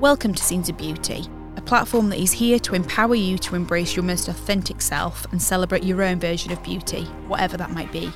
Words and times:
Welcome 0.00 0.32
to 0.32 0.42
Scenes 0.42 0.70
of 0.70 0.78
Beauty, 0.78 1.26
a 1.56 1.60
platform 1.60 2.08
that 2.08 2.18
is 2.18 2.32
here 2.32 2.58
to 2.60 2.74
empower 2.74 3.14
you 3.14 3.36
to 3.36 3.54
embrace 3.54 3.94
your 3.94 4.02
most 4.02 4.28
authentic 4.28 4.80
self 4.80 5.30
and 5.30 5.42
celebrate 5.42 5.82
your 5.82 6.02
own 6.02 6.18
version 6.18 6.50
of 6.52 6.62
beauty, 6.62 7.04
whatever 7.28 7.58
that 7.58 7.72
might 7.72 7.92
be. 7.92 8.10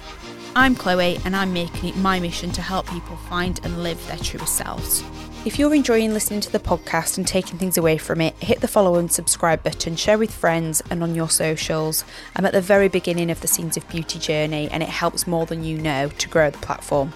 I'm 0.56 0.74
Chloe, 0.74 1.18
and 1.26 1.36
I'm 1.36 1.52
making 1.52 1.90
it 1.90 1.96
my 1.98 2.18
mission 2.20 2.52
to 2.52 2.62
help 2.62 2.88
people 2.88 3.16
find 3.28 3.60
and 3.64 3.82
live 3.82 4.04
their 4.06 4.16
truest 4.16 4.56
selves. 4.56 5.04
If 5.44 5.58
you're 5.58 5.74
enjoying 5.74 6.14
listening 6.14 6.40
to 6.40 6.50
the 6.50 6.58
podcast 6.58 7.18
and 7.18 7.28
taking 7.28 7.58
things 7.58 7.76
away 7.76 7.98
from 7.98 8.22
it, 8.22 8.34
hit 8.42 8.62
the 8.62 8.66
follow 8.66 8.94
and 8.94 9.12
subscribe 9.12 9.62
button, 9.62 9.94
share 9.94 10.16
with 10.16 10.32
friends 10.32 10.82
and 10.88 11.02
on 11.02 11.14
your 11.14 11.28
socials. 11.28 12.02
I'm 12.34 12.46
at 12.46 12.54
the 12.54 12.62
very 12.62 12.88
beginning 12.88 13.30
of 13.30 13.42
the 13.42 13.46
Scenes 13.46 13.76
of 13.76 13.86
Beauty 13.90 14.18
journey, 14.18 14.70
and 14.70 14.82
it 14.82 14.88
helps 14.88 15.26
more 15.26 15.44
than 15.44 15.64
you 15.64 15.76
know 15.76 16.08
to 16.08 16.28
grow 16.30 16.48
the 16.48 16.56
platform. 16.56 17.12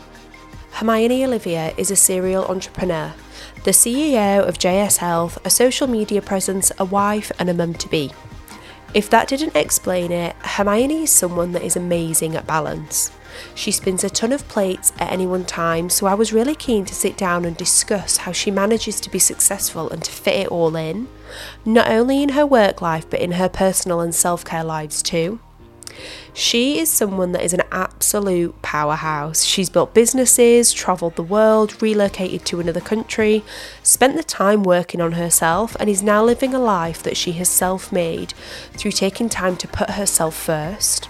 Hermione 0.72 1.24
Olivia 1.24 1.74
is 1.76 1.90
a 1.90 1.96
serial 1.96 2.44
entrepreneur, 2.44 3.12
the 3.64 3.72
CEO 3.72 4.46
of 4.46 4.58
JS 4.58 4.98
Health, 4.98 5.38
a 5.44 5.50
social 5.50 5.88
media 5.88 6.22
presence, 6.22 6.70
a 6.78 6.84
wife, 6.84 7.32
and 7.38 7.50
a 7.50 7.54
mum 7.54 7.74
to 7.74 7.88
be. 7.88 8.12
If 8.94 9.10
that 9.10 9.28
didn't 9.28 9.56
explain 9.56 10.12
it, 10.12 10.36
Hermione 10.36 11.02
is 11.02 11.10
someone 11.10 11.52
that 11.52 11.62
is 11.62 11.76
amazing 11.76 12.36
at 12.36 12.46
balance. 12.46 13.10
She 13.54 13.70
spins 13.70 14.04
a 14.04 14.10
ton 14.10 14.32
of 14.32 14.48
plates 14.48 14.92
at 14.98 15.12
any 15.12 15.26
one 15.26 15.44
time, 15.44 15.90
so 15.90 16.06
I 16.06 16.14
was 16.14 16.32
really 16.32 16.54
keen 16.54 16.84
to 16.86 16.94
sit 16.94 17.16
down 17.16 17.44
and 17.44 17.56
discuss 17.56 18.18
how 18.18 18.32
she 18.32 18.50
manages 18.50 19.00
to 19.00 19.10
be 19.10 19.18
successful 19.18 19.90
and 19.90 20.02
to 20.04 20.10
fit 20.10 20.36
it 20.36 20.48
all 20.48 20.74
in, 20.76 21.08
not 21.64 21.90
only 21.90 22.22
in 22.22 22.30
her 22.30 22.46
work 22.46 22.80
life 22.80 23.08
but 23.10 23.20
in 23.20 23.32
her 23.32 23.48
personal 23.48 24.00
and 24.00 24.14
self 24.14 24.44
care 24.44 24.64
lives 24.64 25.02
too. 25.02 25.40
She 26.32 26.78
is 26.78 26.90
someone 26.90 27.32
that 27.32 27.44
is 27.44 27.52
an 27.52 27.62
absolute 27.72 28.60
powerhouse. 28.62 29.44
She's 29.44 29.70
built 29.70 29.94
businesses, 29.94 30.72
travelled 30.72 31.16
the 31.16 31.22
world, 31.22 31.80
relocated 31.82 32.44
to 32.46 32.60
another 32.60 32.80
country, 32.80 33.44
spent 33.82 34.16
the 34.16 34.22
time 34.22 34.62
working 34.62 35.00
on 35.00 35.12
herself, 35.12 35.76
and 35.80 35.88
is 35.88 36.02
now 36.02 36.24
living 36.24 36.54
a 36.54 36.58
life 36.58 37.02
that 37.02 37.16
she 37.16 37.32
has 37.32 37.48
self 37.48 37.92
made 37.92 38.34
through 38.72 38.92
taking 38.92 39.28
time 39.28 39.56
to 39.56 39.68
put 39.68 39.90
herself 39.90 40.34
first. 40.34 41.08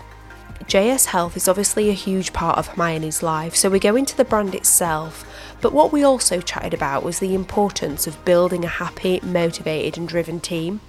JS 0.64 1.06
Health 1.06 1.34
is 1.34 1.48
obviously 1.48 1.88
a 1.88 1.94
huge 1.94 2.34
part 2.34 2.58
of 2.58 2.66
Hermione's 2.66 3.22
life, 3.22 3.56
so 3.56 3.70
we 3.70 3.78
go 3.78 3.96
into 3.96 4.14
the 4.14 4.24
brand 4.24 4.54
itself. 4.54 5.24
But 5.62 5.72
what 5.72 5.92
we 5.92 6.02
also 6.02 6.42
chatted 6.42 6.74
about 6.74 7.02
was 7.02 7.20
the 7.20 7.34
importance 7.34 8.06
of 8.06 8.22
building 8.26 8.66
a 8.66 8.68
happy, 8.68 9.18
motivated, 9.22 9.96
and 9.96 10.06
driven 10.06 10.41
team. 10.41 10.80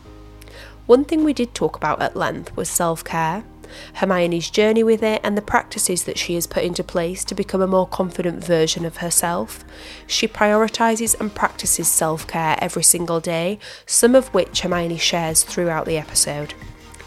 One 0.85 1.05
thing 1.05 1.23
we 1.23 1.33
did 1.33 1.53
talk 1.53 1.77
about 1.77 2.01
at 2.01 2.17
length 2.17 2.57
was 2.57 2.67
self 2.67 3.03
care, 3.05 3.45
Hermione's 3.95 4.49
journey 4.49 4.83
with 4.83 5.03
it, 5.03 5.21
and 5.23 5.37
the 5.37 5.41
practices 5.41 6.03
that 6.03 6.17
she 6.17 6.35
has 6.35 6.47
put 6.47 6.63
into 6.63 6.83
place 6.83 7.23
to 7.25 7.35
become 7.35 7.61
a 7.61 7.67
more 7.67 7.87
confident 7.87 8.43
version 8.43 8.85
of 8.85 8.97
herself. 8.97 9.63
She 10.07 10.27
prioritises 10.27 11.19
and 11.19 11.33
practices 11.33 11.87
self 11.87 12.27
care 12.27 12.57
every 12.59 12.83
single 12.83 13.19
day, 13.19 13.59
some 13.85 14.15
of 14.15 14.33
which 14.33 14.61
Hermione 14.61 14.97
shares 14.97 15.43
throughout 15.43 15.85
the 15.85 15.97
episode. 15.97 16.53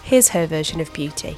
Here's 0.03 0.29
her 0.31 0.47
version 0.47 0.81
of 0.81 0.93
beauty. 0.93 1.37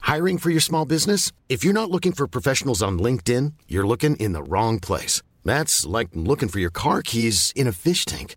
Hiring 0.00 0.38
for 0.38 0.50
your 0.50 0.60
small 0.60 0.84
business? 0.84 1.32
If 1.48 1.64
you're 1.64 1.72
not 1.72 1.90
looking 1.90 2.12
for 2.12 2.26
professionals 2.26 2.82
on 2.82 2.98
LinkedIn, 2.98 3.54
you're 3.68 3.86
looking 3.86 4.16
in 4.16 4.32
the 4.32 4.42
wrong 4.42 4.78
place. 4.78 5.22
That's 5.44 5.86
like 5.86 6.08
looking 6.14 6.48
for 6.48 6.58
your 6.58 6.70
car 6.70 7.02
keys 7.02 7.52
in 7.56 7.66
a 7.66 7.72
fish 7.72 8.04
tank. 8.04 8.36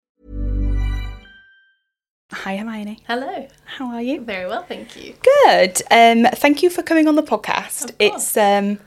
Hi, 2.31 2.55
Hermione. 2.55 2.99
Hello. 3.07 3.47
How 3.65 3.87
are 3.87 4.01
you? 4.01 4.21
Very 4.21 4.47
well, 4.47 4.63
thank 4.63 4.95
you. 4.95 5.13
Good. 5.21 5.81
Um, 5.91 6.25
thank 6.33 6.63
you 6.63 6.69
for 6.69 6.81
coming 6.81 7.07
on 7.07 7.15
the 7.15 7.23
podcast. 7.23 7.91
It's 7.99 8.37
um, 8.37 8.79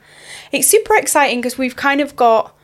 it's 0.51 0.67
super 0.67 0.95
exciting 0.95 1.41
because 1.41 1.57
we've 1.57 1.75
kind 1.75 2.01
of 2.01 2.15
got 2.15 2.55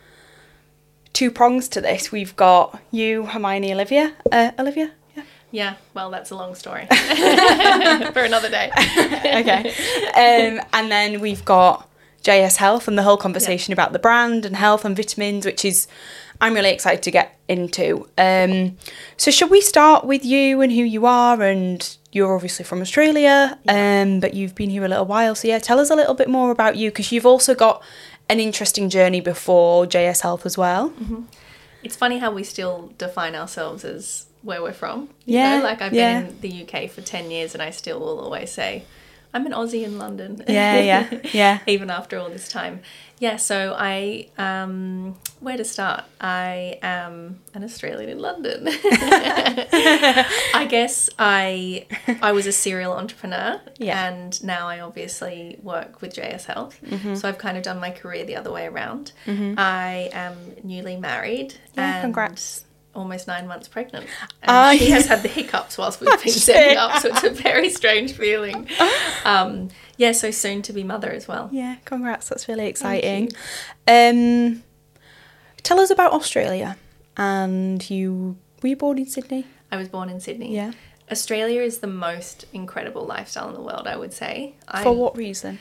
two 1.13 1.29
prongs 1.29 1.67
to 1.69 1.81
this. 1.81 2.11
We've 2.11 2.35
got 2.35 2.81
you, 2.89 3.27
Hermione, 3.27 3.71
Olivia. 3.73 4.13
Uh, 4.31 4.51
Olivia. 4.57 4.91
Yeah. 5.15 5.23
Yeah, 5.51 5.75
well, 5.93 6.09
that's 6.09 6.31
a 6.31 6.35
long 6.35 6.55
story 6.55 6.87
for 6.89 8.23
another 8.23 8.49
day. 8.49 8.71
okay. 8.79 9.69
Um, 10.15 10.65
and 10.73 10.91
then 10.91 11.19
we've 11.19 11.45
got 11.45 11.87
JS 12.23 12.55
Health 12.57 12.87
and 12.87 12.97
the 12.97 13.03
whole 13.03 13.17
conversation 13.17 13.71
about 13.71 13.93
the 13.93 13.99
brand 13.99 14.45
and 14.47 14.55
health 14.55 14.83
and 14.83 14.95
vitamins, 14.95 15.45
which 15.45 15.63
is 15.63 15.87
I'm 16.41 16.53
really 16.53 16.71
excited 16.71 17.03
to 17.03 17.11
get 17.11 17.37
into. 17.47 18.09
Um, 18.17 18.77
so 19.15 19.31
should 19.31 19.49
we 19.51 19.61
start 19.61 20.05
with 20.05 20.25
you 20.25 20.61
and 20.61 20.71
who 20.71 20.81
you 20.81 21.05
are? 21.05 21.41
And 21.41 21.97
you're 22.11 22.33
obviously 22.35 22.65
from 22.65 22.81
Australia, 22.81 23.57
um, 23.67 24.19
but 24.19 24.33
you've 24.33 24.55
been 24.55 24.69
here 24.69 24.83
a 24.83 24.87
little 24.89 25.05
while. 25.05 25.35
So 25.35 25.47
yeah, 25.47 25.59
tell 25.59 25.79
us 25.79 25.89
a 25.89 25.95
little 25.95 26.15
bit 26.15 26.27
more 26.27 26.51
about 26.51 26.75
you 26.75 26.89
because 26.89 27.11
you've 27.11 27.25
also 27.27 27.55
got 27.55 27.81
an 28.27 28.39
interesting 28.39 28.89
journey 28.89 29.21
before 29.21 29.85
JS 29.85 30.21
Health 30.21 30.45
as 30.45 30.57
well. 30.57 30.91
It's 31.83 31.95
funny 31.95 32.17
how 32.19 32.31
we 32.31 32.43
still 32.43 32.91
define 32.97 33.35
ourselves 33.35 33.85
as 33.85 34.25
where 34.41 34.61
we're 34.61 34.73
from. 34.73 35.09
you 35.25 35.37
Yeah, 35.37 35.57
know? 35.59 35.63
Like 35.63 35.81
I've 35.81 35.93
yeah. 35.93 36.21
been 36.21 36.29
in 36.29 36.41
the 36.41 36.63
UK 36.67 36.89
for 36.89 37.01
10 37.01 37.29
years 37.31 37.53
and 37.53 37.61
I 37.61 37.69
still 37.69 37.99
will 37.99 38.19
always 38.19 38.51
say, 38.51 38.83
I'm 39.33 39.45
an 39.45 39.53
Aussie 39.53 39.83
in 39.83 39.97
London. 39.97 40.43
Yeah, 40.47 40.79
yeah, 40.79 41.19
yeah. 41.33 41.59
Even 41.67 41.89
after 41.89 42.17
all 42.19 42.29
this 42.29 42.47
time. 42.49 42.81
Yeah, 43.19 43.35
so 43.37 43.75
I, 43.77 44.29
um, 44.39 45.15
where 45.41 45.55
to 45.55 45.63
start? 45.63 46.03
I 46.19 46.79
am 46.81 47.39
an 47.53 47.63
Australian 47.63 48.09
in 48.09 48.17
London. 48.19 48.67
I 49.43 50.67
guess 50.69 51.09
I 51.19 51.85
I 52.21 52.31
was 52.31 52.47
a 52.47 52.51
serial 52.51 52.93
entrepreneur 52.93 53.61
Yeah. 53.77 54.07
and 54.07 54.43
now 54.43 54.67
I 54.67 54.79
obviously 54.79 55.59
work 55.61 56.01
with 56.01 56.15
JS 56.15 56.45
Health. 56.45 56.79
Mm-hmm. 56.85 57.15
So 57.15 57.27
I've 57.29 57.37
kind 57.37 57.57
of 57.57 57.63
done 57.63 57.79
my 57.79 57.91
career 57.91 58.25
the 58.25 58.35
other 58.35 58.51
way 58.51 58.65
around. 58.65 59.11
I 59.27 60.09
am 60.13 60.35
newly 60.63 60.97
married 60.97 61.55
Yeah, 61.75 61.95
and 61.97 62.01
congrats. 62.01 62.65
Almost 62.93 63.27
nine 63.27 63.47
months 63.47 63.67
pregnant. 63.67 64.05
And 64.43 64.49
Ah, 64.51 64.73
she 64.77 64.89
yeah. 64.89 64.95
has 64.95 65.05
had 65.07 65.21
the 65.23 65.27
hiccups 65.39 65.77
whilst 65.77 66.01
we've 66.01 66.09
been 66.23 66.33
setting 66.33 66.77
up, 66.77 66.99
so 66.99 67.09
it's 67.09 67.23
a 67.23 67.29
very 67.29 67.69
strange 67.69 68.13
feeling. 68.13 68.67
Um, 69.23 69.69
yeah, 69.97 70.13
so 70.13 70.31
soon 70.31 70.63
to 70.63 70.73
be 70.73 70.83
mother 70.83 71.11
as 71.11 71.27
well. 71.27 71.47
Yeah, 71.51 71.75
congrats. 71.85 72.27
That's 72.29 72.47
really 72.47 72.65
exciting. 72.65 73.29
Um, 73.87 74.63
tell 75.61 75.79
us 75.79 75.91
about 75.91 76.11
Australia. 76.13 76.75
And 77.17 77.87
you 77.89 78.37
were 78.63 78.69
you 78.69 78.75
born 78.75 78.97
in 78.97 79.05
Sydney? 79.05 79.45
I 79.71 79.77
was 79.77 79.89
born 79.89 80.09
in 80.09 80.19
Sydney. 80.19 80.55
Yeah. 80.55 80.71
Australia 81.11 81.61
is 81.61 81.79
the 81.79 81.87
most 81.87 82.45
incredible 82.53 83.05
lifestyle 83.05 83.47
in 83.49 83.53
the 83.53 83.61
world, 83.61 83.85
I 83.85 83.95
would 83.97 84.13
say. 84.13 84.55
I, 84.67 84.81
For 84.81 84.93
what 84.93 85.15
reason? 85.17 85.59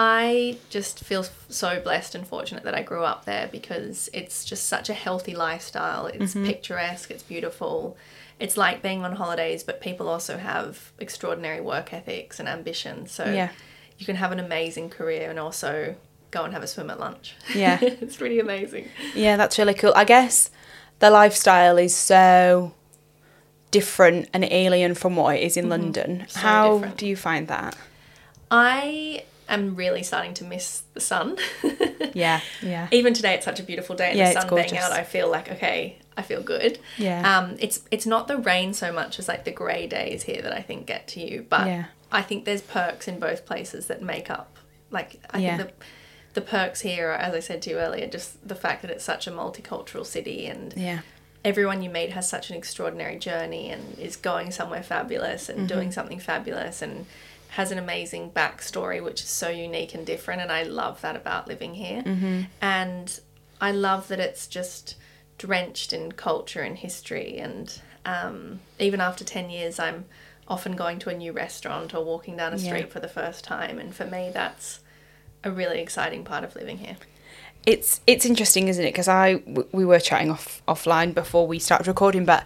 I 0.00 0.58
just 0.70 1.00
feel 1.00 1.24
so 1.48 1.80
blessed 1.80 2.14
and 2.14 2.24
fortunate 2.26 2.62
that 2.62 2.74
I 2.74 2.82
grew 2.82 3.02
up 3.02 3.24
there 3.24 3.48
because 3.50 4.08
it's 4.12 4.44
just 4.44 4.68
such 4.68 4.88
a 4.88 4.94
healthy 4.94 5.34
lifestyle. 5.34 6.06
It's 6.06 6.34
Mm-hmm. 6.34 6.46
picturesque, 6.46 7.10
it's 7.10 7.24
beautiful. 7.24 7.96
it's 8.40 8.56
like 8.56 8.80
being 8.82 9.04
on 9.04 9.16
holidays, 9.16 9.64
but 9.64 9.80
people 9.80 10.08
also 10.08 10.38
have 10.38 10.92
extraordinary 11.00 11.60
work 11.60 11.92
ethics 11.92 12.38
and 12.38 12.48
ambition. 12.48 13.08
So 13.08 13.24
Yeah. 13.24 13.48
you 13.98 14.06
can 14.06 14.14
have 14.14 14.30
an 14.30 14.38
amazing 14.38 14.90
career 14.90 15.28
and 15.28 15.40
also 15.40 15.96
go 16.30 16.44
and 16.44 16.52
have 16.54 16.62
a 16.62 16.68
swim 16.68 16.88
at 16.90 17.00
lunch. 17.00 17.34
Yeah. 17.52 17.78
it's 17.82 18.14
pretty 18.16 18.38
amazing. 18.38 18.86
Yeah, 19.16 19.36
that's 19.36 19.58
really 19.58 19.74
cool. 19.74 19.92
I 19.96 20.04
guess 20.04 20.50
the 21.00 21.10
lifestyle 21.10 21.78
is 21.78 21.96
so 21.96 22.74
different 23.72 24.28
and 24.32 24.44
alien 24.44 24.94
from 24.94 25.16
what 25.16 25.34
it 25.36 25.42
is 25.42 25.56
in 25.56 25.68
London. 25.68 26.24
So 26.28 26.38
How 26.38 26.74
different. 26.74 26.96
do 26.98 27.06
you 27.08 27.16
find 27.16 27.48
that? 27.48 27.76
I 28.52 29.24
am 29.48 29.74
really 29.76 30.02
starting 30.02 30.34
to 30.34 30.44
miss 30.44 30.82
the 30.94 31.00
sun. 31.00 31.36
Yeah, 32.14 32.40
yeah. 32.62 32.88
Even 32.90 33.12
today, 33.14 33.34
it's 33.34 33.44
such 33.44 33.60
a 33.60 33.62
beautiful 33.62 33.94
day, 33.94 34.08
and 34.08 34.18
Yeah, 34.18 34.32
the 34.32 34.40
sun 34.40 34.54
being 34.54 34.76
out, 34.78 34.90
I 34.92 35.04
feel 35.04 35.30
like 35.30 35.52
okay, 35.52 35.98
I 36.16 36.22
feel 36.22 36.42
good. 36.42 36.78
Yeah. 36.96 37.38
Um, 37.38 37.56
it's 37.60 37.82
it's 37.92 38.06
not 38.06 38.26
the 38.26 38.38
rain 38.38 38.72
so 38.72 38.92
much 38.92 39.18
as 39.20 39.28
like 39.28 39.44
the 39.44 39.52
grey 39.52 39.86
days 39.86 40.22
here 40.24 40.42
that 40.42 40.52
I 40.52 40.62
think 40.62 40.86
get 40.86 41.06
to 41.08 41.20
you, 41.20 41.46
but 41.48 41.66
Yeah. 41.66 41.84
I 42.10 42.22
think 42.22 42.44
there's 42.44 42.62
perks 42.62 43.06
in 43.06 43.20
both 43.20 43.44
places 43.46 43.86
that 43.86 44.02
make 44.02 44.30
up. 44.30 44.56
Like 44.90 45.20
I 45.30 45.38
Yeah. 45.38 45.58
think 45.58 45.68
the 45.68 45.84
the 46.34 46.40
perks 46.40 46.80
here, 46.80 47.10
are, 47.10 47.14
as 47.14 47.34
I 47.34 47.40
said 47.40 47.62
to 47.62 47.70
you 47.70 47.78
earlier, 47.78 48.06
just 48.08 48.46
the 48.48 48.54
fact 48.54 48.82
that 48.82 48.90
it's 48.90 49.04
such 49.04 49.26
a 49.26 49.30
multicultural 49.30 50.04
city 50.06 50.46
and 50.46 50.72
Yeah. 50.76 51.00
everyone 51.44 51.82
you 51.82 51.90
meet 51.90 52.12
has 52.12 52.28
such 52.28 52.50
an 52.50 52.56
extraordinary 52.56 53.18
journey 53.18 53.70
and 53.70 53.98
is 53.98 54.16
going 54.16 54.50
somewhere 54.50 54.82
fabulous 54.82 55.48
and 55.48 55.68
doing 55.68 55.92
something 55.92 56.18
fabulous 56.18 56.80
and 56.82 57.06
has 57.50 57.70
an 57.72 57.78
amazing 57.78 58.30
backstory 58.30 59.02
which 59.02 59.22
is 59.22 59.28
so 59.28 59.48
unique 59.48 59.94
and 59.94 60.04
different 60.06 60.40
and 60.42 60.52
I 60.52 60.62
love 60.64 61.00
that 61.00 61.16
about 61.16 61.48
living 61.48 61.74
here 61.74 62.02
and 62.60 63.20
I 63.60 63.72
love 63.72 64.08
that 64.08 64.20
it's 64.20 64.46
just 64.46 64.96
drenched 65.38 65.92
in 65.92 66.12
culture 66.12 66.62
and 66.62 66.76
history 66.76 67.38
and 67.38 67.80
um, 68.04 68.60
even 68.78 69.00
after 69.00 69.24
10 69.24 69.50
years 69.50 69.78
I'm 69.78 70.04
often 70.46 70.76
going 70.76 70.98
to 71.00 71.10
a 71.10 71.14
new 71.14 71.32
restaurant 71.32 71.94
or 71.94 72.04
walking 72.04 72.36
down 72.36 72.52
a 72.52 72.56
Yeah. 72.56 72.62
street 72.68 72.92
for 72.92 73.00
the 73.00 73.08
first 73.08 73.44
time 73.44 73.78
and 73.78 73.94
for 73.94 74.04
me 74.06 74.30
that's 74.32 74.80
a 75.44 75.50
really 75.50 75.80
exciting 75.80 76.24
part 76.24 76.44
of 76.44 76.54
living 76.54 76.78
here 76.78 76.96
It's 77.66 78.00
it's 78.06 78.24
interesting, 78.24 78.68
isn't 78.68 78.84
it? 78.84 78.92
Because 78.92 79.08
I 79.08 79.34
w- 79.34 79.68
we 79.72 79.84
were 79.84 80.00
chatting 80.00 80.30
off 80.30 80.62
offline 80.66 81.12
before 81.12 81.46
we 81.46 81.58
started 81.58 81.86
recording, 81.86 82.24
but 82.24 82.44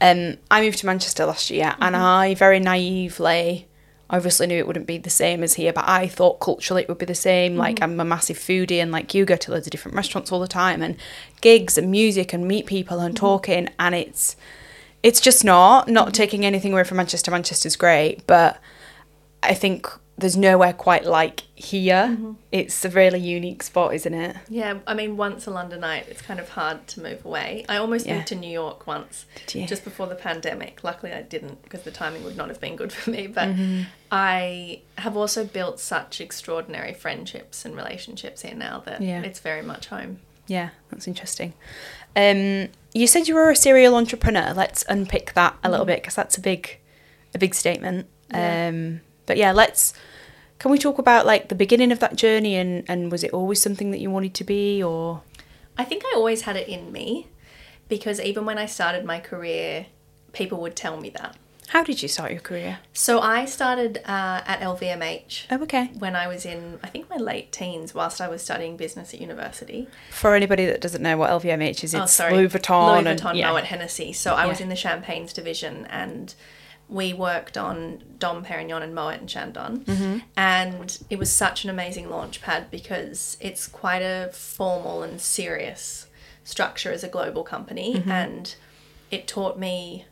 um, 0.00 0.36
I 0.50 0.60
moved 0.62 0.78
to 0.80 0.86
Manchester 0.86 1.26
last 1.26 1.48
year, 1.50 1.74
and 1.80 1.94
I 1.94 2.34
very 2.34 2.58
naively. 2.60 3.66
Obviously 4.10 4.46
knew 4.46 4.58
it 4.58 4.66
wouldn't 4.66 4.86
be 4.86 4.98
the 4.98 5.10
same 5.10 5.42
as 5.42 5.54
here, 5.54 5.72
but 5.72 5.88
I 5.88 6.06
thought 6.06 6.40
culturally 6.40 6.82
it 6.82 6.88
would 6.88 6.98
be 6.98 7.06
the 7.06 7.14
same. 7.14 7.52
Mm-hmm. 7.52 7.60
Like 7.60 7.82
I'm 7.82 7.98
a 7.98 8.04
massive 8.04 8.38
foodie, 8.38 8.82
and 8.82 8.92
like 8.92 9.14
you 9.14 9.24
go 9.24 9.36
to 9.36 9.50
loads 9.50 9.66
of 9.66 9.70
different 9.70 9.96
restaurants 9.96 10.30
all 10.30 10.40
the 10.40 10.48
time, 10.48 10.82
and 10.82 10.96
gigs 11.40 11.78
and 11.78 11.90
music 11.90 12.32
and 12.32 12.46
meet 12.46 12.66
people 12.66 13.00
and 13.00 13.14
mm-hmm. 13.14 13.26
talking, 13.26 13.68
and 13.78 13.94
it's 13.94 14.36
it's 15.02 15.20
just 15.20 15.44
not 15.44 15.88
not 15.88 16.06
mm-hmm. 16.06 16.12
taking 16.12 16.44
anything 16.44 16.72
away 16.72 16.84
from 16.84 16.98
Manchester. 16.98 17.30
Manchester's 17.30 17.76
great, 17.76 18.26
but 18.26 18.60
I 19.42 19.54
think 19.54 19.88
there's 20.16 20.36
nowhere 20.36 20.72
quite 20.72 21.04
like 21.04 21.40
here. 21.56 22.16
It's 22.52 22.84
a 22.84 22.88
really 22.88 23.18
unique 23.18 23.62
spot, 23.64 23.94
isn't 23.94 24.14
it? 24.14 24.36
Yeah, 24.48 24.78
I 24.86 24.94
mean, 24.94 25.16
once 25.16 25.46
a 25.48 25.50
Londonite, 25.50 26.06
it's 26.08 26.22
kind 26.22 26.38
of 26.38 26.50
hard 26.50 26.86
to 26.88 27.00
move 27.02 27.24
away. 27.24 27.64
I 27.68 27.76
almost 27.78 28.06
Yeah. 28.06 28.16
moved 28.16 28.28
to 28.28 28.36
New 28.36 28.50
York 28.50 28.86
once, 28.86 29.26
just 29.48 29.82
before 29.82 30.06
the 30.06 30.14
pandemic. 30.14 30.84
Luckily, 30.84 31.12
I 31.12 31.22
didn't 31.22 31.62
because 31.64 31.82
the 31.82 31.90
timing 31.90 32.22
would 32.24 32.36
not 32.36 32.48
have 32.48 32.60
been 32.60 32.76
good 32.76 32.92
for 32.98 33.10
me. 33.10 33.26
But 33.26 33.48
Mm-hmm. 33.48 33.82
I 34.12 34.82
have 34.98 35.16
also 35.16 35.44
built 35.44 35.80
such 35.80 36.20
extraordinary 36.20 36.94
friendships 36.94 37.64
and 37.64 37.74
relationships 37.76 38.42
here 38.42 38.54
now 38.54 38.82
that 38.86 39.02
Yeah. 39.02 39.22
it's 39.22 39.40
very 39.40 39.62
much 39.62 39.86
home. 39.86 40.20
Yeah, 40.46 40.68
that's 40.90 41.08
interesting. 41.08 41.54
Um, 42.14 42.68
you 42.92 43.06
said 43.08 43.26
you 43.26 43.34
were 43.34 43.50
a 43.50 43.56
serial 43.56 43.96
entrepreneur. 43.96 44.52
Let's 44.54 44.84
unpick 44.88 45.32
that 45.34 45.56
a 45.64 45.70
little 45.70 45.86
bit 45.86 46.02
because 46.02 46.14
that's 46.14 46.36
a 46.38 46.40
big, 46.40 46.78
a 47.34 47.38
big 47.38 47.54
statement. 47.54 48.06
Yeah. 48.30 48.68
Um, 48.68 49.00
but 49.26 49.36
yeah, 49.36 49.52
let's. 49.52 49.92
Can 50.58 50.70
we 50.70 50.78
talk 50.78 50.98
about 50.98 51.26
like 51.26 51.48
the 51.48 51.54
beginning 51.54 51.92
of 51.92 51.98
that 52.00 52.16
journey 52.16 52.54
and 52.56 52.84
and 52.88 53.10
was 53.12 53.24
it 53.24 53.32
always 53.32 53.60
something 53.60 53.90
that 53.90 53.98
you 54.00 54.10
wanted 54.10 54.34
to 54.34 54.44
be 54.44 54.82
or? 54.82 55.22
I 55.76 55.84
think 55.84 56.04
I 56.06 56.12
always 56.14 56.42
had 56.42 56.56
it 56.56 56.68
in 56.68 56.92
me 56.92 57.28
because 57.88 58.20
even 58.20 58.44
when 58.44 58.58
I 58.58 58.66
started 58.66 59.04
my 59.04 59.18
career, 59.20 59.86
people 60.32 60.60
would 60.60 60.76
tell 60.76 60.98
me 61.00 61.10
that. 61.10 61.36
How 61.68 61.82
did 61.82 62.02
you 62.02 62.08
start 62.08 62.30
your 62.30 62.40
career? 62.40 62.78
So 62.92 63.20
I 63.20 63.46
started 63.46 63.98
uh, 64.04 64.42
at 64.46 64.60
LVMH 64.60 65.46
Oh, 65.50 65.62
okay. 65.62 65.86
when 65.98 66.14
I 66.14 66.28
was 66.28 66.44
in, 66.44 66.78
I 66.84 66.88
think, 66.88 67.08
my 67.08 67.16
late 67.16 67.52
teens, 67.52 67.94
whilst 67.94 68.20
I 68.20 68.28
was 68.28 68.42
studying 68.42 68.76
business 68.76 69.14
at 69.14 69.20
university. 69.20 69.88
For 70.10 70.34
anybody 70.34 70.66
that 70.66 70.80
doesn't 70.82 71.02
know 71.02 71.16
what 71.16 71.30
LVMH 71.30 71.82
is, 71.82 71.94
it's 71.94 72.02
oh, 72.02 72.06
sorry. 72.06 72.34
Louis 72.34 72.48
Vuitton. 72.48 73.02
Louis 73.02 73.10
and- 73.10 73.18
Vuitton, 73.20 73.36
yeah. 73.36 73.50
Moet 73.50 73.64
Hennessy. 73.64 74.12
So 74.12 74.34
I 74.34 74.46
was 74.46 74.60
in 74.60 74.68
the 74.68 74.76
champagnes 74.76 75.32
division 75.32 75.86
and 75.86 76.34
we 76.88 77.12
worked 77.12 77.56
on 77.56 78.02
Dom 78.18 78.44
Perignon 78.44 78.82
and 78.82 78.94
Moet 78.94 79.20
and 79.20 79.28
Chandon. 79.28 79.84
Mm-hmm. 79.84 80.18
And 80.36 80.98
it 81.10 81.18
was 81.18 81.32
such 81.32 81.64
an 81.64 81.70
amazing 81.70 82.10
launch 82.10 82.42
pad 82.42 82.70
because 82.70 83.36
it's 83.40 83.66
quite 83.66 84.02
a 84.02 84.30
formal 84.32 85.02
and 85.02 85.20
serious 85.20 86.06
structure 86.44 86.92
as 86.92 87.02
a 87.02 87.08
global 87.08 87.42
company. 87.42 87.94
Mm-hmm. 87.94 88.10
And 88.10 88.54
it 89.10 89.26
taught 89.26 89.58
me 89.58 90.04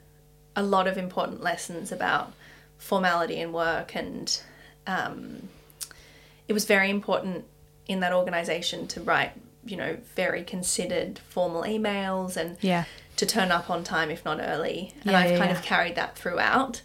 a 0.56 0.62
lot 0.62 0.86
of 0.86 0.96
important 0.96 1.42
lessons 1.42 1.92
about 1.92 2.32
formality 2.78 3.36
in 3.36 3.52
work 3.52 3.94
and 3.94 4.42
um, 4.86 5.48
it 6.48 6.52
was 6.52 6.64
very 6.64 6.90
important 6.90 7.44
in 7.86 8.00
that 8.00 8.12
organization 8.12 8.86
to 8.88 9.00
write 9.00 9.32
you 9.64 9.76
know 9.76 9.96
very 10.16 10.42
considered 10.42 11.20
formal 11.28 11.62
emails 11.62 12.36
and 12.36 12.56
Yeah. 12.60 12.84
To 13.16 13.26
turn 13.26 13.50
up 13.52 13.68
on 13.70 13.84
time 13.84 14.10
if 14.10 14.24
not 14.24 14.40
early 14.40 14.92
and 15.02 15.12
Yeah, 15.12 15.18
i've 15.18 15.38
kind 15.38 15.50
yeah. 15.50 15.56
of 15.58 15.62
carried 15.62 15.94
that 15.96 16.16
throughout 16.16 16.82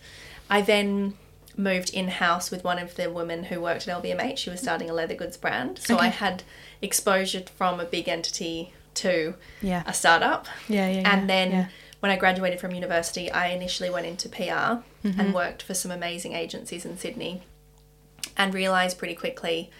i 0.49 0.61
then 0.61 1.15
moved 1.55 1.91
in 1.93 2.07
house 2.09 2.51
with 2.51 2.63
one 2.63 2.77
of 2.79 2.95
the 2.95 3.09
women 3.09 3.45
who 3.45 3.59
worked 3.61 3.87
at 3.87 4.03
lvmh 4.03 4.37
she 4.37 4.49
was 4.49 4.59
starting 4.59 4.89
a 4.89 4.93
leather 4.93 5.15
goods 5.15 5.37
brand 5.37 5.79
so 5.79 5.97
i 5.97 6.07
had 6.07 6.43
exposure 6.81 7.41
from 7.55 7.79
a 7.79 7.85
big 7.85 8.07
entity 8.07 8.73
to 8.93 9.33
Yeah. 9.61 9.83
a 9.87 9.93
startup 9.93 10.47
Yeah, 10.67 10.87
yeah, 10.89 11.01
yeah, 11.01 11.13
and 11.13 11.29
then 11.29 11.69
when 11.99 12.11
I 12.11 12.15
graduated 12.15 12.59
from 12.59 12.75
university, 12.75 13.31
I 13.31 13.47
initially 13.47 13.89
went 13.89 14.05
into 14.05 14.29
PR 14.29 14.83
Mm-hmm. 15.03 15.19
and 15.19 15.33
worked 15.33 15.63
for 15.63 15.73
some 15.73 15.89
amazing 15.91 16.33
agencies 16.33 16.85
in 16.85 16.95
Sydney 16.97 17.41
and 18.35 18.53
realized 18.53 18.97
pretty 18.99 19.15
quickly, 19.15 19.71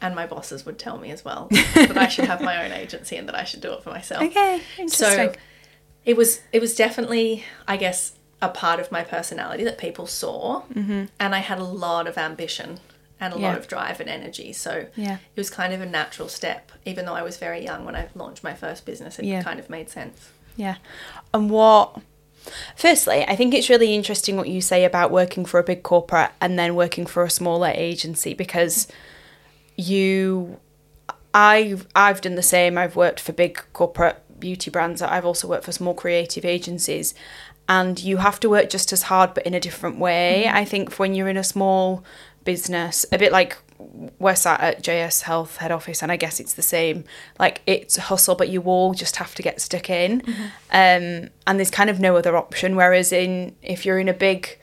and 0.00 0.14
my 0.14 0.26
bosses 0.26 0.64
would 0.64 0.78
tell 0.78 0.96
me 0.96 1.10
as 1.10 1.22
well, 1.24 1.48
that 1.74 1.96
I 1.98 2.08
should 2.08 2.26
have 2.26 2.40
my 2.40 2.64
own 2.64 2.72
agency 2.72 3.16
and 3.16 3.28
that 3.28 3.34
I 3.34 3.44
should 3.44 3.60
do 3.60 3.72
it 3.72 3.82
for 3.82 3.90
myself. 3.90 4.22
Okay, 4.24 4.62
So 4.86 5.06
interesting. 5.06 5.36
It 6.06 6.16
was 6.16 6.40
it 6.52 6.60
was 6.60 6.74
definitely, 6.74 7.44
I 7.68 7.76
guess, 7.76 8.12
a 8.40 8.48
part 8.48 8.80
of 8.80 8.90
my 8.90 9.02
personality 9.02 9.64
that 9.64 9.76
people 9.78 10.06
saw, 10.06 10.62
mm-hmm. 10.72 11.04
and 11.20 11.34
I 11.34 11.40
had 11.40 11.58
a 11.58 11.64
lot 11.64 12.06
of 12.06 12.16
ambition 12.16 12.80
and 13.20 13.34
a 13.34 13.38
Yeah. 13.38 13.48
lot 13.48 13.58
of 13.58 13.66
drive 13.66 13.98
and 13.98 14.08
energy. 14.08 14.52
So 14.52 14.86
Yeah. 14.94 15.14
it 15.34 15.40
was 15.40 15.50
kind 15.50 15.72
of 15.72 15.80
a 15.80 15.86
natural 15.86 16.28
step, 16.28 16.70
even 16.84 17.06
though 17.06 17.14
I 17.14 17.22
was 17.22 17.38
very 17.38 17.64
young 17.64 17.84
when 17.86 17.96
I 17.96 18.08
launched 18.14 18.44
my 18.44 18.54
first 18.54 18.84
business. 18.84 19.18
It 19.18 19.24
Yeah. 19.24 19.42
kind 19.42 19.58
of 19.58 19.68
made 19.70 19.88
sense. 19.90 20.28
Yeah. 20.56 20.76
And 21.34 21.50
what 21.50 21.98
Firstly, 22.76 23.24
I 23.26 23.34
think 23.34 23.54
it's 23.54 23.68
really 23.68 23.92
interesting 23.92 24.36
what 24.36 24.48
you 24.48 24.60
say 24.60 24.84
about 24.84 25.10
working 25.10 25.44
for 25.44 25.58
a 25.58 25.64
big 25.64 25.82
corporate 25.82 26.30
and 26.40 26.56
then 26.56 26.76
working 26.76 27.04
for 27.04 27.24
a 27.24 27.30
smaller 27.30 27.72
agency 27.74 28.34
because 28.34 28.86
you 29.76 30.60
I've 31.34 31.86
I've 31.94 32.20
done 32.20 32.36
the 32.36 32.42
same. 32.42 32.78
I've 32.78 32.94
worked 32.96 33.18
for 33.20 33.32
big 33.32 33.60
corporate 33.72 34.22
beauty 34.46 34.70
brands. 34.70 35.02
I've 35.02 35.26
also 35.26 35.48
worked 35.48 35.64
for 35.64 35.72
small 35.72 35.94
creative 35.94 36.44
agencies. 36.44 37.14
And 37.68 38.00
you 38.00 38.18
have 38.18 38.38
to 38.40 38.48
work 38.48 38.70
just 38.70 38.92
as 38.92 39.02
hard 39.02 39.34
but 39.34 39.44
in 39.44 39.54
a 39.54 39.58
different 39.58 39.98
way. 39.98 40.44
Mm-hmm. 40.46 40.56
I 40.56 40.64
think 40.64 40.98
when 41.00 41.14
you're 41.14 41.28
in 41.28 41.36
a 41.36 41.42
small 41.42 42.04
business, 42.44 43.04
a 43.10 43.18
bit 43.18 43.32
like 43.32 43.56
we're 44.20 44.36
sat 44.36 44.60
at 44.60 44.82
JS 44.84 45.22
Health 45.22 45.56
head 45.56 45.72
office, 45.72 46.00
and 46.00 46.12
I 46.12 46.16
guess 46.16 46.38
it's 46.38 46.54
the 46.54 46.62
same. 46.62 47.02
Like 47.40 47.60
it's 47.66 47.98
a 47.98 48.02
hustle, 48.02 48.36
but 48.36 48.48
you 48.48 48.62
all 48.62 48.94
just 48.94 49.16
have 49.16 49.34
to 49.34 49.42
get 49.42 49.60
stuck 49.60 49.90
in, 49.90 50.20
mm-hmm. 50.20 50.42
um, 50.70 51.30
and 51.46 51.58
there's 51.58 51.72
kind 51.72 51.90
of 51.90 51.98
no 51.98 52.16
other 52.16 52.36
option. 52.36 52.76
Whereas 52.76 53.12
in 53.12 53.56
if 53.62 53.84
you're 53.84 53.98
in 53.98 54.08
a 54.08 54.14
big 54.14 54.58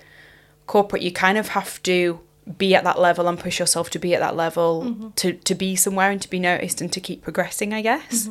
corporate, 0.66 1.02
you 1.02 1.12
kind 1.12 1.38
of 1.38 1.50
have 1.50 1.84
to 1.84 2.22
be 2.58 2.74
at 2.74 2.86
that 2.86 3.00
level 3.00 3.28
and 3.28 3.38
push 3.38 3.60
yourself 3.60 3.90
to 3.90 4.00
be 4.00 4.13
at 4.16 4.22
that 4.22 4.36
level 4.36 4.84
mm-hmm. 4.84 5.10
to 5.16 5.34
to 5.34 5.54
be 5.54 5.75
somewhere 5.75 6.10
and 6.10 6.22
to 6.22 6.30
be 6.30 6.40
noticed 6.40 6.80
and 6.82 6.92
to 6.94 7.02
keep 7.02 7.22
progressing. 7.22 7.74
I 7.74 7.82
guess. 7.82 8.30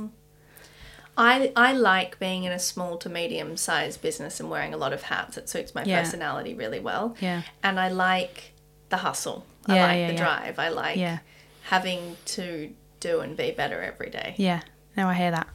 I 1.17 1.53
I 1.55 1.73
like 1.73 2.19
being 2.19 2.45
in 2.45 2.53
a 2.53 2.59
small 2.59 2.97
to 2.99 3.09
medium 3.09 3.57
sized 3.57 4.01
business 4.01 4.41
and 4.41 4.49
wearing 4.51 4.73
a 4.73 4.77
lot 4.77 4.93
of 4.93 5.03
hats. 5.05 5.37
It 5.37 5.49
suits 5.49 5.75
my 5.75 5.85
Yeah. 5.85 6.01
personality 6.03 6.55
really 6.55 6.81
well. 6.81 7.17
Yeah. 7.21 7.43
And 7.63 7.79
I 7.79 7.89
like 7.89 8.53
the 8.89 8.99
hustle. 8.99 9.45
I 9.67 9.75
Yeah, 9.77 9.87
like 9.87 9.97
yeah, 9.99 10.07
the 10.09 10.13
yeah. 10.15 10.19
drive. 10.19 10.59
I 10.59 10.69
like 10.69 10.97
Yeah. 10.97 11.19
having 11.65 12.17
to 12.27 12.71
do 13.01 13.21
and 13.21 13.37
be 13.37 13.51
better 13.51 13.83
every 13.83 14.11
day. 14.11 14.35
Yeah, 14.39 14.61
Now 14.97 15.09
I 15.09 15.15
hear 15.15 15.31
that. 15.31 15.47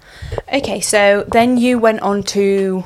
Okay, 0.52 0.80
so 0.82 1.24
then 1.32 1.58
you 1.58 1.78
went 1.80 2.02
on 2.02 2.24
to 2.24 2.84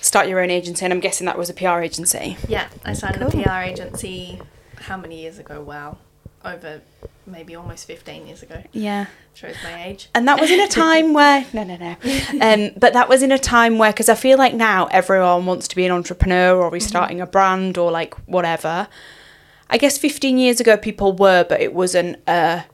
start 0.00 0.28
your 0.28 0.40
own 0.40 0.50
agency, 0.50 0.84
and 0.84 0.92
I'm 0.92 1.00
guessing 1.00 1.24
that 1.26 1.38
was 1.38 1.48
a 1.50 1.54
PR 1.54 1.80
agency. 1.82 2.36
Yeah, 2.48 2.68
I 2.84 2.92
started 2.94 3.20
Cool. 3.20 3.40
a 3.40 3.44
PR 3.44 3.62
agency 3.62 4.40
how 4.76 4.96
many 4.96 5.20
years 5.20 5.38
ago? 5.38 5.60
Wow. 5.62 5.98
over 6.44 6.80
maybe 7.28 7.54
almost 7.54 7.86
15 7.86 8.26
years 8.26 8.42
ago. 8.42 8.62
Yeah. 8.72 9.06
Shows 9.34 9.54
my 9.62 9.84
age. 9.84 10.08
And 10.14 10.26
that 10.28 10.40
was 10.40 10.50
in 10.50 10.60
a 10.60 10.68
time 10.84 11.12
where 11.12 11.46
no, 11.52 11.62
no, 11.64 11.76
no. 11.76 11.96
Um, 12.40 12.70
but 12.76 12.92
that 12.94 13.08
was 13.08 13.22
in 13.22 13.30
a 13.32 13.38
time 13.38 13.78
where 13.78 13.92
because 13.92 14.08
I 14.08 14.14
feel 14.14 14.38
like 14.38 14.54
now 14.54 14.86
everyone 14.86 15.46
wants 15.46 15.68
to 15.68 15.76
be 15.76 15.84
an 15.86 15.92
entrepreneur 15.92 16.56
or 16.60 16.70
be 16.70 16.80
starting 16.80 17.20
a 17.20 17.26
brand 17.26 17.78
or 17.78 17.90
like 17.90 18.14
whatever. 18.26 18.88
I 19.70 19.78
guess 19.78 19.98
15 19.98 20.38
years 20.38 20.60
ago 20.60 20.76
people 20.76 21.12
were, 21.12 21.44
but 21.48 21.60
it 21.60 21.74
wasn't 21.74 22.18
a 22.26 22.64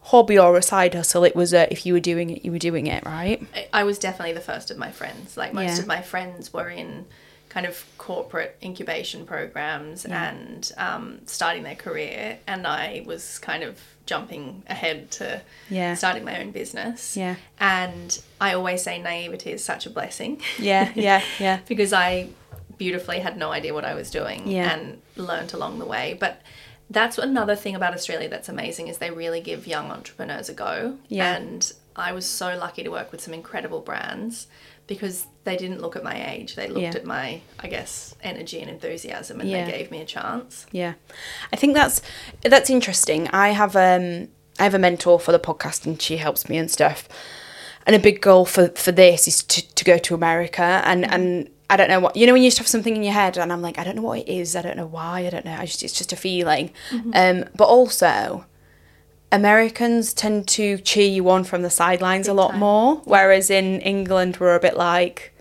hobby 0.00 0.38
or 0.38 0.56
a 0.56 0.62
side 0.62 0.94
hustle. 0.94 1.24
It 1.24 1.36
was 1.36 1.52
a 1.54 1.70
if 1.72 1.86
you 1.86 1.92
were 1.92 2.00
doing 2.00 2.30
it, 2.30 2.44
you 2.44 2.50
were 2.52 2.58
doing 2.58 2.86
it, 2.86 3.04
right? 3.06 3.42
I- 3.54 3.68
I 3.72 3.84
was 3.84 3.98
definitely 3.98 4.32
the 4.34 4.40
first 4.40 4.70
of 4.70 4.76
my 4.76 4.90
friends. 4.90 5.36
Like 5.36 5.54
most 5.54 5.76
Yeah. 5.76 5.78
of 5.80 5.86
my 5.86 6.02
friends 6.02 6.52
were 6.52 6.68
in 6.68 7.06
kind 7.50 7.66
of 7.66 7.84
corporate 7.98 8.56
incubation 8.62 9.26
programs 9.26 10.04
and 10.06 10.72
um, 10.78 11.18
starting 11.26 11.62
their 11.64 11.74
career, 11.74 12.38
and 12.46 12.66
I 12.66 13.02
was 13.04 13.38
kind 13.40 13.62
of 13.62 13.78
jumping 14.06 14.62
ahead 14.68 15.10
to 15.12 15.42
Yeah. 15.68 15.94
starting 15.94 16.24
my 16.24 16.40
own 16.40 16.52
business. 16.52 17.16
Yeah. 17.16 17.34
And 17.58 18.18
I 18.40 18.54
always 18.54 18.82
say 18.82 18.98
naivety 19.02 19.50
is 19.52 19.62
such 19.64 19.84
a 19.86 19.90
blessing. 19.90 20.40
Yeah, 20.58 20.90
yeah, 20.96 21.22
yeah. 21.38 21.58
because 21.68 21.92
I 21.92 22.28
beautifully 22.78 23.18
had 23.18 23.36
no 23.36 23.50
idea 23.52 23.74
what 23.74 23.84
I 23.84 23.94
was 23.94 24.10
doing 24.10 24.48
Yeah. 24.48 24.72
and 24.72 25.02
learnt 25.16 25.52
along 25.52 25.80
the 25.80 25.84
way. 25.84 26.16
But 26.18 26.40
that's 26.88 27.18
another 27.18 27.54
thing 27.56 27.74
about 27.76 27.92
Australia 27.94 28.28
that's 28.28 28.48
amazing 28.48 28.88
is 28.88 28.98
they 28.98 29.10
really 29.10 29.40
give 29.40 29.66
young 29.66 29.90
entrepreneurs 29.90 30.48
a 30.48 30.54
go. 30.54 30.98
Yeah. 31.08 31.36
And 31.36 31.72
I 31.94 32.12
was 32.12 32.26
so 32.26 32.56
lucky 32.56 32.82
to 32.84 32.90
work 32.90 33.12
with 33.12 33.20
some 33.20 33.34
incredible 33.34 33.80
brands 33.80 34.46
because 34.90 35.26
they 35.44 35.56
didn't 35.56 35.80
look 35.80 35.94
at 35.96 36.02
my 36.04 36.16
age. 36.34 36.50
They 36.56 36.66
looked 36.68 36.80
Yeah. 36.94 37.00
at 37.00 37.04
my, 37.06 37.40
I 37.64 37.68
guess, 37.68 38.14
energy 38.22 38.58
and 38.60 38.68
enthusiasm 38.68 39.40
and 39.40 39.48
Yeah. 39.48 39.64
they 39.64 39.70
gave 39.78 39.90
me 39.90 40.00
a 40.02 40.04
chance. 40.04 40.66
Yeah, 40.72 40.94
I 41.52 41.56
think 41.56 41.72
that's 41.74 42.02
that's 42.42 42.68
interesting. 42.68 43.28
I 43.28 43.48
have 43.60 43.74
um 43.76 44.28
I 44.58 44.64
have 44.64 44.74
a 44.74 44.78
mentor 44.78 45.18
for 45.18 45.32
the 45.32 45.38
podcast, 45.38 45.86
and 45.86 45.94
she 46.02 46.16
helps 46.18 46.42
me 46.50 46.58
and 46.58 46.70
stuff. 46.70 47.08
And 47.86 47.96
a 47.96 47.98
big 47.98 48.20
goal 48.20 48.44
for 48.44 48.64
for 48.84 48.92
this 48.92 49.26
is 49.26 49.42
to 49.44 49.60
to 49.78 49.84
go 49.92 49.96
to 50.06 50.14
America, 50.14 50.68
and 50.84 51.00
and 51.14 51.48
I 51.72 51.76
don't 51.78 51.88
know 51.92 52.00
what 52.04 52.16
you 52.16 52.26
know 52.26 52.34
when 52.34 52.42
you 52.42 52.50
just 52.50 52.58
have 52.58 52.68
something 52.76 52.96
in 52.96 53.02
your 53.08 53.14
head, 53.22 53.38
and 53.38 53.50
I'm 53.52 53.62
like 53.62 53.78
I 53.80 53.84
don't 53.84 53.96
know 53.96 54.08
what 54.10 54.18
it 54.24 54.28
is, 54.42 54.54
I 54.56 54.62
don't 54.66 54.76
know 54.76 54.90
why, 54.98 55.26
I 55.26 55.30
don't 55.30 55.44
know. 55.44 55.56
I 55.62 55.66
just 55.66 55.82
it's 55.84 55.96
just 56.00 56.12
a 56.12 56.16
feeling. 56.16 56.66
Um, 57.14 57.36
but 57.60 57.68
also. 57.76 58.44
Americans 59.32 60.12
tend 60.12 60.48
to 60.48 60.78
cheer 60.78 61.08
you 61.08 61.28
on 61.30 61.44
from 61.44 61.62
the 61.62 61.70
sidelines 61.70 62.28
a 62.28 62.34
lot 62.34 62.50
time. 62.50 62.60
more, 62.60 62.96
whereas 63.04 63.50
in 63.50 63.80
England 63.80 64.38
we're 64.40 64.54
a 64.56 64.60
bit 64.60 64.76
like, 64.76 65.32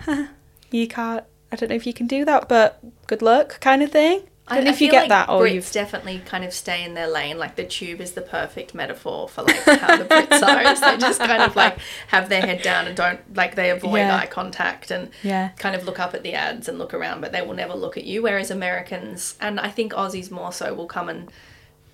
huh, 0.00 0.26
you 0.70 0.88
can't. 0.88 1.24
I 1.52 1.56
don't 1.56 1.68
know 1.68 1.76
if 1.76 1.86
you 1.86 1.94
can 1.94 2.06
do 2.08 2.24
that, 2.24 2.48
but 2.48 2.80
good 3.06 3.22
luck, 3.22 3.60
kind 3.60 3.82
of 3.82 3.92
thing. 3.92 4.22
I 4.48 4.56
don't 4.56 4.64
know 4.64 4.70
if 4.70 4.80
you 4.80 4.90
get 4.92 5.02
like 5.02 5.08
that 5.08 5.28
or 5.28 5.42
Brits 5.42 5.54
you've 5.54 5.72
definitely 5.72 6.20
kind 6.24 6.44
of 6.44 6.52
stay 6.52 6.84
in 6.84 6.94
their 6.94 7.08
lane. 7.08 7.36
Like 7.36 7.56
the 7.56 7.64
tube 7.64 8.00
is 8.00 8.12
the 8.12 8.20
perfect 8.20 8.74
metaphor 8.74 9.28
for 9.28 9.42
like 9.42 9.56
how 9.64 9.96
the 9.96 10.04
Brits 10.04 10.40
are. 10.40 10.62
They 10.92 10.98
just 10.98 11.18
kind 11.18 11.42
of 11.42 11.56
like 11.56 11.78
have 12.08 12.28
their 12.28 12.42
head 12.42 12.62
down 12.62 12.86
and 12.86 12.96
don't 12.96 13.34
like 13.36 13.56
they 13.56 13.70
avoid 13.70 13.98
Yeah. 13.98 14.16
eye 14.16 14.26
contact 14.26 14.92
and 14.92 15.10
Yeah. 15.24 15.48
kind 15.58 15.74
of 15.74 15.84
look 15.84 15.98
up 15.98 16.14
at 16.14 16.22
the 16.22 16.34
ads 16.34 16.68
and 16.68 16.78
look 16.78 16.94
around, 16.94 17.22
but 17.22 17.32
they 17.32 17.42
will 17.42 17.54
never 17.54 17.74
look 17.74 17.96
at 17.96 18.04
you. 18.04 18.22
Whereas 18.22 18.52
Americans 18.52 19.34
and 19.40 19.58
I 19.58 19.68
think 19.70 19.92
Aussies 19.94 20.30
more 20.30 20.52
so 20.52 20.72
will 20.74 20.86
come 20.86 21.08
and 21.08 21.28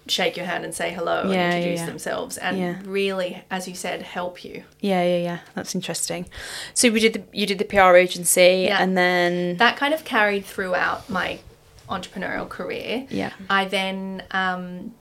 shake 0.09 0.37
your 0.37 0.47
hand 0.47 0.65
and 0.65 0.75
say 0.75 0.93
hello 0.93 1.25
Yeah, 1.25 1.33
yeah, 1.33 1.41
and 1.45 1.55
introduce 1.57 1.81
yeah. 1.81 1.87
themselves 1.87 2.37
and 2.39 2.59
Yeah. 2.59 2.75
really, 2.85 3.43
as 3.51 3.69
you 3.69 3.75
said, 3.75 4.03
help 4.03 4.45
you. 4.45 4.65
Yeah, 4.81 5.03
yeah, 5.03 5.17
yeah. 5.19 5.39
That's 5.55 5.75
interesting. 5.75 6.27
So 6.75 6.91
we 6.91 7.01
did 7.01 7.13
the 7.13 7.23
you 7.33 7.47
did 7.47 7.59
the 7.59 7.65
PR 7.65 7.95
agency 7.97 8.65
Yeah. 8.67 8.83
and 8.83 8.97
then 8.97 9.57
that 9.59 9.77
kind 9.77 9.95
of 9.95 10.05
carried 10.05 10.45
throughout 10.45 11.09
my 11.09 11.39
entrepreneurial 11.89 12.49
career. 12.49 13.07
Yeah. 13.11 13.31
I 13.51 13.67
then 13.67 14.23
um, 14.31 14.95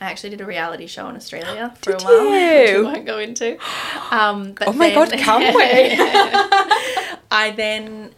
I 0.00 0.06
actually 0.10 0.30
did 0.30 0.40
a 0.40 0.46
reality 0.46 0.86
show 0.86 1.08
in 1.08 1.16
Australia 1.16 1.74
for 1.82 1.92
Did 1.92 2.02
a 2.02 2.04
while, 2.04 2.30
which 2.30 2.70
you? 2.70 2.78
we 2.78 2.82
won't 2.84 3.06
go 3.06 3.18
into. 3.18 3.58
Um, 4.10 4.52
but 4.52 4.68
Oh 4.68 4.72
my 4.72 4.92
god, 4.94 5.10
then- 5.10 5.18
can 5.18 5.54
we? 5.54 7.16
I 7.32 7.52
then 7.52 8.10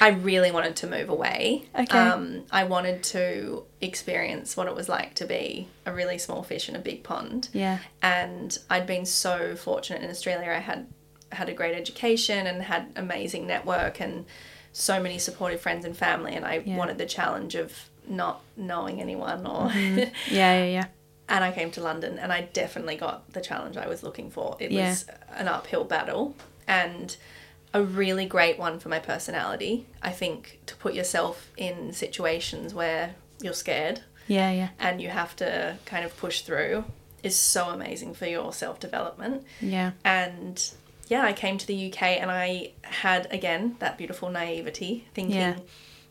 I 0.00 0.08
really 0.10 0.50
wanted 0.50 0.76
to 0.76 0.86
move 0.86 1.08
away. 1.08 1.64
Okay. 1.74 1.98
Um, 1.98 2.42
I 2.50 2.64
wanted 2.64 3.02
to 3.04 3.64
experience 3.80 4.56
what 4.58 4.66
it 4.66 4.74
was 4.74 4.88
like 4.90 5.14
to 5.14 5.24
be 5.26 5.68
a 5.86 5.92
really 5.92 6.18
small 6.18 6.42
fish 6.42 6.68
in 6.68 6.76
a 6.76 6.78
big 6.78 7.02
pond. 7.02 7.48
Yeah. 7.54 7.78
And 8.02 8.58
I'd 8.68 8.86
been 8.86 9.06
so 9.06 9.56
fortunate 9.56 10.02
in 10.02 10.10
Australia. 10.10 10.50
I 10.50 10.58
had 10.58 10.86
had 11.32 11.48
a 11.48 11.54
great 11.54 11.74
education 11.74 12.46
and 12.46 12.62
had 12.62 12.88
amazing 12.96 13.46
network 13.46 14.00
and 14.00 14.26
so 14.72 15.02
many 15.02 15.18
supportive 15.18 15.60
friends 15.62 15.84
and 15.86 15.96
family. 15.96 16.34
And 16.34 16.44
I 16.44 16.62
Yeah. 16.64 16.76
wanted 16.76 16.98
the 16.98 17.06
challenge 17.06 17.54
of 17.54 17.72
not 18.06 18.42
knowing 18.56 19.00
anyone 19.00 19.46
or. 19.46 19.70
yeah, 19.72 20.10
yeah, 20.30 20.64
yeah. 20.64 20.84
And 21.28 21.44
I 21.44 21.52
came 21.52 21.70
to 21.72 21.82
London 21.82 22.18
and 22.18 22.32
I 22.32 22.42
definitely 22.52 22.96
got 22.96 23.32
the 23.32 23.40
challenge 23.40 23.76
I 23.76 23.86
was 23.86 24.02
looking 24.02 24.30
for. 24.30 24.56
It 24.58 24.70
Yeah. 24.70 24.88
was 24.90 25.06
an 25.36 25.48
uphill 25.48 25.84
battle 25.84 26.34
and 26.66 27.16
a 27.74 27.82
really 27.82 28.24
great 28.26 28.58
one 28.58 28.78
for 28.78 28.88
my 28.88 28.98
personality. 28.98 29.86
I 30.02 30.10
think 30.10 30.60
to 30.66 30.74
put 30.76 30.94
yourself 30.94 31.48
in 31.56 31.92
situations 31.92 32.72
where 32.72 33.14
you're 33.42 33.52
scared 33.54 34.00
Yeah, 34.26 34.50
yeah. 34.50 34.68
and 34.78 35.00
you 35.02 35.10
have 35.10 35.36
to 35.36 35.76
kind 35.84 36.04
of 36.04 36.16
push 36.16 36.40
through 36.42 36.84
is 37.22 37.36
so 37.36 37.68
amazing 37.68 38.14
for 38.14 38.26
your 38.26 38.52
self 38.52 38.80
development. 38.80 39.44
Yeah. 39.60 39.90
And 40.04 40.70
yeah, 41.08 41.22
I 41.24 41.32
came 41.32 41.58
to 41.58 41.66
the 41.66 41.88
UK 41.92 42.02
and 42.20 42.30
I 42.30 42.70
had 42.82 43.26
again 43.30 43.76
that 43.80 43.98
beautiful 43.98 44.30
naivety 44.30 45.06
thinking 45.14 45.36
Yeah. 45.36 45.56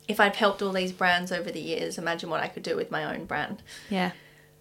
if 0.08 0.20
I've 0.20 0.36
helped 0.36 0.62
all 0.62 0.72
these 0.74 0.92
brands 0.92 1.32
over 1.32 1.52
the 1.52 1.60
years, 1.60 1.98
imagine 1.98 2.30
what 2.30 2.42
I 2.42 2.48
could 2.50 2.64
do 2.64 2.76
with 2.76 2.92
my 2.92 3.04
own 3.16 3.26
brand. 3.26 3.64
Yeah. 3.90 4.12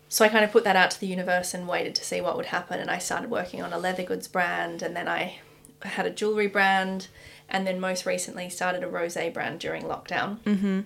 So 0.09 0.25
I 0.25 0.29
kind 0.29 0.45
of 0.45 0.53
put 0.53 0.65
that 0.65 0.77
out 0.77 0.91
to 0.93 1.01
the 1.01 1.07
universe 1.07 1.53
and 1.53 1.67
waited 1.67 1.95
to 1.97 2.05
see 2.05 2.21
what 2.21 2.37
would 2.37 2.47
happen. 2.47 2.79
And 2.81 2.91
I 2.91 2.99
started 2.99 3.31
working 3.31 3.63
on 3.63 3.73
a 3.73 3.79
leather 3.79 4.05
goods 4.05 4.29
brand, 4.29 4.83
and 4.83 4.95
then 4.95 5.09
I 5.09 5.41
had 5.83 6.07
a 6.07 6.11
jewelry 6.11 6.47
brand, 6.47 7.09
and 7.49 7.67
then 7.67 7.81
most 7.81 8.07
recently 8.07 8.49
started 8.49 8.83
a 8.83 8.89
rose 8.89 9.17
brand 9.33 9.61
during 9.61 9.83
lockdown. 9.83 10.39
Mm-hmm. 10.41 10.81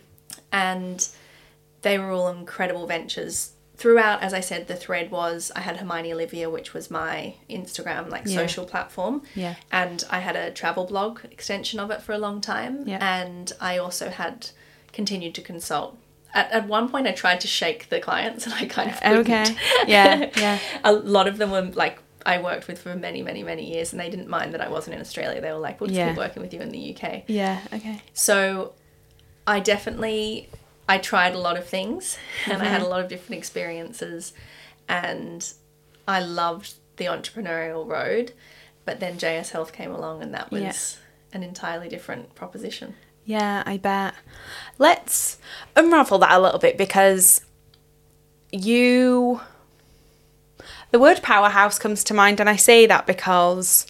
And 0.53 1.09
they 1.83 1.99
were 1.99 2.11
all 2.11 2.29
incredible 2.29 2.87
ventures. 2.87 3.53
Throughout, 3.77 4.23
as 4.23 4.35
I 4.35 4.41
said, 4.41 4.69
the 4.69 4.77
thread 4.77 5.11
was 5.11 5.51
I 5.57 5.61
had 5.61 5.79
Hermione 5.79 6.13
Olivia, 6.13 6.51
which 6.51 6.75
was 6.75 6.91
my 6.91 7.35
Instagram 7.49 8.11
like 8.11 8.25
Yeah. 8.27 8.37
social 8.37 8.67
platform, 8.67 9.23
Yeah. 9.35 9.55
and 9.73 10.05
I 10.11 10.19
had 10.19 10.37
a 10.37 10.51
travel 10.51 10.85
blog 10.85 11.21
extension 11.31 11.81
of 11.81 11.91
it 11.91 12.03
for 12.03 12.13
a 12.13 12.19
long 12.19 12.43
time, 12.43 12.87
Yeah. 12.87 12.99
and 13.01 13.51
I 13.61 13.79
also 13.79 14.11
had 14.11 14.51
continued 14.93 15.35
to 15.37 15.41
consult. 15.41 15.97
At, 16.33 16.51
at 16.53 16.69
one 16.69 16.89
point, 16.89 17.07
I 17.07 17.13
tried 17.13 17.41
to 17.41 17.49
shake 17.49 17.89
the 17.89 18.01
clients, 18.01 18.45
and 18.45 18.55
I 18.55 18.67
kind 18.67 18.91
of 18.91 19.01
couldn't. 19.01 19.19
Okay. 19.19 19.57
Yeah, 19.87 20.31
yeah. 20.37 20.59
a 20.85 20.93
lot 20.93 21.27
of 21.27 21.39
them 21.39 21.51
were 21.51 21.63
like 21.63 22.01
I 22.25 22.41
worked 22.41 22.69
with 22.69 22.79
for 22.79 22.95
many, 22.95 23.23
many, 23.23 23.43
many 23.43 23.73
years, 23.73 23.93
and 23.93 24.01
they 24.01 24.11
didn't 24.11 24.29
mind 24.29 24.53
that 24.55 24.61
I 24.61 24.69
wasn't 24.69 24.95
in 24.95 25.01
Australia. 25.01 25.41
They 25.41 25.53
were 25.53 25.59
like, 25.59 25.81
"We'll 25.81 25.89
just 25.89 25.99
Yeah. 25.99 26.09
keep 26.09 26.19
working 26.19 26.43
with 26.43 26.53
you 26.53 26.61
in 26.61 26.71
the 26.71 26.95
UK." 26.95 27.25
Yeah, 27.27 27.61
okay. 27.73 28.03
So, 28.13 28.75
I 29.47 29.61
definitely 29.61 30.49
I 30.89 30.99
tried 30.99 31.35
a 31.35 31.39
lot 31.39 31.57
of 31.57 31.67
things, 31.67 32.19
and 32.47 32.61
I 32.61 32.65
had 32.65 32.81
a 32.81 32.85
mm-hmm. 32.85 32.91
lot 32.91 33.01
of 33.01 33.09
different 33.09 33.39
experiences, 33.39 34.33
and 34.89 35.53
I 36.07 36.21
loved 36.21 36.75
the 36.97 37.07
entrepreneurial 37.07 37.87
road. 37.87 38.33
But 38.85 38.99
then 38.99 39.17
JS 39.19 39.51
Health 39.51 39.73
came 39.73 39.93
along, 39.93 40.23
and 40.23 40.35
that 40.35 40.51
was 40.51 40.63
Yeah. 40.63 40.73
an 41.37 41.43
entirely 41.43 41.89
different 41.89 42.35
proposition. 42.35 42.95
Yeah, 43.31 43.63
I 43.65 43.77
bet. 43.77 44.15
Let's 44.79 45.39
unravel 45.77 46.19
that 46.19 46.33
a 46.33 46.41
little 46.41 46.59
bit 46.59 46.77
because 46.77 47.43
you. 48.51 49.41
The 50.91 50.99
word 50.99 51.23
powerhouse 51.23 51.79
comes 51.79 52.03
to 52.05 52.15
mind, 52.15 52.41
and 52.41 52.51
I 52.51 52.57
say 52.57 52.87
that 52.87 53.07
because 53.07 53.87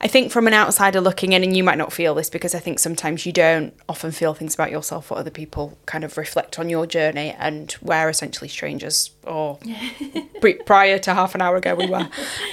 I 0.00 0.06
think 0.06 0.30
from 0.30 0.46
an 0.46 0.54
outsider 0.54 1.00
looking 1.00 1.32
in, 1.32 1.42
and 1.42 1.56
you 1.56 1.64
might 1.64 1.78
not 1.78 1.92
feel 1.92 2.14
this 2.14 2.30
because 2.30 2.54
I 2.54 2.60
think 2.60 2.78
sometimes 2.78 3.26
you 3.26 3.32
don't 3.32 3.74
often 3.88 4.12
feel 4.12 4.34
things 4.34 4.54
about 4.54 4.70
yourself 4.70 5.10
or 5.10 5.18
other 5.18 5.32
people 5.32 5.76
kind 5.86 6.04
of 6.04 6.16
reflect 6.16 6.60
on 6.60 6.68
your 6.68 6.86
journey, 6.86 7.34
and 7.40 7.74
we're 7.82 8.08
essentially 8.08 8.46
strangers, 8.46 9.10
or 9.24 9.58
prior 10.64 11.00
to 11.00 11.12
half 11.12 11.34
an 11.34 11.42
hour 11.42 11.56
ago 11.56 11.74
we 11.74 11.88
were. 11.88 12.08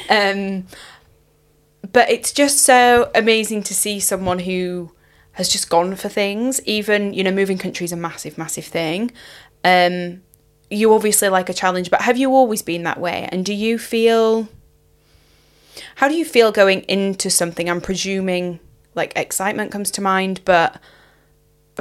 Um, 0.09 0.65
but 1.93 2.09
it's 2.09 2.31
just 2.31 2.63
so 2.63 3.11
amazing 3.13 3.61
to 3.61 3.75
see 3.75 3.99
someone 3.99 4.39
who 4.39 4.94
has 5.35 5.49
just 5.49 5.69
gone 5.69 5.95
for 5.95 6.09
things. 6.09 6.61
Even 6.65 7.13
you 7.13 7.23
know, 7.23 7.31
moving 7.31 7.57
country 7.57 7.85
is 7.85 7.91
a 7.91 7.97
massive, 7.97 8.37
massive 8.37 8.65
thing. 8.65 9.11
Um, 9.63 10.21
you 10.69 10.93
obviously 10.93 11.29
like 11.29 11.49
a 11.49 11.53
challenge, 11.53 11.91
but 11.91 12.01
have 12.01 12.17
you 12.17 12.31
always 12.31 12.61
been 12.61 12.83
that 12.83 12.99
way? 12.99 13.29
And 13.31 13.45
do 13.45 13.53
you 13.53 13.77
feel? 13.77 14.49
How 15.95 16.07
do 16.07 16.15
you 16.15 16.25
feel 16.25 16.51
going 16.51 16.81
into 16.81 17.29
something? 17.29 17.69
I'm 17.69 17.81
presuming 17.81 18.59
like 18.95 19.13
excitement 19.15 19.71
comes 19.71 19.91
to 19.91 20.01
mind, 20.01 20.41
but 20.45 20.81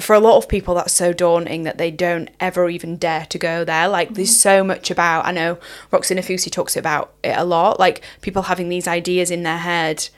for 0.00 0.14
a 0.14 0.20
lot 0.20 0.36
of 0.36 0.48
people 0.48 0.74
that's 0.74 0.92
so 0.92 1.12
daunting 1.12 1.62
that 1.62 1.78
they 1.78 1.90
don't 1.90 2.28
ever 2.40 2.68
even 2.68 2.96
dare 2.96 3.26
to 3.26 3.38
go 3.38 3.64
there 3.64 3.86
like 3.86 4.14
there's 4.14 4.36
so 4.36 4.64
much 4.64 4.90
about 4.90 5.24
i 5.24 5.30
know 5.30 5.56
Roxie 5.92 6.16
Nafousi 6.16 6.50
talks 6.50 6.76
about 6.76 7.14
it 7.22 7.36
a 7.36 7.44
lot 7.44 7.78
like 7.78 8.02
people 8.20 8.42
having 8.42 8.68
these 8.68 8.88
ideas 8.88 9.30
in 9.30 9.44
their 9.44 9.58
head 9.58 10.08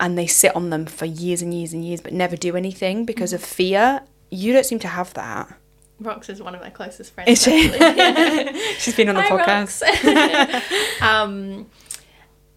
and 0.00 0.16
they 0.18 0.26
sit 0.26 0.54
on 0.56 0.70
them 0.70 0.86
for 0.86 1.04
years 1.04 1.42
and 1.42 1.52
years 1.54 1.72
and 1.72 1.84
years 1.84 2.00
but 2.00 2.12
never 2.12 2.36
do 2.36 2.56
anything 2.56 3.04
because 3.04 3.32
of 3.32 3.42
fear 3.42 4.02
you 4.30 4.52
don't 4.52 4.66
seem 4.66 4.78
to 4.78 4.88
have 4.88 5.12
that 5.14 5.56
Rox 6.00 6.30
is 6.30 6.40
one 6.40 6.54
of 6.54 6.60
my 6.60 6.70
closest 6.70 7.12
friends. 7.12 7.28
Is 7.28 7.42
she? 7.42 7.68
Yeah. 7.76 8.52
She's 8.78 8.94
been 8.94 9.08
on 9.08 9.16
the 9.16 9.22
Hi, 9.22 9.30
podcast. 9.36 11.02
Um, 11.02 11.66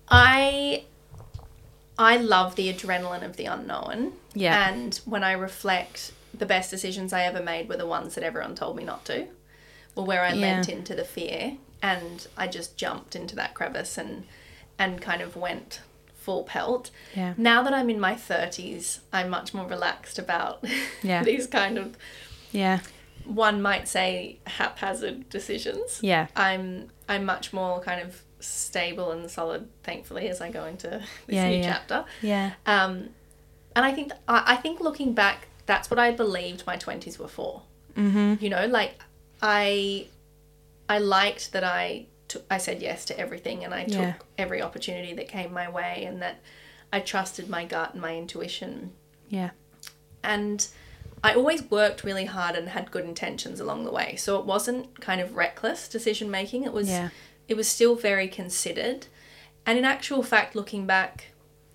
I 0.08 0.84
I 1.98 2.18
love 2.18 2.56
the 2.56 2.72
adrenaline 2.72 3.24
of 3.26 3.38
the 3.38 3.46
unknown. 3.46 4.14
Yeah. 4.34 4.70
And 4.70 5.00
when 5.06 5.24
I 5.24 5.34
reflect, 5.34 6.12
the 6.34 6.46
best 6.46 6.70
decisions 6.70 7.14
I 7.14 7.24
ever 7.24 7.42
made 7.42 7.68
were 7.70 7.78
the 7.78 7.88
ones 7.88 8.16
that 8.16 8.24
everyone 8.24 8.56
told 8.56 8.76
me 8.76 8.84
not 8.84 9.06
to, 9.06 9.28
or 9.96 10.06
where 10.06 10.24
I 10.24 10.34
Yeah. 10.34 10.42
lent 10.56 10.70
into 10.70 10.96
the 10.96 11.04
fear 11.04 11.58
and 11.82 12.28
I 12.38 12.48
just 12.48 12.78
jumped 12.78 13.16
into 13.16 13.36
that 13.38 13.54
crevice 13.56 13.98
and 13.98 14.26
and 14.78 15.02
kind 15.02 15.22
of 15.22 15.36
went 15.36 15.82
full 16.22 16.44
pelt. 16.44 16.92
Yeah. 17.16 17.34
Now 17.38 17.64
that 17.64 17.74
I'm 17.74 17.90
in 17.90 18.00
my 18.00 18.14
30s, 18.16 19.00
I'm 19.12 19.30
much 19.30 19.54
more 19.54 19.68
relaxed 19.68 20.18
about 20.20 20.64
Yeah. 21.04 21.24
these 21.24 21.48
kind 21.48 21.78
of 21.78 21.98
Yeah. 22.52 22.80
one 23.26 23.62
might 23.62 23.88
say 23.88 24.38
haphazard 24.46 25.30
decisions. 25.30 26.00
Yeah. 26.02 26.28
I'm 26.36 26.90
I'm 27.10 27.26
much 27.26 27.52
more 27.54 27.82
kind 27.82 28.02
of 28.02 28.22
stable 28.40 29.12
and 29.12 29.30
solid, 29.30 29.68
thankfully, 29.84 30.30
as 30.30 30.42
I 30.42 30.50
go 30.52 30.66
into 30.66 30.88
this 31.28 31.36
Yeah, 31.36 31.50
new 31.50 31.58
yeah. 31.58 31.72
chapter. 31.74 32.06
Yeah. 32.22 32.52
Um, 32.66 33.10
and 33.76 33.86
I 33.86 33.92
think 33.94 34.10
th- 34.10 34.22
I, 34.28 34.54
I 34.54 34.56
think 34.58 34.80
looking 34.80 35.14
back, 35.14 35.48
that's 35.66 35.90
what 35.90 36.00
I 36.00 36.12
believed 36.12 36.66
my 36.68 36.78
twenties 36.78 37.18
were 37.20 37.28
for. 37.40 37.62
Mm-hmm. 37.96 38.36
You 38.44 38.50
know, 38.50 38.66
like 38.68 38.94
I 39.42 40.08
I 40.90 40.98
liked 41.00 41.52
that 41.54 41.64
I 41.64 42.06
took 42.32 42.46
I 42.50 42.58
said 42.58 42.82
yes 42.82 43.06
to 43.06 43.20
everything, 43.20 43.64
and 43.64 43.74
I 43.74 43.84
took 43.84 43.94
Yeah. 43.94 44.14
every 44.38 44.62
opportunity 44.62 45.14
that 45.14 45.28
came 45.28 45.52
my 45.54 45.70
way, 45.70 46.06
and 46.06 46.22
that 46.22 46.38
I 46.94 47.00
trusted 47.00 47.50
my 47.50 47.66
gut 47.66 47.94
and 47.94 48.02
my 48.02 48.16
intuition 48.16 48.92
Yeah. 49.30 49.52
and 50.24 50.68
I 51.24 51.36
always 51.36 51.62
worked 51.64 52.04
really 52.04 52.26
hard 52.26 52.56
and 52.56 52.70
had 52.70 52.90
good 52.92 53.06
intentions 53.06 53.60
along 53.60 53.86
the 53.86 53.92
way. 53.92 54.16
So 54.16 54.40
it 54.40 54.46
wasn't 54.46 55.00
kind 55.00 55.22
of 55.22 55.36
reckless 55.36 55.88
decision 55.88 56.32
making. 56.32 56.64
It 56.64 56.74
was 56.74 56.90
Yeah. 56.90 57.10
it 57.48 57.56
was 57.56 57.68
still 57.68 57.96
very 57.96 58.28
considered. 58.28 59.08
And 59.66 59.78
in 59.78 59.86
actual 59.86 60.24
fact 60.24 60.56
looking 60.56 60.86
back, 60.88 61.26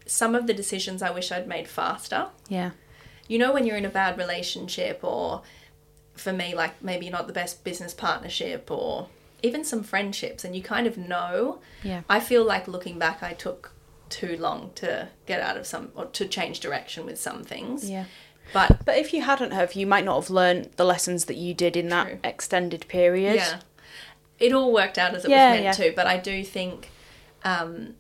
some 0.07 0.35
of 0.35 0.47
the 0.47 0.55
decisions 0.55 1.01
I 1.03 1.11
wish 1.11 1.31
I'd 1.31 1.47
made 1.47 1.69
faster. 1.69 2.29
Yeah. 2.49 2.71
You 3.29 3.39
know 3.39 3.53
when 3.53 3.67
you're 3.67 3.77
in 3.77 3.85
a 3.85 3.91
bad 3.91 4.19
relationship 4.19 5.01
or 5.03 5.43
for 6.15 6.33
me 6.33 6.55
like 6.55 6.83
maybe 6.83 7.09
not 7.11 7.27
the 7.27 7.33
best 7.33 7.63
business 7.63 7.93
partnership 7.95 8.71
or 8.71 9.09
even 9.47 9.65
some 9.65 9.83
friendships 9.83 10.45
and 10.45 10.55
you 10.57 10.63
kind 10.63 10.87
of 10.87 10.97
know. 10.99 11.61
Yeah. 11.83 12.03
I 12.09 12.21
feel 12.21 12.45
like 12.45 12.69
looking 12.69 12.99
back 12.99 13.23
I 13.23 13.33
took 13.33 13.73
too 14.09 14.37
long 14.39 14.71
to 14.77 15.09
get 15.27 15.41
out 15.41 15.57
of 15.57 15.67
some 15.67 15.91
or 15.95 16.07
to 16.07 16.27
change 16.29 16.61
direction 16.61 17.07
with 17.07 17.19
some 17.21 17.43
things. 17.45 17.89
Yeah. 17.91 18.05
But 18.53 18.85
But 18.85 18.97
if 18.99 19.13
you 19.13 19.23
hadn't 19.23 19.53
have, 19.53 19.73
you 19.75 19.87
might 19.87 20.05
not 20.05 20.21
have 20.21 20.31
learned 20.31 20.71
the 20.77 20.85
lessons 20.85 21.25
that 21.25 21.37
you 21.37 21.55
did 21.55 21.77
in 21.77 21.89
that 21.89 22.07
True. 22.09 22.19
extended 22.23 22.87
period. 22.89 23.37
Yeah. 23.37 23.61
It 24.39 24.53
all 24.53 24.73
worked 24.73 24.99
out 24.99 25.15
as 25.15 25.25
it 25.25 25.31
Yeah, 25.31 25.51
was 25.53 25.61
meant 25.63 25.65
yeah. 25.79 25.85
to, 25.91 25.93
but 25.97 26.07
I 26.07 26.19
do 26.19 26.45
think 26.45 26.91
um, 27.43 27.95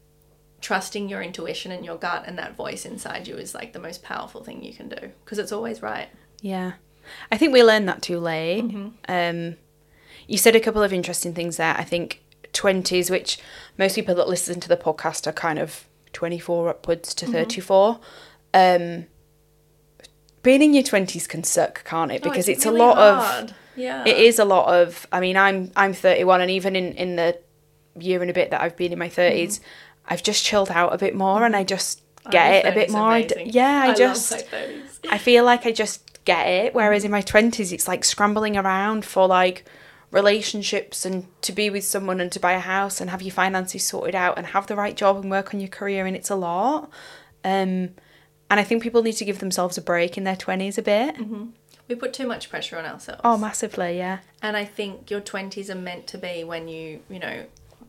trusting 0.60 1.08
your 1.08 1.22
intuition 1.22 1.72
and 1.72 1.84
your 1.84 1.96
gut 1.96 2.24
and 2.26 2.38
that 2.38 2.54
voice 2.56 2.84
inside 2.84 3.26
you 3.26 3.36
is 3.36 3.54
like 3.54 3.72
the 3.72 3.78
most 3.78 4.02
powerful 4.02 4.44
thing 4.44 4.62
you 4.62 4.72
can 4.74 4.88
do 4.88 5.10
because 5.24 5.38
it's 5.38 5.52
always 5.52 5.82
right. 5.82 6.08
Yeah. 6.40 6.72
I 7.32 7.36
think 7.38 7.52
we 7.52 7.62
learned 7.62 7.88
that 7.88 8.02
too 8.02 8.18
late. 8.18 8.64
Um, 9.08 9.56
you 10.26 10.38
said 10.38 10.56
a 10.56 10.60
couple 10.60 10.82
of 10.82 10.92
interesting 10.92 11.34
things 11.34 11.56
there. 11.56 11.74
I 11.76 11.84
think 11.84 12.22
20s, 12.52 13.10
which 13.10 13.38
most 13.78 13.94
people 13.94 14.14
that 14.16 14.28
listen 14.28 14.60
to 14.60 14.68
the 14.68 14.76
podcast 14.76 15.26
are 15.26 15.32
kind 15.32 15.58
of 15.58 15.86
24 16.12 16.68
upwards 16.70 17.14
to 17.14 17.26
34. 17.26 18.00
Um, 18.54 19.06
being 20.42 20.62
in 20.62 20.74
your 20.74 20.82
20s 20.82 21.28
can 21.28 21.44
suck, 21.44 21.84
can't 21.84 22.12
it? 22.12 22.22
Oh, 22.24 22.30
Because 22.30 22.48
it's, 22.48 22.64
really 22.64 22.80
a 22.80 22.82
lot 22.84 22.96
hard. 22.96 23.50
of. 23.50 23.56
yeah. 23.74 24.04
It 24.06 24.16
is 24.16 24.38
a 24.38 24.44
lot 24.44 24.68
of. 24.72 25.06
I 25.12 25.20
mean, 25.20 25.36
I'm 25.36 25.70
I'm 25.76 25.92
31, 25.92 26.40
and 26.40 26.50
even 26.50 26.76
in 26.76 26.92
in 26.94 27.16
the 27.16 27.38
year 27.98 28.20
and 28.22 28.30
a 28.30 28.34
bit 28.34 28.50
that 28.50 28.60
I've 28.62 28.76
been 28.76 28.92
in 28.92 28.98
my 28.98 29.08
30s, 29.08 29.60
I've 30.06 30.22
just 30.22 30.44
chilled 30.44 30.70
out 30.70 30.94
a 30.94 30.98
bit 30.98 31.14
more, 31.14 31.44
and 31.44 31.56
I 31.56 31.64
just 31.64 32.00
get 32.30 32.64
it 32.64 32.68
a 32.68 32.72
bit 32.72 32.90
more. 32.90 33.08
I 33.10 33.22
d- 33.22 33.42
yeah, 33.46 33.82
I, 33.88 33.94
just. 33.94 34.30
love 34.32 34.44
I 35.10 35.18
feel 35.18 35.44
like 35.44 35.66
I 35.66 35.72
just 35.72 36.24
get 36.24 36.46
it. 36.46 36.74
Whereas 36.74 37.04
in 37.04 37.10
my 37.10 37.22
twenties, 37.22 37.72
it's 37.72 37.88
like 37.88 38.04
scrambling 38.04 38.56
around 38.56 39.04
for 39.04 39.26
like 39.26 39.64
relationships 40.10 41.04
and 41.04 41.26
to 41.42 41.52
be 41.52 41.70
with 41.70 41.84
someone 41.84 42.20
and 42.20 42.30
to 42.32 42.40
buy 42.40 42.52
a 42.52 42.60
house 42.60 43.00
and 43.00 43.10
have 43.10 43.22
your 43.22 43.32
finances 43.32 43.84
sorted 43.84 44.14
out 44.14 44.36
and 44.38 44.48
have 44.48 44.66
the 44.66 44.76
right 44.76 44.96
job 44.96 45.16
and 45.16 45.30
work 45.30 45.52
on 45.54 45.60
your 45.60 45.68
career, 45.68 46.06
and 46.06 46.16
it's 46.16 46.30
a 46.30 46.36
lot. 46.36 46.84
Um, 47.44 47.90
and 48.48 48.60
I 48.60 48.62
think 48.64 48.82
people 48.82 49.02
need 49.02 49.14
to 49.14 49.24
give 49.24 49.38
themselves 49.40 49.76
a 49.76 49.82
break 49.82 50.16
in 50.16 50.24
their 50.24 50.36
twenties 50.36 50.78
a 50.78 50.82
bit. 50.82 51.16
We 51.88 51.94
put 51.94 52.12
too 52.12 52.26
much 52.26 52.50
pressure 52.50 52.78
on 52.78 52.84
ourselves. 52.84 53.20
Oh, 53.24 53.36
massively, 53.38 53.96
yeah, 53.98 54.18
And 54.42 54.56
I 54.56 54.64
think 54.64 55.08
your 55.08 55.20
20s 55.20 55.70
are 55.70 55.76
meant 55.76 56.08
to 56.08 56.18
be 56.18 56.42
when 56.42 56.66
you, 56.66 56.98
you 57.08 57.20
know, 57.20 57.44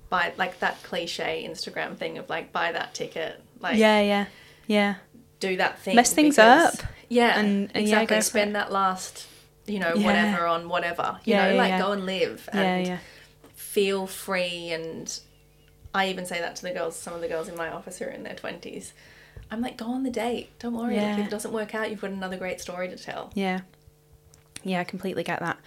buy 0.10 0.34
like 0.38 0.60
that 0.60 0.82
cliche 0.84 1.43
Instagram 1.49 1.97
thing 1.97 2.19
of 2.19 2.30
like 2.30 2.51
buy 2.51 2.71
that 2.71 2.93
ticket, 2.93 3.41
like 3.60 3.77
yeah, 3.77 3.99
yeah, 4.01 4.25
yeah, 4.67 4.95
do 5.39 5.58
that 5.58 5.80
thing. 5.80 5.95
Mess 5.95 6.13
things 6.13 6.36
because- 6.36 6.75
up. 6.80 6.86
Yeah, 7.10 7.39
And- 7.39 7.71
and 7.73 7.84
exactly. 7.86 8.17
for 8.17 8.21
Spend 8.21 8.56
that 8.56 8.71
last, 8.71 9.25
you 9.67 9.80
know, 9.80 9.93
Yeah. 9.95 10.06
whatever 10.06 10.45
on 10.47 10.69
whatever. 10.69 11.19
You 11.25 11.34
Yeah, 11.36 11.43
know, 11.47 11.51
yeah, 11.53 11.58
like 11.58 11.69
yeah. 11.69 11.80
go 11.82 11.91
and 11.91 12.06
live 12.06 12.49
and 12.51 12.88
yeah, 12.88 12.97
feel 13.56 14.08
free. 14.08 14.71
And 14.71 15.19
I 15.93 16.10
even 16.10 16.25
say 16.25 16.39
that 16.39 16.56
to 16.58 16.62
the 16.63 16.71
girls. 16.71 16.95
Some 16.95 17.13
of 17.13 17.21
the 17.21 17.27
girls 17.27 17.47
in 17.49 17.56
my 17.56 17.69
office 17.69 17.99
who 17.99 18.06
are 18.06 18.10
in 18.10 18.23
their 18.23 18.36
twenties. 18.36 18.93
I'm 19.51 19.62
like, 19.62 19.77
go 19.77 19.86
on 19.86 20.03
the 20.03 20.10
date. 20.10 20.49
Don't 20.60 20.73
worry. 20.73 20.97
Like, 20.97 21.19
if 21.19 21.25
it 21.27 21.30
doesn't 21.32 21.53
work 21.53 21.73
out, 21.73 21.89
you've 21.89 22.01
got 22.01 22.12
another 22.12 22.36
great 22.38 22.60
story 22.60 22.89
to 22.89 22.97
tell. 22.97 23.32
yeah. 23.36 23.62
Yeah, 24.63 24.82
I 24.82 24.84
completely 24.84 25.23
get 25.23 25.39
that. 25.39 25.58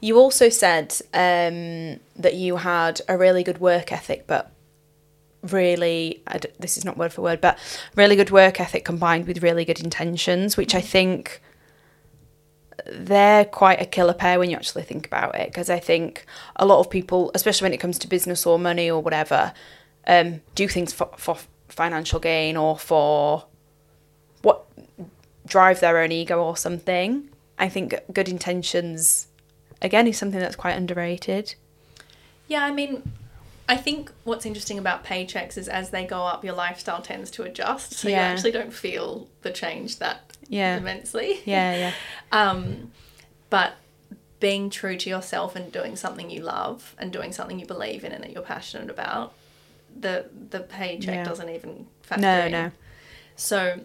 You 0.00 0.18
also 0.18 0.50
said 0.50 0.92
um, 1.14 2.00
that 2.16 2.34
you 2.34 2.56
had 2.56 3.00
a 3.08 3.16
really 3.16 3.42
good 3.42 3.58
work 3.60 3.92
ethic, 3.92 4.26
but 4.26 4.50
really, 5.42 6.22
I 6.26 6.38
d- 6.38 6.48
this 6.58 6.76
is 6.76 6.84
not 6.84 6.98
word 6.98 7.12
for 7.12 7.22
word, 7.22 7.40
but 7.40 7.58
really 7.96 8.16
good 8.16 8.30
work 8.30 8.60
ethic 8.60 8.84
combined 8.84 9.26
with 9.26 9.42
really 9.42 9.64
good 9.64 9.80
intentions, 9.80 10.56
which 10.56 10.74
I 10.74 10.80
think 10.80 11.40
they're 12.86 13.44
quite 13.44 13.80
a 13.80 13.84
killer 13.84 14.14
pair 14.14 14.38
when 14.38 14.50
you 14.50 14.56
actually 14.56 14.82
think 14.82 15.06
about 15.06 15.34
it. 15.34 15.48
Because 15.48 15.70
I 15.70 15.78
think 15.78 16.24
a 16.56 16.66
lot 16.66 16.80
of 16.80 16.90
people, 16.90 17.30
especially 17.34 17.66
when 17.66 17.72
it 17.72 17.78
comes 17.78 17.98
to 18.00 18.08
business 18.08 18.46
or 18.46 18.58
money 18.58 18.90
or 18.90 19.00
whatever, 19.02 19.52
um, 20.06 20.40
do 20.54 20.68
things 20.68 20.92
for, 20.92 21.10
for 21.16 21.38
financial 21.68 22.20
gain 22.20 22.56
or 22.56 22.78
for 22.78 23.46
what 24.42 24.66
drive 25.46 25.80
their 25.80 25.98
own 25.98 26.12
ego 26.12 26.42
or 26.42 26.56
something. 26.56 27.28
I 27.58 27.68
think 27.68 27.94
good 28.12 28.28
intentions, 28.28 29.28
again, 29.80 30.06
is 30.06 30.18
something 30.18 30.40
that's 30.40 30.56
quite 30.56 30.76
underrated. 30.76 31.54
Yeah, 32.48 32.64
I 32.64 32.72
mean, 32.72 33.02
I 33.68 33.76
think 33.76 34.10
what's 34.24 34.44
interesting 34.44 34.78
about 34.78 35.04
paychecks 35.04 35.56
is 35.56 35.68
as 35.68 35.90
they 35.90 36.04
go 36.04 36.24
up, 36.26 36.44
your 36.44 36.54
lifestyle 36.54 37.00
tends 37.00 37.30
to 37.32 37.42
adjust, 37.44 37.94
so 37.94 38.08
you 38.08 38.14
actually 38.14 38.50
don't 38.52 38.72
feel 38.72 39.28
the 39.42 39.50
change 39.50 39.98
that 39.98 40.36
Yeah. 40.48 40.76
immensely. 40.76 41.40
Yeah, 41.44 41.74
yeah, 41.76 41.92
Um, 42.32 42.90
but 43.50 43.74
being 44.40 44.68
true 44.70 44.96
to 44.96 45.08
yourself 45.08 45.54
and 45.54 45.70
doing 45.70 45.94
something 45.94 46.28
you 46.28 46.42
love 46.42 46.94
and 46.98 47.12
doing 47.12 47.30
something 47.32 47.60
you 47.60 47.66
believe 47.66 48.02
in 48.04 48.10
and 48.12 48.24
that 48.24 48.32
you're 48.32 48.42
passionate 48.42 48.90
about, 48.90 49.32
the 49.98 50.26
the 50.50 50.60
paycheck 50.60 51.14
Yeah. 51.14 51.24
doesn't 51.24 51.48
even 51.48 51.86
factor 52.02 52.22
No, 52.22 52.46
in. 52.46 52.52
no. 52.52 52.70
So, 53.36 53.80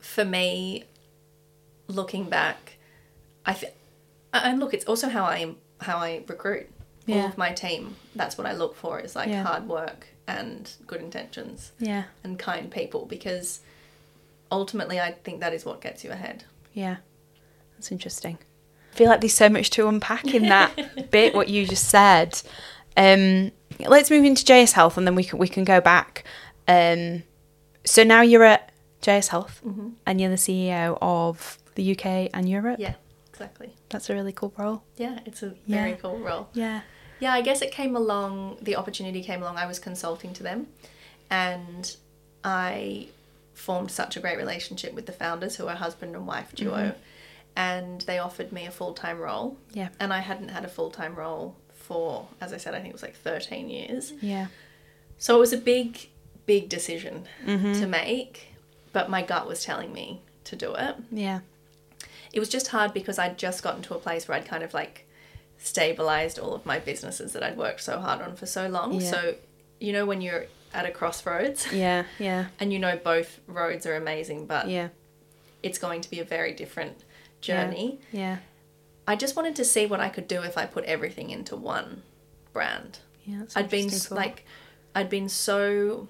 for 0.00 0.24
me, 0.24 0.84
looking 1.86 2.28
back, 2.28 2.78
I 3.46 3.52
th- 3.54 3.72
and 4.32 4.58
look, 4.58 4.74
it's 4.74 4.86
also 4.86 5.08
how 5.08 5.24
I 5.24 5.54
how 5.80 5.98
I 5.98 6.22
recruit 6.26 6.70
all 7.08 7.26
of 7.26 7.38
my 7.38 7.52
team. 7.52 7.96
That's 8.14 8.36
what 8.38 8.46
I 8.46 8.52
look 8.52 8.74
for 8.76 9.00
is 9.00 9.14
like 9.16 9.28
Yeah. 9.28 9.42
hard 9.42 9.66
work 9.68 10.08
and 10.28 10.70
good 10.86 11.00
intentions 11.00 11.72
yeah, 11.78 12.04
and 12.22 12.38
kind 12.38 12.70
people 12.70 13.06
because 13.06 13.60
ultimately 14.50 15.00
I 15.00 15.12
think 15.12 15.40
that 15.40 15.52
is 15.52 15.64
what 15.64 15.80
gets 15.80 16.04
you 16.04 16.10
ahead. 16.10 16.44
yeah. 16.72 16.96
That's 17.76 17.90
interesting. 17.90 18.38
I 18.92 18.96
feel 18.96 19.08
like 19.08 19.20
there's 19.22 19.34
so 19.34 19.48
much 19.48 19.70
to 19.70 19.88
unpack 19.88 20.26
in 20.34 20.42
that 20.44 21.10
bit 21.10 21.34
what 21.34 21.48
you 21.48 21.66
just 21.66 21.88
said. 21.88 22.40
Um, 22.96 23.50
let's 23.88 24.08
move 24.10 24.24
into 24.24 24.44
JS 24.44 24.72
Health 24.72 24.96
and 24.96 25.04
then 25.06 25.16
we 25.16 25.24
can 25.24 25.38
we 25.40 25.48
can 25.48 25.64
go 25.64 25.80
back. 25.80 26.22
Um, 26.68 27.24
so 27.84 28.04
now 28.04 28.20
you're 28.20 28.44
at 28.44 28.70
JS 29.00 29.28
Health 29.28 29.60
and 30.06 30.20
you're 30.20 30.30
the 30.30 30.36
CEO 30.36 30.96
of 31.02 31.58
the 31.74 31.90
UK 31.96 32.30
and 32.32 32.48
Europe. 32.48 32.78
Yeah, 32.78 32.94
exactly. 33.32 33.72
That's 33.92 34.10
a 34.10 34.14
really 34.14 34.32
cool 34.32 34.52
role. 34.56 34.82
Yeah, 34.96 35.20
it's 35.26 35.42
a 35.42 35.50
very 35.68 35.90
Yeah. 35.90 35.96
cool 35.96 36.18
role. 36.18 36.48
Yeah. 36.54 36.80
Yeah, 37.20 37.32
I 37.32 37.42
guess 37.42 37.62
it 37.62 37.70
came 37.70 37.94
along, 37.94 38.58
the 38.60 38.74
opportunity 38.74 39.22
came 39.22 39.42
along, 39.42 39.56
I 39.56 39.66
was 39.66 39.78
consulting 39.78 40.32
to 40.32 40.42
them 40.42 40.66
and 41.30 41.94
I 42.42 43.08
formed 43.54 43.92
such 43.92 44.16
a 44.16 44.20
great 44.20 44.38
relationship 44.38 44.92
with 44.92 45.06
the 45.06 45.12
founders 45.12 45.54
who 45.56 45.68
are 45.68 45.76
husband 45.76 46.16
and 46.16 46.26
wife 46.26 46.52
duo 46.52 46.74
mm-hmm. 46.74 46.98
and 47.54 48.00
they 48.02 48.18
offered 48.18 48.50
me 48.50 48.66
a 48.66 48.72
full-time 48.72 49.20
role. 49.20 49.56
Yeah. 49.72 49.90
And 50.00 50.12
I 50.12 50.18
hadn't 50.18 50.48
had 50.48 50.64
a 50.64 50.68
full-time 50.68 51.14
role 51.14 51.54
for, 51.72 52.26
as 52.40 52.52
I 52.52 52.56
said, 52.56 52.74
I 52.74 52.78
think 52.78 52.88
it 52.88 52.94
was 52.94 53.02
like 53.02 53.14
13 53.14 53.68
years. 53.68 54.12
Yeah. 54.20 54.46
So 55.18 55.36
it 55.36 55.38
was 55.38 55.52
a 55.52 55.58
big, 55.58 56.08
big 56.46 56.68
decision 56.68 57.28
mm-hmm. 57.46 57.74
to 57.74 57.86
make, 57.86 58.48
but 58.92 59.10
my 59.10 59.22
gut 59.22 59.46
was 59.46 59.62
telling 59.62 59.92
me 59.92 60.22
to 60.44 60.56
do 60.56 60.74
it. 60.74 60.96
Yeah. 61.12 61.40
It 62.32 62.40
was 62.40 62.48
just 62.48 62.68
hard 62.68 62.94
because 62.94 63.18
I'd 63.18 63.38
just 63.38 63.62
gotten 63.62 63.82
to 63.82 63.94
a 63.94 63.98
place 63.98 64.26
where 64.26 64.36
I'd 64.36 64.46
kind 64.46 64.62
of 64.62 64.74
like 64.74 65.06
stabilized 65.58 66.38
all 66.38 66.54
of 66.54 66.66
my 66.66 66.78
businesses 66.78 67.32
that 67.32 67.42
I'd 67.42 67.56
worked 67.56 67.82
so 67.82 67.98
hard 67.98 68.20
on 68.20 68.36
for 68.36 68.46
so 68.46 68.68
long. 68.68 68.94
Yeah. 68.94 69.10
So, 69.10 69.34
you 69.80 69.92
know, 69.92 70.06
when 70.06 70.20
you're 70.20 70.46
at 70.74 70.86
a 70.86 70.90
crossroads 70.90 71.70
Yeah, 71.72 72.04
yeah, 72.18 72.46
and 72.60 72.72
you 72.72 72.78
know 72.78 72.96
both 72.96 73.40
roads 73.46 73.86
are 73.86 73.96
amazing, 73.96 74.46
but 74.46 74.68
yeah. 74.68 74.88
it's 75.62 75.78
going 75.78 76.00
to 76.00 76.10
be 76.10 76.20
a 76.20 76.24
very 76.24 76.52
different 76.52 77.04
journey. 77.40 78.00
Yeah. 78.10 78.38
I 79.06 79.16
just 79.16 79.36
wanted 79.36 79.56
to 79.56 79.64
see 79.64 79.86
what 79.86 80.00
I 80.00 80.08
could 80.08 80.28
do 80.28 80.42
if 80.42 80.56
I 80.56 80.64
put 80.64 80.84
everything 80.84 81.30
into 81.30 81.56
one 81.56 82.02
brand. 82.52 83.00
Yeah. 83.24 83.42
I'd 83.54 83.68
been 83.68 83.90
thought. 83.90 84.16
like, 84.16 84.46
I'd 84.94 85.10
been 85.10 85.28
so 85.28 86.08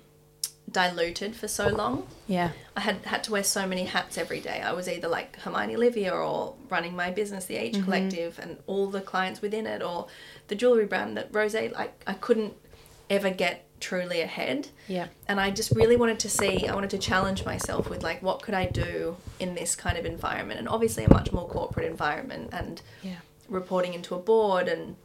diluted 0.71 1.37
for 1.37 1.49
so 1.49 1.69
long. 1.69 2.07
Yeah. 2.27 2.53
I 2.77 2.81
had 2.81 2.97
had 3.05 3.25
to 3.25 3.33
wear 3.33 3.45
so 3.45 3.67
many 3.67 3.85
hats 3.85 4.17
every 4.17 4.41
day. 4.41 4.61
I 4.63 4.73
was 4.73 4.89
either 4.89 5.09
like 5.09 5.37
Hermione 5.41 5.77
Olivia 5.77 6.13
or 6.15 6.55
running 6.71 6.97
my 6.97 7.11
business, 7.11 7.45
the 7.47 7.57
Mm-hmm. 7.57 7.77
H 7.77 7.85
Collective, 7.85 8.39
and 8.39 8.59
all 8.67 8.87
the 8.89 9.01
clients 9.01 9.43
within 9.43 9.67
it, 9.67 9.83
or 9.83 10.07
the 10.49 10.55
jewelry 10.55 10.87
brand 10.87 11.17
that 11.17 11.29
Rose. 11.33 11.55
Like 11.55 12.03
I 12.07 12.15
couldn't 12.15 12.55
ever 13.11 13.31
get 13.31 13.67
truly 13.81 14.21
ahead. 14.21 14.69
Yeah. 14.89 15.09
And 15.29 15.41
I 15.41 15.51
just 15.51 15.73
really 15.73 15.97
wanted 15.97 16.21
to 16.21 16.31
see. 16.31 16.67
I 16.69 16.75
wanted 16.75 16.91
to 16.91 16.99
challenge 16.99 17.45
myself 17.45 17.91
with 17.91 18.03
like, 18.03 18.23
what 18.23 18.41
could 18.41 18.55
I 18.55 18.67
do 18.67 19.17
in 19.41 19.55
this 19.55 19.75
kind 19.77 19.99
of 19.99 20.07
environment, 20.07 20.59
and 20.61 20.69
obviously 20.69 21.05
a 21.05 21.13
much 21.13 21.33
more 21.33 21.47
corporate 21.49 21.87
environment, 21.87 22.51
and 22.53 22.81
Yeah. 23.03 23.17
reporting 23.49 23.93
into 23.93 24.15
a 24.15 24.19
board 24.19 24.69
and 24.69 24.97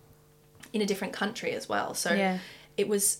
in 0.72 0.82
a 0.82 0.86
different 0.86 1.12
country 1.14 1.52
as 1.54 1.68
well. 1.68 1.94
So 1.94 2.14
Yeah. 2.14 2.38
it 2.78 2.88
was 2.88 3.20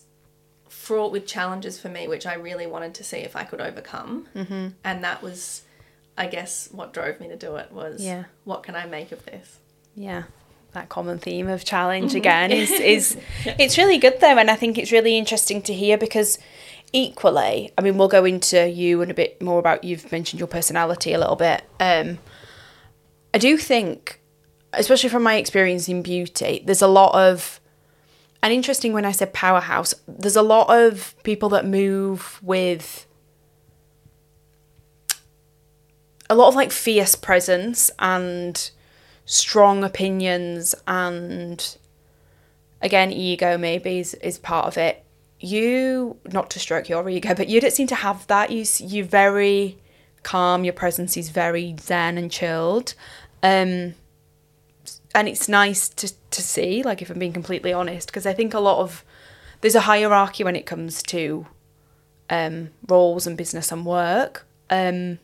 fraught 0.68 1.12
with 1.12 1.26
challenges 1.26 1.80
for 1.80 1.88
me, 1.88 2.08
which 2.08 2.26
I 2.26 2.34
really 2.34 2.66
wanted 2.66 2.94
to 2.94 3.04
see 3.04 3.18
if 3.18 3.34
I 3.36 3.44
could 3.44 3.60
overcome. 3.60 4.26
Mm-hmm. 4.34 4.68
And 4.84 5.04
that 5.04 5.22
was, 5.22 5.62
I 6.16 6.26
guess, 6.26 6.68
what 6.72 6.92
drove 6.92 7.20
me 7.20 7.28
to 7.28 7.36
do 7.36 7.56
it 7.56 7.72
was, 7.72 8.02
Yeah. 8.02 8.24
what 8.44 8.62
can 8.62 8.74
I 8.76 8.86
make 8.86 9.12
of 9.12 9.24
this? 9.24 9.58
yeah 9.94 10.24
that 10.74 10.88
common 10.90 11.18
theme 11.18 11.48
of 11.48 11.64
challenge 11.64 12.14
again 12.14 12.52
is 12.52 12.70
is 12.94 13.16
it's 13.58 13.76
really 13.78 13.98
good 13.98 14.20
though 14.20 14.36
and 14.38 14.48
i 14.48 14.54
think 14.54 14.78
it's 14.78 14.92
really 14.92 15.16
interesting 15.18 15.60
to 15.60 15.72
hear 15.74 15.98
because 15.98 16.38
equally 16.92 17.72
i 17.76 17.80
mean 17.82 17.98
we'll 17.98 18.06
go 18.06 18.24
into 18.24 18.68
you 18.68 19.02
and 19.02 19.10
a 19.10 19.14
bit 19.14 19.40
more 19.42 19.58
about 19.58 19.82
you've 19.82 20.12
mentioned 20.12 20.38
your 20.38 20.46
personality 20.46 21.12
a 21.12 21.18
little 21.18 21.36
bit 21.36 21.64
um 21.80 22.18
i 23.34 23.38
do 23.38 23.56
think 23.56 24.20
especially 24.72 25.08
from 25.08 25.22
my 25.22 25.34
experience 25.36 25.88
in 25.88 26.00
beauty 26.02 26.62
there's 26.64 26.82
a 26.82 26.86
lot 26.86 27.12
of 27.14 27.57
and 28.42 28.52
interesting 28.52 28.92
when 28.92 29.04
i 29.04 29.12
said 29.12 29.32
powerhouse 29.32 29.94
there's 30.06 30.36
a 30.36 30.42
lot 30.42 30.68
of 30.70 31.14
people 31.22 31.48
that 31.48 31.66
move 31.66 32.40
with 32.42 33.06
a 36.30 36.34
lot 36.34 36.48
of 36.48 36.54
like 36.54 36.70
fierce 36.70 37.14
presence 37.14 37.90
and 37.98 38.70
strong 39.24 39.84
opinions 39.84 40.74
and 40.86 41.76
again 42.80 43.12
ego 43.12 43.58
maybe 43.58 43.98
is, 43.98 44.14
is 44.14 44.38
part 44.38 44.66
of 44.66 44.76
it. 44.76 45.04
You 45.40 46.16
not 46.32 46.50
to 46.50 46.58
stroke 46.58 46.88
your 46.88 47.08
ego 47.08 47.34
but 47.34 47.48
you 47.48 47.60
don't 47.60 47.72
seem 47.72 47.86
to 47.88 47.94
have 47.94 48.26
that. 48.26 48.50
You 48.50 48.64
you're 48.78 49.06
very 49.06 49.78
calm 50.22 50.64
your 50.64 50.72
presence 50.72 51.16
is 51.16 51.30
very 51.30 51.76
zen 51.80 52.18
and 52.18 52.30
chilled. 52.30 52.94
Um 53.42 53.94
and 55.14 55.28
it's 55.28 55.48
nice 55.48 55.88
to 55.88 56.12
to 56.30 56.42
see 56.42 56.82
like 56.82 57.02
if 57.02 57.10
i'm 57.10 57.18
being 57.18 57.32
completely 57.32 57.72
honest 57.72 58.08
because 58.08 58.26
i 58.26 58.32
think 58.32 58.54
a 58.54 58.60
lot 58.60 58.80
of 58.80 59.04
there's 59.60 59.74
a 59.74 59.80
hierarchy 59.80 60.44
when 60.44 60.56
it 60.56 60.66
comes 60.66 61.02
to 61.02 61.46
um 62.30 62.70
roles 62.88 63.26
and 63.26 63.36
business 63.36 63.72
and 63.72 63.86
work 63.86 64.46
um 64.70 65.18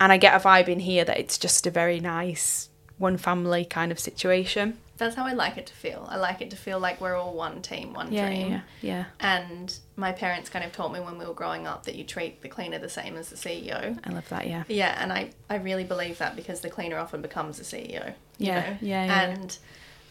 and 0.00 0.10
I 0.12 0.16
get 0.16 0.34
a 0.34 0.42
vibe 0.42 0.68
in 0.68 0.80
here 0.80 1.04
that 1.04 1.18
it's 1.18 1.36
just 1.36 1.66
a 1.66 1.70
very 1.70 2.00
nice 2.00 2.70
one 2.96 3.18
family 3.18 3.64
kind 3.66 3.92
of 3.92 4.00
situation. 4.00 4.78
That's 5.00 5.16
how 5.16 5.24
I 5.26 5.32
like 5.32 5.56
it 5.56 5.66
to 5.66 5.72
feel. 5.72 6.06
I 6.10 6.16
like 6.18 6.42
it 6.42 6.50
to 6.50 6.56
feel 6.56 6.78
like 6.78 7.00
we're 7.00 7.16
all 7.16 7.32
one 7.32 7.62
team, 7.62 7.94
one 7.94 8.12
Yeah, 8.12 8.26
dream. 8.28 8.50
yeah, 8.52 8.60
yeah. 8.82 9.04
And 9.18 9.74
my 9.96 10.12
parents 10.12 10.50
kind 10.50 10.62
of 10.62 10.72
taught 10.72 10.92
me 10.92 11.00
when 11.00 11.16
we 11.18 11.24
were 11.24 11.32
growing 11.32 11.66
up 11.66 11.84
that 11.86 11.94
you 11.94 12.04
treat 12.04 12.42
the 12.42 12.48
cleaner 12.50 12.78
the 12.78 12.90
same 12.90 13.16
as 13.16 13.30
the 13.30 13.36
CEO. 13.36 13.98
I 14.04 14.10
love 14.10 14.28
that. 14.28 14.46
Yeah, 14.46 14.64
Yeah, 14.68 14.94
and 15.02 15.10
I, 15.10 15.30
I 15.48 15.56
really 15.56 15.84
believe 15.84 16.18
that 16.18 16.36
because 16.36 16.60
the 16.60 16.68
cleaner 16.68 16.98
often 16.98 17.22
becomes 17.22 17.56
the 17.56 17.64
CEO. 17.64 18.08
You 18.36 18.46
Yeah, 18.48 18.60
know? 18.60 18.76
yeah, 18.82 19.04
yeah. 19.06 19.30
And 19.30 19.58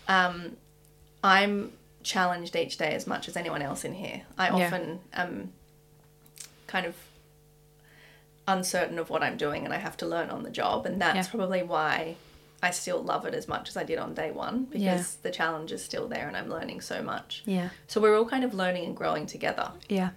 um, 0.07 0.57
I'm 1.23 1.71
challenged 2.01 2.55
each 2.55 2.77
day 2.77 2.93
as 2.95 3.05
much 3.05 3.27
as 3.27 3.37
anyone 3.37 3.61
else 3.61 3.85
in 3.85 3.93
here. 3.93 4.23
I 4.39 4.47
Yeah. 4.47 4.65
often 4.65 4.99
am 5.13 5.53
kind 6.65 6.87
of 6.87 6.95
uncertain 8.47 8.97
of 8.97 9.11
what 9.11 9.21
I'm 9.21 9.37
doing 9.37 9.65
and 9.65 9.71
I 9.73 9.77
have 9.77 9.97
to 9.97 10.07
learn 10.07 10.31
on 10.31 10.41
the 10.41 10.49
job. 10.49 10.87
And 10.87 10.99
that's 10.99 11.27
Yeah. 11.27 11.31
probably 11.31 11.61
why 11.61 12.15
I 12.61 12.71
still 12.71 13.01
love 13.01 13.25
it 13.25 13.33
as 13.33 13.47
much 13.47 13.69
as 13.69 13.77
I 13.77 13.83
did 13.83 13.99
on 13.99 14.13
day 14.13 14.31
one 14.31 14.65
because 14.65 14.81
Yeah. 14.81 15.03
the 15.21 15.31
challenge 15.31 15.71
is 15.71 15.83
still 15.83 16.07
there 16.07 16.27
and 16.27 16.35
I'm 16.35 16.49
learning 16.49 16.81
so 16.81 17.01
much. 17.01 17.41
yeah, 17.45 17.69
So 17.87 18.01
we're 18.01 18.17
all 18.17 18.25
kind 18.25 18.43
of 18.43 18.53
learning 18.53 18.85
and 18.85 18.95
growing 18.95 19.25
together. 19.25 19.71
yeah. 19.87 20.09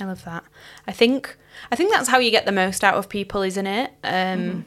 I 0.00 0.04
love 0.04 0.22
that. 0.26 0.44
I 0.86 0.92
think 0.92 1.36
I 1.72 1.74
think 1.76 1.90
that's 1.90 2.08
how 2.08 2.18
you 2.20 2.30
get 2.30 2.46
the 2.46 2.52
most 2.52 2.84
out 2.84 2.94
of 2.94 3.08
people, 3.08 3.42
isn't 3.42 3.66
it? 3.66 3.90
Um, 4.04 4.64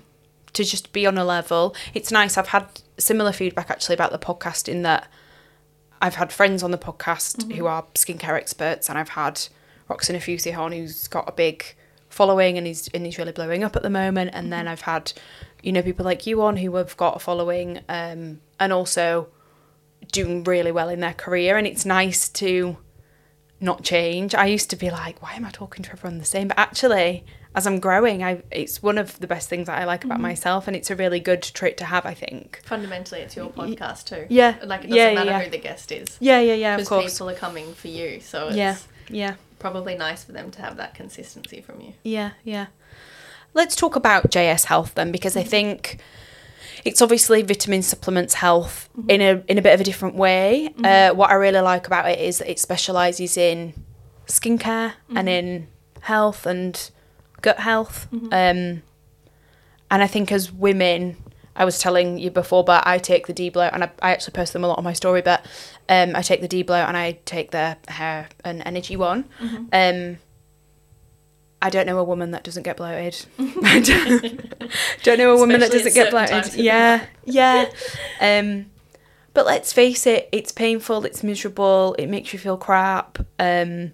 To 0.53 0.65
just 0.65 0.91
be 0.91 1.05
on 1.07 1.17
a 1.17 1.23
level. 1.23 1.73
It's 1.93 2.11
nice. 2.11 2.37
I've 2.37 2.49
had 2.49 2.67
similar 2.97 3.31
feedback 3.31 3.69
actually 3.69 3.93
about 3.95 4.11
the 4.11 4.19
podcast 4.19 4.67
in 4.67 4.81
that 4.81 5.07
I've 6.01 6.15
had 6.15 6.33
friends 6.33 6.63
on 6.63 6.71
the 6.71 6.77
podcast 6.77 7.49
who 7.53 7.65
are 7.65 7.83
skincare 7.95 8.35
experts, 8.35 8.89
and 8.89 8.97
I've 8.99 9.09
had 9.09 9.35
Roxie 9.89 10.13
Nafousi 10.13 10.57
on, 10.57 10.73
who's 10.73 11.07
got 11.07 11.29
a 11.29 11.31
big 11.31 11.63
following 12.11 12.57
and 12.57 12.67
he's 12.67 12.87
and 12.89 13.05
he's 13.05 13.17
really 13.17 13.31
blowing 13.31 13.63
up 13.63 13.75
at 13.75 13.81
the 13.81 13.89
moment. 13.89 14.31
And 14.33 14.51
then 14.51 14.67
I've 14.67 14.81
had, 14.81 15.13
you 15.63 15.71
know, 15.71 15.81
people 15.81 16.05
like 16.05 16.27
you 16.27 16.41
on 16.43 16.57
who 16.57 16.75
have 16.75 16.95
got 16.97 17.15
a 17.15 17.19
following, 17.19 17.79
um, 17.89 18.41
and 18.59 18.73
also 18.73 19.29
doing 20.11 20.43
really 20.43 20.71
well 20.71 20.89
in 20.89 20.99
their 20.99 21.13
career. 21.13 21.57
And 21.57 21.65
it's 21.65 21.85
nice 21.85 22.29
to 22.29 22.77
not 23.59 23.83
change. 23.83 24.35
I 24.35 24.47
used 24.47 24.69
to 24.71 24.75
be 24.75 24.89
like, 24.89 25.21
why 25.21 25.33
am 25.33 25.45
I 25.45 25.51
talking 25.51 25.83
to 25.83 25.91
everyone 25.91 26.17
the 26.17 26.25
same? 26.25 26.47
But 26.47 26.57
actually, 26.57 27.23
as 27.53 27.67
I'm 27.67 27.79
growing, 27.79 28.23
I 28.23 28.41
it's 28.49 28.81
one 28.81 28.97
of 28.97 29.19
the 29.19 29.27
best 29.27 29.49
things 29.49 29.67
that 29.67 29.79
I 29.79 29.85
like 29.85 30.05
about 30.05 30.19
myself, 30.19 30.67
and 30.67 30.75
it's 30.75 30.89
a 30.89 30.95
really 30.95 31.19
good 31.19 31.41
trait 31.41 31.77
to 31.77 31.85
have. 31.85 32.05
I 32.05 32.13
think. 32.13 32.61
Fundamentally, 32.63 33.21
it's 33.21 33.35
your 33.35 33.49
podcast 33.49 34.05
too. 34.05 34.25
yeah, 34.29 34.55
Like 34.63 34.85
it 34.85 34.87
doesn't 34.87 34.95
yeah, 34.95 35.13
matter 35.13 35.31
yeah. 35.31 35.43
who 35.43 35.49
the 35.49 35.57
guest 35.57 35.91
is. 35.91 36.17
Yeah, 36.19 36.39
yeah, 36.39 36.53
yeah. 36.53 36.75
Of 36.75 36.77
because 36.79 36.89
course. 36.89 37.13
people 37.13 37.29
are 37.29 37.35
coming 37.35 37.73
for 37.73 37.89
you. 37.89 38.19
So 38.21 38.47
it's 38.47 38.55
Yeah, 38.55 38.77
yeah. 39.09 39.35
Probably 39.61 39.95
nice 39.95 40.23
for 40.23 40.31
them 40.31 40.51
to 40.51 40.61
have 40.61 40.77
that 40.77 40.93
consistency 40.95 41.61
from 41.61 41.79
you. 41.79 41.93
Yeah, 42.03 42.31
yeah. 42.43 42.67
Let's 43.53 43.75
talk 43.75 43.95
about 43.95 44.31
JS 44.31 44.65
Health 44.65 44.95
then, 44.95 45.11
because 45.11 45.37
I 45.37 45.41
mm-hmm. 45.41 45.49
think 45.49 45.99
it's 46.83 47.01
obviously 47.01 47.43
vitamin 47.43 47.83
supplements 47.83 48.33
health 48.35 48.89
mm-hmm. 48.97 49.09
in 49.09 49.21
a 49.21 49.43
in 49.47 49.57
a 49.57 49.61
bit 49.61 49.73
of 49.73 49.81
a 49.81 49.83
different 49.83 50.15
way. 50.15 50.69
Mm-hmm. 50.71 50.85
Uh, 50.85 51.15
what 51.15 51.29
I 51.29 51.35
really 51.35 51.59
like 51.59 51.87
about 51.87 52.09
it 52.09 52.19
is 52.19 52.39
that 52.39 52.49
it 52.49 52.59
specialises 52.59 53.37
in 53.37 53.73
skincare 54.27 54.93
and 55.15 55.29
in 55.29 55.67
health 56.01 56.45
and 56.45 56.91
gut 57.41 57.59
health. 57.59 58.07
Um, 58.11 58.81
and 59.91 60.01
I 60.01 60.07
think 60.07 60.31
as 60.31 60.51
women, 60.51 61.17
I 61.55 61.65
was 61.65 61.79
telling 61.79 62.17
you 62.17 62.31
before, 62.31 62.63
but 62.63 62.85
I 62.87 62.97
take 62.97 63.27
the 63.27 63.33
Debloat, 63.33 63.73
and 63.73 63.83
I, 63.83 63.91
I 64.01 64.11
actually 64.11 64.33
post 64.33 64.53
them 64.53 64.63
a 64.63 64.67
lot 64.67 64.77
on 64.77 64.83
my 64.83 64.93
story. 64.93 65.21
But 65.21 65.45
um, 65.89 66.15
I 66.15 66.21
take 66.21 66.41
the 66.41 66.47
Debloat 66.47 66.87
and 66.87 66.95
I 66.95 67.19
take 67.25 67.51
the 67.51 67.77
hair 67.87 68.29
and 68.43 68.61
energy 68.65 68.95
one. 68.95 69.25
Um, 69.73 70.17
I 71.61 71.69
don't 71.69 71.85
know 71.85 71.99
a 71.99 72.03
woman 72.03 72.31
that 72.31 72.43
doesn't 72.43 72.63
get 72.63 72.77
bloated. 72.77 73.25
I 73.37 73.79
don't, 73.85 75.03
don't 75.03 75.17
know 75.19 75.33
a 75.33 75.37
woman 75.37 75.59
that 75.59 75.71
doesn't 75.71 75.93
get 75.93 76.09
bloated. 76.09 76.55
Yeah, 76.55 77.05
yeah. 77.25 77.69
Um, 78.19 78.67
but 79.33 79.45
let's 79.45 79.71
face 79.71 80.07
it, 80.07 80.27
it's 80.31 80.51
painful, 80.51 81.05
it's 81.05 81.23
miserable, 81.23 81.95
it 81.99 82.07
makes 82.07 82.33
you 82.33 82.39
feel 82.39 82.57
crap. 82.57 83.19
Um, 83.39 83.93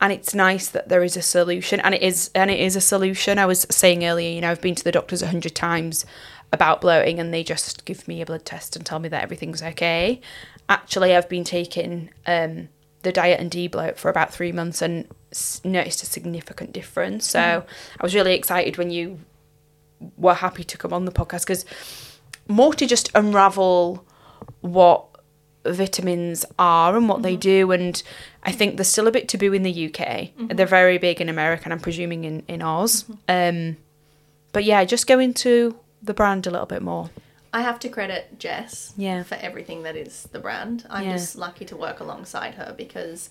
and 0.00 0.12
it's 0.12 0.34
nice 0.34 0.68
that 0.68 0.88
there 0.88 1.02
is 1.02 1.16
a 1.16 1.22
solution, 1.22 1.80
and 1.80 1.94
it 1.94 2.02
is, 2.02 2.30
and 2.34 2.50
it 2.50 2.60
is 2.60 2.76
a 2.76 2.80
solution. 2.80 3.38
I 3.38 3.46
was 3.46 3.66
saying 3.70 4.04
earlier, 4.04 4.30
you 4.30 4.40
know, 4.40 4.50
I've 4.50 4.60
been 4.60 4.74
to 4.74 4.84
the 4.84 4.92
doctors 4.92 5.22
a 5.22 5.28
hundred 5.28 5.54
times 5.54 6.04
about 6.52 6.80
bloating, 6.80 7.18
and 7.18 7.32
they 7.32 7.42
just 7.42 7.84
give 7.84 8.06
me 8.06 8.20
a 8.22 8.26
blood 8.26 8.44
test 8.44 8.76
and 8.76 8.84
tell 8.84 8.98
me 8.98 9.08
that 9.08 9.22
everything's 9.22 9.62
okay. 9.62 10.20
Actually, 10.68 11.14
I've 11.14 11.28
been 11.28 11.44
taking 11.44 12.10
um, 12.26 12.68
the 13.02 13.12
detox 13.12 13.38
and 13.40 13.50
debloat 13.50 13.96
for 13.96 14.10
about 14.10 14.34
three 14.34 14.52
months 14.52 14.82
and 14.82 15.06
s- 15.32 15.60
noticed 15.64 16.02
a 16.02 16.06
significant 16.06 16.72
difference. 16.72 17.28
So 17.28 17.40
I 18.00 18.02
was 18.02 18.14
really 18.14 18.34
excited 18.34 18.76
when 18.76 18.90
you 18.90 19.20
were 20.16 20.34
happy 20.34 20.64
to 20.64 20.76
come 20.76 20.92
on 20.92 21.04
the 21.04 21.12
podcast 21.12 21.42
because 21.42 21.64
more 22.48 22.74
to 22.74 22.86
just 22.86 23.10
unravel 23.14 24.04
what 24.60 25.06
vitamins 25.64 26.44
are 26.58 26.96
and 26.96 27.08
what 27.08 27.22
they 27.22 27.36
do 27.36 27.72
and 27.72 28.02
I 28.46 28.52
think 28.52 28.76
they're 28.76 28.84
still 28.84 29.06
a 29.08 29.10
bit 29.12 29.28
taboo 29.28 29.52
in 29.52 29.62
the 29.64 29.86
UK. 29.92 30.30
They're 30.56 30.66
very 30.66 30.98
big 30.98 31.20
in 31.20 31.28
America 31.28 31.64
and 31.64 31.72
I'm 31.72 31.80
presuming 31.80 32.24
in, 32.24 32.42
in 32.48 32.62
Oz. 32.62 33.04
Um 33.28 33.76
but 34.52 34.64
yeah, 34.64 34.84
just 34.84 35.06
go 35.06 35.18
into 35.18 35.76
the 36.02 36.14
brand 36.14 36.46
a 36.46 36.50
little 36.50 36.66
bit 36.66 36.80
more. 36.80 37.10
I 37.52 37.60
have 37.62 37.78
to 37.80 37.88
credit 37.88 38.38
Jess 38.38 38.92
Yeah. 38.96 39.22
for 39.22 39.34
everything 39.36 39.82
that 39.82 39.96
is 39.96 40.28
the 40.32 40.38
brand. 40.38 40.86
I'm 40.88 41.06
Yeah. 41.06 41.12
just 41.12 41.36
lucky 41.36 41.64
to 41.66 41.76
work 41.76 42.00
alongside 42.00 42.54
her 42.54 42.74
because 42.76 43.30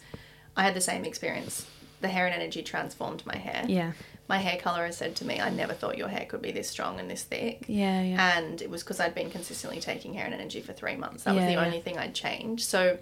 I 0.57 0.63
had 0.63 0.73
the 0.73 0.81
same 0.81 1.05
experience. 1.05 1.65
The 2.01 2.07
hair 2.09 2.25
and 2.25 2.35
energy 2.35 2.61
transformed 2.61 3.25
my 3.25 3.37
hair. 3.37 3.63
Yeah. 3.67 3.93
my 4.27 4.39
hair 4.39 4.57
color 4.57 4.85
has 4.87 4.97
said 4.97 5.15
to 5.15 5.23
me, 5.25 5.39
I 5.39 5.51
never 5.51 5.73
thought 5.73 5.99
your 5.99 6.07
hair 6.07 6.25
could 6.25 6.41
be 6.41 6.51
this 6.51 6.67
strong 6.67 6.99
and 6.99 7.07
this 7.09 7.23
thick. 7.23 7.63
Yeah, 7.67 8.01
yeah. 8.01 8.37
And 8.39 8.59
it 8.59 8.71
was 8.71 8.81
because 8.81 8.99
I'd 8.99 9.13
been 9.13 9.29
consistently 9.29 9.79
taking 9.79 10.15
hair 10.15 10.25
and 10.25 10.33
energy 10.33 10.61
for 10.61 10.73
three 10.73 10.95
months. 10.95 11.25
That 11.25 11.35
was 11.35 11.45
the 11.45 11.51
yeah. 11.51 11.63
only 11.65 11.79
thing 11.79 11.99
I'd 11.99 12.15
changed. 12.15 12.63
So 12.65 12.97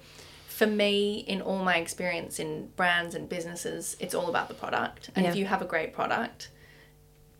for 0.63 0.69
me, 0.69 1.19
in 1.19 1.41
all 1.41 1.63
my 1.63 1.77
experience 1.77 2.39
in 2.39 2.67
brands 2.75 3.15
and 3.15 3.27
businesses, 3.27 3.97
it's 3.99 4.15
all 4.15 4.29
about 4.29 4.47
the 4.47 4.53
product. 4.53 5.09
And 5.15 5.25
if 5.25 5.35
you 5.35 5.45
have 5.45 5.61
a 5.61 5.65
great 5.65 5.93
product, 5.93 6.49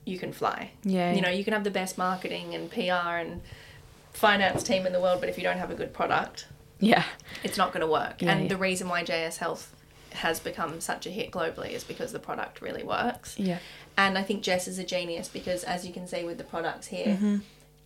you 0.05 0.19
can 0.19 0.33
fly. 0.33 0.71
Yeah, 0.83 1.13
You 1.13 1.21
know, 1.21 1.29
you 1.29 1.43
can 1.43 1.53
have 1.53 1.63
the 1.63 1.71
best 1.71 1.97
marketing 1.97 2.53
and 2.53 2.69
PR 2.69 3.15
and 3.23 3.41
finance 4.12 4.63
team 4.63 4.86
in 4.86 4.93
the 4.93 4.99
world, 4.99 5.21
but 5.21 5.29
if 5.29 5.38
you 5.38 5.43
don't 5.43 5.57
have 5.57 5.71
a 5.71 5.75
good 5.75 5.93
product, 5.93 6.47
Yeah. 6.79 7.03
it's 7.43 7.57
not 7.57 7.71
going 7.71 7.81
to 7.81 7.88
work. 7.91 8.21
Yeah, 8.21 8.31
and 8.33 8.41
yeah. 8.43 8.47
the 8.49 8.57
reason 8.57 8.89
why 8.89 9.03
JS 9.03 9.38
Health 9.38 9.73
has 10.12 10.39
become 10.39 10.81
such 10.81 11.07
a 11.07 11.09
hit 11.09 11.31
globally 11.31 11.71
is 11.71 11.83
because 11.83 12.12
the 12.12 12.19
product 12.19 12.62
really 12.62 12.83
works. 12.83 13.39
Yeah. 13.39 13.59
And 13.97 14.17
I 14.17 14.23
think 14.23 14.43
Jess 14.43 14.67
is 14.67 14.77
a 14.77 14.83
genius 14.83 15.27
because, 15.29 15.63
as 15.63 15.88
you 15.88 15.93
can 15.93 16.07
see 16.07 16.23
with 16.23 16.38
the 16.38 16.43
products 16.43 16.88
here, 16.88 17.07
Mm-hmm. 17.15 17.38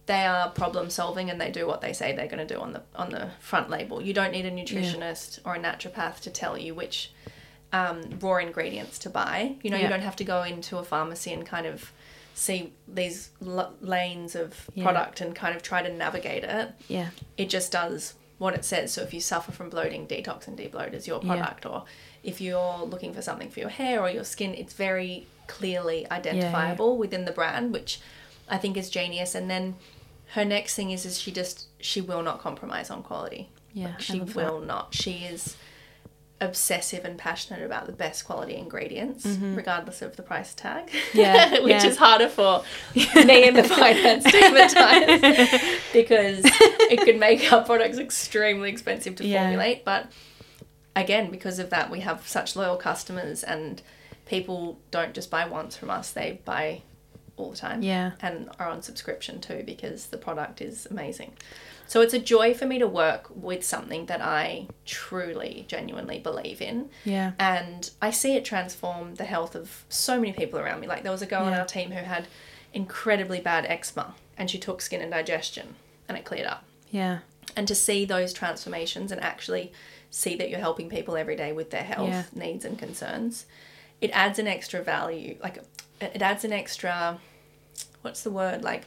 They 0.08 0.26
are 0.26 0.50
problem 0.50 0.90
solving 0.90 1.30
and 1.30 1.40
they 1.40 1.52
do 1.52 1.68
what 1.68 1.82
they 1.82 1.94
say 1.94 2.14
they're 2.16 2.28
going 2.28 2.46
to 2.46 2.54
do 2.54 2.60
on 2.60 2.74
the 2.74 2.82
on 2.96 3.10
the 3.12 3.30
front 3.40 3.70
label. 3.70 4.02
You 4.02 4.14
don't 4.14 4.32
need 4.32 4.46
a 4.46 4.52
nutritionist 4.52 5.40
or 5.46 5.56
a 5.56 5.60
naturopath 5.60 6.20
to 6.22 6.30
tell 6.32 6.58
you 6.58 6.74
which 6.74 7.12
um, 7.74 8.02
raw 8.22 8.38
ingredients 8.38 8.98
to 9.00 9.10
buy. 9.10 9.56
You 9.62 9.70
know, 9.70 9.78
Yeah. 9.78 9.84
you 9.84 9.90
don't 9.90 10.02
have 10.02 10.16
to 10.18 10.24
go 10.24 10.44
into 10.44 10.78
a 10.78 10.84
pharmacy 10.84 11.34
and 11.34 11.46
kind 11.46 11.66
of 11.68 11.92
see 12.34 12.72
these 12.88 13.32
l- 13.46 13.74
lanes 13.82 14.36
of 14.36 14.70
Yeah. 14.74 14.84
product 14.86 15.20
and 15.22 15.36
kind 15.36 15.56
of 15.56 15.62
try 15.62 15.82
to 15.82 15.92
navigate 15.94 16.44
it 16.46 16.72
Yeah. 16.88 17.10
it 17.38 17.50
just 17.50 17.72
does 17.72 18.14
what 18.38 18.54
it 18.54 18.64
says. 18.64 18.94
So 18.94 19.02
if 19.02 19.14
you 19.14 19.20
suffer 19.20 19.52
from 19.52 19.70
bloating, 19.70 20.08
detox 20.08 20.48
and 20.48 20.58
debloat 20.58 20.94
is 20.94 21.08
your 21.08 21.20
Yeah. 21.22 21.28
product. 21.36 21.66
Or 21.66 21.84
if 22.24 22.40
you're 22.40 22.84
looking 22.84 23.14
for 23.14 23.22
something 23.22 23.50
for 23.50 23.60
your 23.60 23.70
hair 23.70 24.00
or 24.02 24.10
your 24.10 24.24
skin, 24.24 24.54
it's 24.54 24.74
very 24.74 25.28
clearly 25.48 26.10
identifiable 26.10 26.98
within 26.98 27.26
the 27.26 27.32
brand, 27.32 27.74
which 27.74 28.00
I 28.48 28.58
think 28.58 28.78
is 28.78 28.90
genius. 28.90 29.34
And 29.36 29.50
then 29.50 29.76
her 30.34 30.46
next 30.46 30.76
thing 30.76 30.92
is 30.92 31.06
is 31.06 31.20
she 31.20 31.32
just 31.32 31.68
she 31.80 32.02
will 32.02 32.22
not 32.24 32.40
compromise 32.40 32.90
on 32.90 33.04
quality. 33.04 33.50
Yeah, 33.74 33.88
Like, 33.90 34.02
she 34.02 34.20
love 34.20 34.34
that. 34.34 34.36
will 34.54 34.60
not. 34.62 34.94
She 34.94 35.12
is 35.26 35.56
obsessive 36.40 37.04
and 37.04 37.18
passionate 37.18 37.64
about 37.66 37.88
the 37.88 37.92
best 37.92 38.26
quality 38.26 38.56
ingredients, 38.56 39.26
regardless 39.26 40.02
of 40.04 40.16
the 40.18 40.22
price 40.24 40.54
tag. 40.54 40.88
Mm-hmm. 40.88 41.18
Yeah, 41.18 41.52
which 41.64 41.72
yeah. 41.84 41.86
is 41.88 41.98
harder 41.98 42.30
for 42.30 42.64
me 42.96 43.48
and 43.48 43.56
the 43.58 43.64
finance 43.82 44.24
team 44.24 44.56
at 44.56 44.70
times 44.70 45.62
because 45.94 46.42
it 46.44 47.00
can 47.06 47.18
make 47.20 47.52
our 47.52 47.64
products 47.64 47.98
extremely 47.98 48.70
expensive 48.70 49.16
to 49.16 49.26
Yeah. 49.26 49.44
formulate. 49.44 49.84
But 49.86 50.12
again, 50.96 51.32
because 51.32 51.58
of 51.60 51.70
that, 51.72 51.90
we 51.90 52.02
have 52.02 52.28
such 52.28 52.56
loyal 52.56 52.78
customers, 52.78 53.44
and 53.44 53.82
people 54.28 54.80
don't 54.92 55.14
just 55.16 55.32
buy 55.32 55.48
once 55.48 55.76
from 55.76 55.90
us; 55.90 56.12
they 56.12 56.40
buy 56.46 56.82
all 57.38 57.52
the 57.52 57.58
time. 57.58 57.82
Yeah. 57.84 58.12
and 58.22 58.50
are 58.60 58.68
on 58.68 58.82
subscription 58.82 59.40
too 59.40 59.64
because 59.66 60.08
the 60.08 60.18
product 60.18 60.62
is 60.62 60.86
amazing. 60.92 61.34
So 61.88 62.02
it's 62.02 62.14
a 62.14 62.20
joy 62.20 62.54
for 62.54 62.66
me 62.66 62.80
to 62.80 62.88
work 62.88 63.28
with 63.34 63.64
something 63.64 64.08
that 64.08 64.22
I 64.22 64.68
truly, 64.86 65.64
genuinely 65.70 66.20
believe 66.20 66.62
in. 66.62 66.90
Yeah. 67.06 67.32
And 67.40 67.90
I 68.02 68.12
see 68.12 68.36
it 68.36 68.44
transform 68.44 69.16
the 69.16 69.24
health 69.24 69.56
of 69.56 69.86
so 69.88 70.20
many 70.20 70.34
people 70.34 70.60
around 70.60 70.82
me. 70.82 70.88
Like 70.88 71.04
there 71.04 71.12
was 71.14 71.22
a 71.22 71.26
girl 71.28 71.44
on 71.44 71.54
our 71.54 71.64
team 71.66 71.92
who 71.92 72.04
had 72.04 72.28
incredibly 72.74 73.40
bad 73.40 73.66
eczema 73.66 74.16
and 74.38 74.50
she 74.52 74.58
took 74.60 74.82
skin 74.82 75.02
and 75.02 75.12
digestion 75.12 75.76
and 76.10 76.18
it 76.18 76.26
cleared 76.26 76.48
up. 76.48 76.66
Yeah. 76.92 77.20
And 77.56 77.68
to 77.70 77.76
see 77.76 78.04
those 78.04 78.34
transformations 78.34 79.12
and 79.12 79.22
actually 79.22 79.72
see 80.10 80.36
that 80.36 80.50
you're 80.50 80.60
helping 80.60 80.90
people 80.90 81.16
every 81.16 81.36
day 81.36 81.54
with 81.54 81.70
their 81.72 81.84
health 81.84 82.10
Yeah. 82.10 82.24
needs 82.34 82.66
and 82.66 82.78
concerns, 82.78 83.46
it 84.02 84.12
adds 84.12 84.40
an 84.40 84.48
extra 84.48 84.82
value. 84.82 85.38
Like 85.42 85.60
it 86.02 86.22
adds 86.22 86.44
an 86.44 86.54
extra, 86.54 87.20
what's 88.02 88.24
the 88.24 88.32
word? 88.32 88.64
Like, 88.64 88.84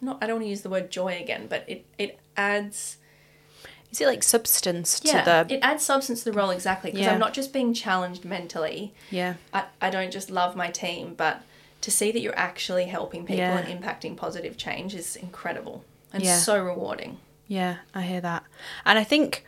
not, 0.00 0.18
I 0.22 0.26
don't 0.26 0.36
want 0.36 0.44
to 0.46 0.50
use 0.50 0.62
the 0.62 0.70
word 0.70 0.90
joy 0.90 1.18
again, 1.20 1.46
but 1.48 1.64
it, 1.68 1.84
it 1.98 2.18
adds 2.36 2.96
Is 3.90 4.00
it 4.00 4.06
like 4.06 4.22
substance 4.22 5.00
yeah, 5.04 5.22
to 5.22 5.46
the 5.48 5.54
it 5.56 5.60
adds 5.62 5.84
substance 5.84 6.22
to 6.24 6.30
the 6.30 6.36
role 6.38 6.50
exactly 6.50 6.90
because 6.90 7.04
Yeah. 7.06 7.12
I'm 7.12 7.18
not 7.20 7.34
just 7.34 7.52
being 7.52 7.74
challenged 7.74 8.24
mentally. 8.24 8.94
Yeah. 9.10 9.34
I, 9.52 9.64
I 9.80 9.90
don't 9.90 10.10
just 10.12 10.30
love 10.30 10.56
my 10.56 10.70
team, 10.70 11.14
but 11.16 11.42
to 11.82 11.90
see 11.90 12.12
that 12.12 12.20
you're 12.20 12.38
actually 12.38 12.84
helping 12.86 13.22
people 13.26 13.38
Yeah. 13.38 13.58
and 13.58 13.82
impacting 13.82 14.16
positive 14.16 14.56
change 14.56 14.94
is 14.94 15.16
incredible 15.16 15.84
and 16.12 16.22
Yeah. 16.22 16.38
so 16.38 16.62
rewarding. 16.62 17.18
Yeah, 17.46 17.78
I 17.94 18.02
hear 18.02 18.20
that, 18.20 18.44
and 18.86 18.96
I 18.96 19.02
think, 19.02 19.44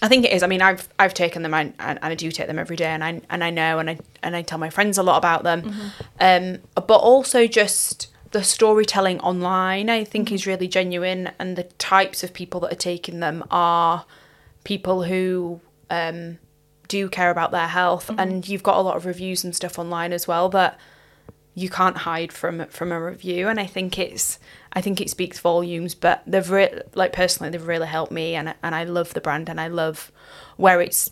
I 0.00 0.08
think 0.08 0.24
it 0.24 0.32
is. 0.32 0.42
I 0.42 0.46
mean, 0.46 0.62
I've 0.62 0.88
I've 0.98 1.14
taken 1.14 1.42
them 1.42 1.54
and, 1.54 1.74
and 1.78 1.98
I 2.02 2.14
do 2.14 2.30
take 2.30 2.46
them 2.46 2.58
every 2.58 2.76
day, 2.76 2.86
and 2.86 3.02
I 3.02 3.20
and 3.30 3.42
I 3.42 3.50
know, 3.50 3.78
and 3.78 3.90
I 3.90 3.98
and 4.22 4.36
I 4.36 4.42
tell 4.42 4.58
my 4.58 4.70
friends 4.70 4.98
a 4.98 5.02
lot 5.02 5.18
about 5.18 5.42
them, 5.42 5.74
um, 6.20 6.58
but 6.74 6.98
also 6.98 7.46
just 7.46 8.08
the 8.30 8.44
storytelling 8.44 9.20
online. 9.20 9.90
I 9.90 10.04
think 10.04 10.30
is 10.30 10.46
really 10.46 10.68
genuine, 10.68 11.30
and 11.38 11.56
the 11.56 11.64
types 11.64 12.22
of 12.22 12.32
people 12.32 12.60
that 12.60 12.72
are 12.72 12.76
taking 12.76 13.20
them 13.20 13.44
are 13.50 14.04
people 14.64 15.04
who 15.04 15.60
um, 15.90 16.38
do 16.86 17.08
care 17.08 17.30
about 17.30 17.50
their 17.50 17.68
health, 17.68 18.10
and 18.18 18.48
you've 18.48 18.62
got 18.62 18.76
a 18.76 18.82
lot 18.82 18.96
of 18.96 19.04
reviews 19.04 19.42
and 19.42 19.54
stuff 19.54 19.78
online 19.78 20.12
as 20.12 20.28
well 20.28 20.48
that 20.50 20.78
you 21.58 21.68
can't 21.68 21.98
hide 21.98 22.32
from 22.32 22.64
from 22.66 22.92
a 22.92 23.00
review 23.00 23.48
and 23.48 23.58
i 23.58 23.66
think 23.66 23.98
it's 23.98 24.38
i 24.72 24.80
think 24.80 25.00
it 25.00 25.10
speaks 25.10 25.38
volumes 25.40 25.94
but 25.94 26.22
they've 26.26 26.50
re- 26.50 26.80
like 26.94 27.12
personally 27.12 27.50
they've 27.50 27.66
really 27.66 27.86
helped 27.86 28.12
me 28.12 28.34
and 28.34 28.54
and 28.62 28.74
i 28.74 28.84
love 28.84 29.12
the 29.14 29.20
brand 29.20 29.48
and 29.48 29.60
i 29.60 29.66
love 29.66 30.12
where 30.56 30.80
it's 30.80 31.10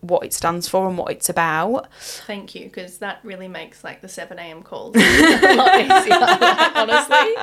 what 0.00 0.24
it 0.24 0.32
stands 0.32 0.68
for 0.68 0.88
and 0.88 0.96
what 0.96 1.10
it's 1.10 1.28
about 1.28 1.88
Thank 2.00 2.54
you, 2.54 2.64
because 2.64 2.98
that 2.98 3.18
really 3.22 3.48
makes 3.48 3.84
like 3.84 4.00
the 4.00 4.08
7 4.08 4.38
a.m. 4.38 4.62
calls 4.62 4.94
a 4.96 5.54
lot 5.56 5.78
easier. 5.80 6.18
Like, 6.20 6.76
honestly, 6.76 7.34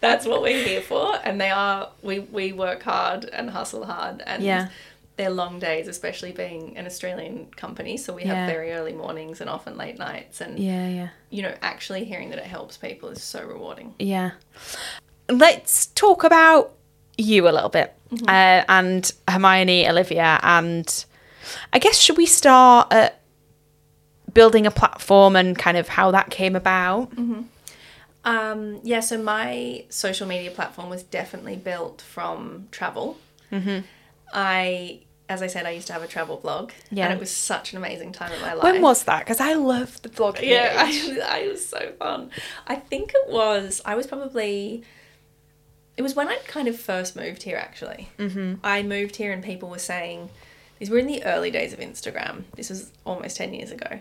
that's 0.00 0.26
what 0.26 0.42
we're 0.42 0.64
here 0.64 0.80
for. 0.80 1.14
And 1.22 1.40
they 1.40 1.50
are, 1.50 1.90
we, 2.02 2.20
we 2.20 2.52
work 2.52 2.82
hard 2.82 3.26
and 3.26 3.50
hustle 3.50 3.84
hard. 3.84 4.22
And 4.26 4.42
Yeah. 4.42 4.68
They're 5.16 5.30
long 5.30 5.58
days, 5.60 5.86
especially 5.88 6.32
being 6.32 6.76
an 6.76 6.86
Australian 6.86 7.46
company. 7.56 7.96
So 7.96 8.12
we 8.12 8.22
have 8.24 8.36
Yeah. 8.36 8.46
very 8.46 8.72
early 8.72 8.92
mornings 8.92 9.40
and 9.40 9.48
often 9.48 9.76
late 9.76 9.98
nights. 9.98 10.40
And, 10.40 10.58
yeah 10.58 10.88
yeah 10.88 11.08
you 11.30 11.42
know, 11.42 11.54
actually 11.62 12.04
hearing 12.04 12.30
that 12.30 12.38
it 12.38 12.44
helps 12.46 12.76
people 12.76 13.08
is 13.10 13.22
so 13.22 13.44
rewarding. 13.46 13.94
yeah 13.98 14.32
let's 15.28 15.86
talk 15.86 16.22
about 16.24 16.72
you 17.16 17.48
a 17.48 17.52
little 17.52 17.68
bit 17.70 17.94
uh, 18.28 18.62
and 18.68 19.12
hermione 19.28 19.88
olivia 19.88 20.38
and 20.42 21.04
i 21.72 21.78
guess 21.78 21.96
should 21.98 22.16
we 22.16 22.26
start 22.26 22.92
at 22.92 23.20
building 24.32 24.66
a 24.66 24.70
platform 24.70 25.34
and 25.36 25.56
kind 25.58 25.76
of 25.76 25.88
how 25.88 26.10
that 26.10 26.28
came 26.30 26.54
about 26.56 27.10
Um, 28.26 28.80
yeah, 28.82 29.00
so 29.00 29.22
my 29.22 29.84
social 29.90 30.26
media 30.26 30.50
platform 30.50 30.88
was 30.88 31.02
definitely 31.02 31.56
built 31.56 32.00
from 32.00 32.68
travel. 32.70 33.18
Mm-hmm. 33.52 33.80
I, 34.34 35.00
as 35.28 35.40
I 35.40 35.46
said, 35.46 35.64
I 35.64 35.70
used 35.70 35.86
to 35.86 35.92
have 35.94 36.02
a 36.02 36.06
travel 36.08 36.36
blog, 36.36 36.72
Yeah. 36.90 37.04
and 37.04 37.14
it 37.14 37.20
was 37.20 37.30
such 37.30 37.72
an 37.72 37.78
amazing 37.78 38.12
time 38.12 38.32
in 38.32 38.40
my 38.42 38.52
life. 38.52 38.62
when 38.64 38.82
was 38.82 39.04
that 39.04 39.20
because 39.20 39.40
i 39.40 39.54
love 39.54 40.02
the 40.02 40.08
blog 40.10 40.38
Yeah. 40.42 40.74
I, 40.76 41.44
I 41.44 41.48
was 41.48 41.66
so 41.66 41.92
fun. 41.98 42.30
I 42.66 42.74
think 42.76 43.12
it 43.14 43.30
was. 43.32 43.80
I 43.84 43.94
was 43.94 44.06
probably. 44.06 44.82
It 45.96 46.02
was 46.02 46.16
when 46.16 46.28
I 46.28 46.36
kind 46.48 46.66
of 46.66 46.78
first 46.78 47.14
moved 47.14 47.44
here. 47.44 47.56
Actually, 47.56 48.08
mm-hmm. 48.18 48.54
I 48.64 48.82
moved 48.82 49.16
here, 49.16 49.32
and 49.32 49.42
people 49.44 49.68
were 49.70 49.78
saying, 49.78 50.28
these 50.80 50.90
were 50.90 50.98
in 50.98 51.06
the 51.06 51.22
early 51.24 51.52
days 51.52 51.72
of 51.72 51.78
Instagram. 51.78 52.42
This 52.56 52.68
was 52.68 52.90
almost 53.06 53.36
ten 53.36 53.54
years 53.54 53.70
ago. 53.70 54.00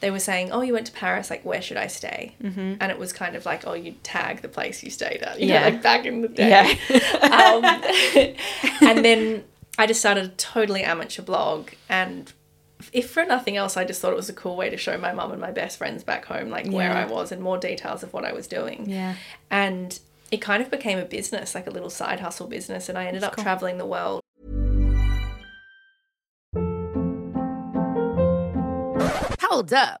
They 0.00 0.10
were 0.10 0.18
saying, 0.18 0.50
"Oh, 0.50 0.62
you 0.62 0.72
went 0.72 0.86
to 0.86 0.92
Paris. 0.92 1.30
Like, 1.30 1.44
where 1.44 1.62
should 1.62 1.76
I 1.76 1.86
stay?" 1.86 2.34
Mm-hmm. 2.42 2.74
And 2.80 2.90
it 2.90 2.98
was 2.98 3.12
kind 3.12 3.36
of 3.36 3.46
like, 3.46 3.64
"Oh, 3.66 3.74
you 3.74 3.94
tag 4.02 4.42
the 4.42 4.48
place 4.48 4.82
you 4.82 4.90
stayed 4.90 5.22
at." 5.22 5.38
You 5.38 5.46
know, 5.48 5.54
Yeah. 5.54 5.64
like 5.66 5.82
back 5.82 6.04
in 6.06 6.22
the 6.22 6.28
day. 6.28 6.78
um, 7.22 7.64
and 8.88 9.04
then 9.04 9.44
I 9.78 9.86
just 9.86 10.00
started 10.00 10.24
a 10.24 10.28
totally 10.28 10.82
amateur 10.82 11.22
blog 11.22 11.70
and 11.88 12.32
if 12.92 13.10
for 13.10 13.24
nothing 13.24 13.56
else, 13.56 13.76
I 13.76 13.84
just 13.84 14.00
thought 14.00 14.12
it 14.12 14.16
was 14.16 14.28
a 14.28 14.34
cool 14.34 14.56
way 14.56 14.70
to 14.70 14.76
show 14.76 14.96
my 14.98 15.12
mum 15.12 15.32
and 15.32 15.40
my 15.40 15.50
best 15.50 15.78
friends 15.78 16.02
back 16.02 16.24
home, 16.24 16.48
like 16.48 16.66
where 16.66 16.92
I 16.92 17.04
was 17.06 17.32
and 17.32 17.42
more 17.42 17.58
details 17.58 18.02
of 18.02 18.12
what 18.12 18.24
I 18.24 18.32
was 18.32 18.46
doing. 18.46 18.88
Yeah. 18.88 19.16
And 19.50 19.98
it 20.30 20.38
kind 20.38 20.62
of 20.62 20.70
became 20.70 20.98
a 20.98 21.04
business, 21.04 21.54
like 21.54 21.66
a 21.66 21.70
little 21.70 21.90
side 21.90 22.20
hustle 22.20 22.46
business. 22.46 22.88
And 22.88 22.96
I 22.96 23.06
ended 23.06 23.24
up 23.24 23.36
traveling 23.36 23.78
the 23.78 23.86
world. 23.86 24.20
Hold 29.42 29.72
up. 29.72 30.00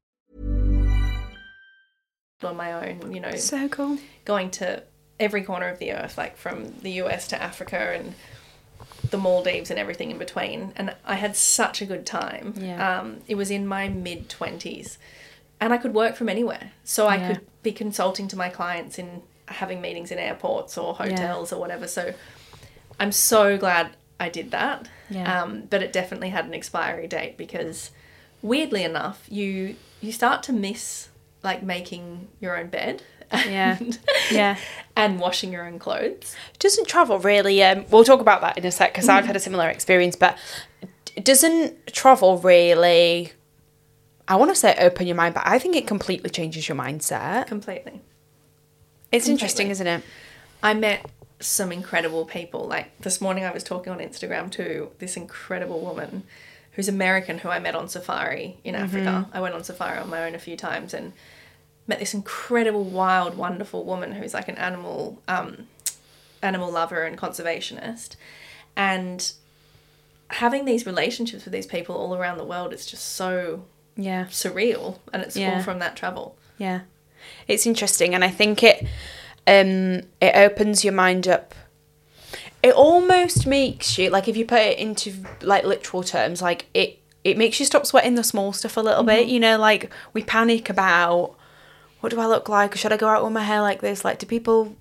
On 2.43 2.55
my 2.57 2.73
own, 2.89 3.11
you 3.13 3.19
know, 3.19 3.35
So 3.35 3.67
cool. 3.69 3.97
going 4.25 4.51
to 4.51 4.83
every 5.19 5.43
corner 5.43 5.67
of 5.69 5.79
the 5.79 5.91
earth, 5.93 6.17
like 6.17 6.37
from 6.37 6.73
the 6.81 6.91
US 7.03 7.27
to 7.29 7.41
Africa 7.41 7.77
and 7.95 8.13
the 9.09 9.17
Maldives 9.17 9.69
and 9.69 9.79
everything 9.79 10.11
in 10.11 10.17
between. 10.17 10.73
And 10.75 10.95
I 11.05 11.15
had 11.15 11.35
such 11.35 11.81
a 11.81 11.85
good 11.85 12.05
time. 12.05 12.53
Yeah. 12.57 12.99
Um, 12.99 13.17
it 13.27 13.35
was 13.35 13.51
in 13.51 13.67
my 13.67 13.87
mid 13.89 14.29
20s 14.29 14.97
and 15.59 15.73
I 15.73 15.77
could 15.77 15.93
work 15.93 16.15
from 16.15 16.29
anywhere. 16.29 16.71
So 16.83 17.07
I 17.07 17.17
Yeah. 17.17 17.27
could 17.27 17.41
be 17.63 17.71
consulting 17.71 18.27
to 18.29 18.35
my 18.35 18.49
clients 18.49 18.97
in 18.97 19.21
having 19.47 19.81
meetings 19.81 20.11
in 20.11 20.17
airports 20.17 20.77
or 20.77 20.95
hotels 20.95 21.51
or 21.51 21.59
whatever. 21.59 21.87
So 21.87 22.13
I'm 22.99 23.11
so 23.11 23.57
glad 23.57 23.91
I 24.19 24.29
did 24.29 24.51
that. 24.51 24.87
Yeah. 25.09 25.41
Um, 25.41 25.63
but 25.69 25.83
it 25.83 25.91
definitely 25.91 26.29
had 26.29 26.45
an 26.45 26.53
expiry 26.53 27.07
date 27.07 27.37
because 27.37 27.91
weirdly 28.41 28.83
enough, 28.83 29.25
you 29.29 29.75
you 29.99 30.11
start 30.11 30.41
to 30.43 30.53
miss 30.53 31.09
like 31.43 31.63
making 31.63 32.27
your 32.39 32.57
own 32.57 32.67
bed. 32.67 33.03
Yeah. 33.33 33.77
and- 33.79 33.99
Yeah. 34.31 34.57
and 34.95 35.19
washing 35.19 35.51
your 35.51 35.65
own 35.65 35.79
clothes. 35.79 36.35
Doesn't 36.59 36.87
travel 36.87 37.17
really, 37.19 37.63
um, 37.63 37.85
we'll 37.89 38.03
talk 38.03 38.19
about 38.21 38.41
that 38.41 38.57
in 38.57 38.65
a 38.65 38.71
sec 38.71 38.93
because 38.93 39.07
I've 39.09 39.25
had 39.25 39.35
a 39.35 39.39
similar 39.39 39.67
experience, 39.69 40.15
but 40.15 40.37
doesn't 41.23 41.87
travel 41.93 42.37
really, 42.37 43.31
I 44.27 44.35
want 44.35 44.51
to 44.51 44.55
say 44.55 44.75
open 44.79 45.07
your 45.07 45.15
mind, 45.15 45.33
but 45.33 45.43
I 45.45 45.59
think 45.59 45.75
it 45.75 45.87
completely 45.87 46.29
changes 46.29 46.67
your 46.69 46.77
mindset. 46.77 47.47
Completely. 47.47 48.01
It's 49.11 49.27
interesting, 49.27 49.69
isn't 49.69 49.87
it? 49.87 50.03
I 50.63 50.73
met 50.73 51.05
some 51.41 51.71
incredible 51.71 52.23
people. 52.25 52.65
Like 52.67 52.97
this 53.01 53.19
morning, 53.19 53.43
I 53.45 53.51
was 53.51 53.63
talking 53.63 53.91
on 53.91 53.99
Instagram 53.99 54.49
to 54.51 54.89
this 54.99 55.17
incredible 55.17 55.81
woman 55.81 56.23
who's 56.81 56.87
American 56.87 57.37
who 57.37 57.49
I 57.49 57.59
met 57.59 57.75
on 57.75 57.87
safari 57.87 58.57
in 58.63 58.73
Africa. 58.73 59.27
I 59.31 59.39
went 59.39 59.53
on 59.53 59.63
safari 59.63 59.99
on 59.99 60.09
my 60.09 60.23
own 60.25 60.33
a 60.33 60.39
few 60.39 60.57
times 60.57 60.95
and 60.95 61.13
met 61.85 61.99
this 61.99 62.15
incredible, 62.15 62.83
wild, 62.83 63.37
wonderful 63.37 63.85
woman 63.85 64.13
who's 64.13 64.33
like 64.33 64.47
an 64.47 64.55
animal 64.57 65.21
um, 65.27 65.67
animal 66.41 66.71
lover 66.71 67.03
and 67.03 67.19
conservationist. 67.19 68.15
And 68.75 69.31
having 70.31 70.65
these 70.65 70.87
relationships 70.87 71.45
with 71.45 71.53
these 71.53 71.67
people 71.67 71.93
all 71.95 72.15
around 72.15 72.39
the 72.39 72.45
world, 72.45 72.73
is 72.73 72.87
just 72.87 73.13
so 73.13 73.65
Yeah. 73.95 74.25
surreal, 74.31 74.97
and 75.13 75.21
it's 75.21 75.37
Yeah. 75.37 75.57
all 75.57 75.61
from 75.61 75.77
that 75.79 75.95
travel. 75.95 76.35
Yeah. 76.57 76.79
It's 77.47 77.67
interesting 77.67 78.15
and 78.15 78.23
I 78.23 78.29
think 78.31 78.63
it 78.63 78.87
um 79.45 80.01
it 80.19 80.35
opens 80.35 80.83
your 80.83 80.93
mind 80.93 81.27
up. 81.27 81.53
It 82.63 82.73
almost 82.73 83.47
makes 83.47 83.97
you 83.97 84.09
like 84.09 84.27
if 84.27 84.37
you 84.37 84.45
put 84.45 84.59
it 84.59 84.77
into 84.77 85.13
like 85.41 85.63
literal 85.63 86.03
terms, 86.03 86.41
like 86.41 86.65
it 86.73 86.99
it 87.23 87.37
makes 87.37 87.59
you 87.59 87.65
stop 87.65 87.85
sweating 87.85 88.15
the 88.15 88.23
small 88.23 88.53
stuff 88.53 88.77
a 88.77 88.81
little 88.81 89.03
bit. 89.03 89.25
Mm-hmm. 89.25 89.33
You 89.33 89.39
know, 89.39 89.57
like 89.57 89.91
we 90.13 90.23
panic 90.23 90.69
about 90.69 91.35
what 91.99 92.09
do 92.11 92.19
I 92.19 92.25
look 92.25 92.49
like? 92.49 92.75
Should 92.75 92.93
I 92.93 92.97
go 92.97 93.07
out 93.07 93.23
with 93.23 93.33
my 93.33 93.43
hair 93.43 93.61
like 93.61 93.81
this? 93.81 94.05
Like 94.05 94.19
do 94.19 94.25
people 94.25 94.75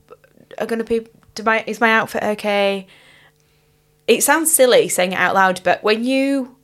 are 0.59 0.67
gonna 0.67 0.85
be 0.85 1.07
do 1.35 1.43
my 1.43 1.65
is 1.67 1.81
my 1.81 1.93
outfit 1.93 2.23
okay? 2.23 2.87
It 4.07 4.23
sounds 4.23 4.53
silly 4.53 4.89
saying 4.89 5.13
it 5.13 5.19
out 5.19 5.35
loud, 5.35 5.61
but 5.63 5.83
when 5.83 6.05
you 6.05 6.57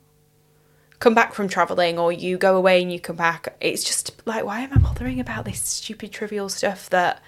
come 0.99 1.13
back 1.13 1.33
from 1.33 1.47
traveling 1.47 1.99
or 1.99 2.11
you 2.11 2.37
go 2.37 2.57
away 2.57 2.81
and 2.81 2.91
you 2.91 2.99
come 2.99 3.15
back 3.15 3.55
it's 3.61 3.83
just 3.83 4.19
like 4.25 4.43
why 4.43 4.61
am 4.61 4.73
i 4.73 4.77
bothering 4.77 5.19
about 5.19 5.45
this 5.45 5.61
stupid 5.61 6.11
trivial 6.11 6.49
stuff 6.49 6.89
that 6.89 7.21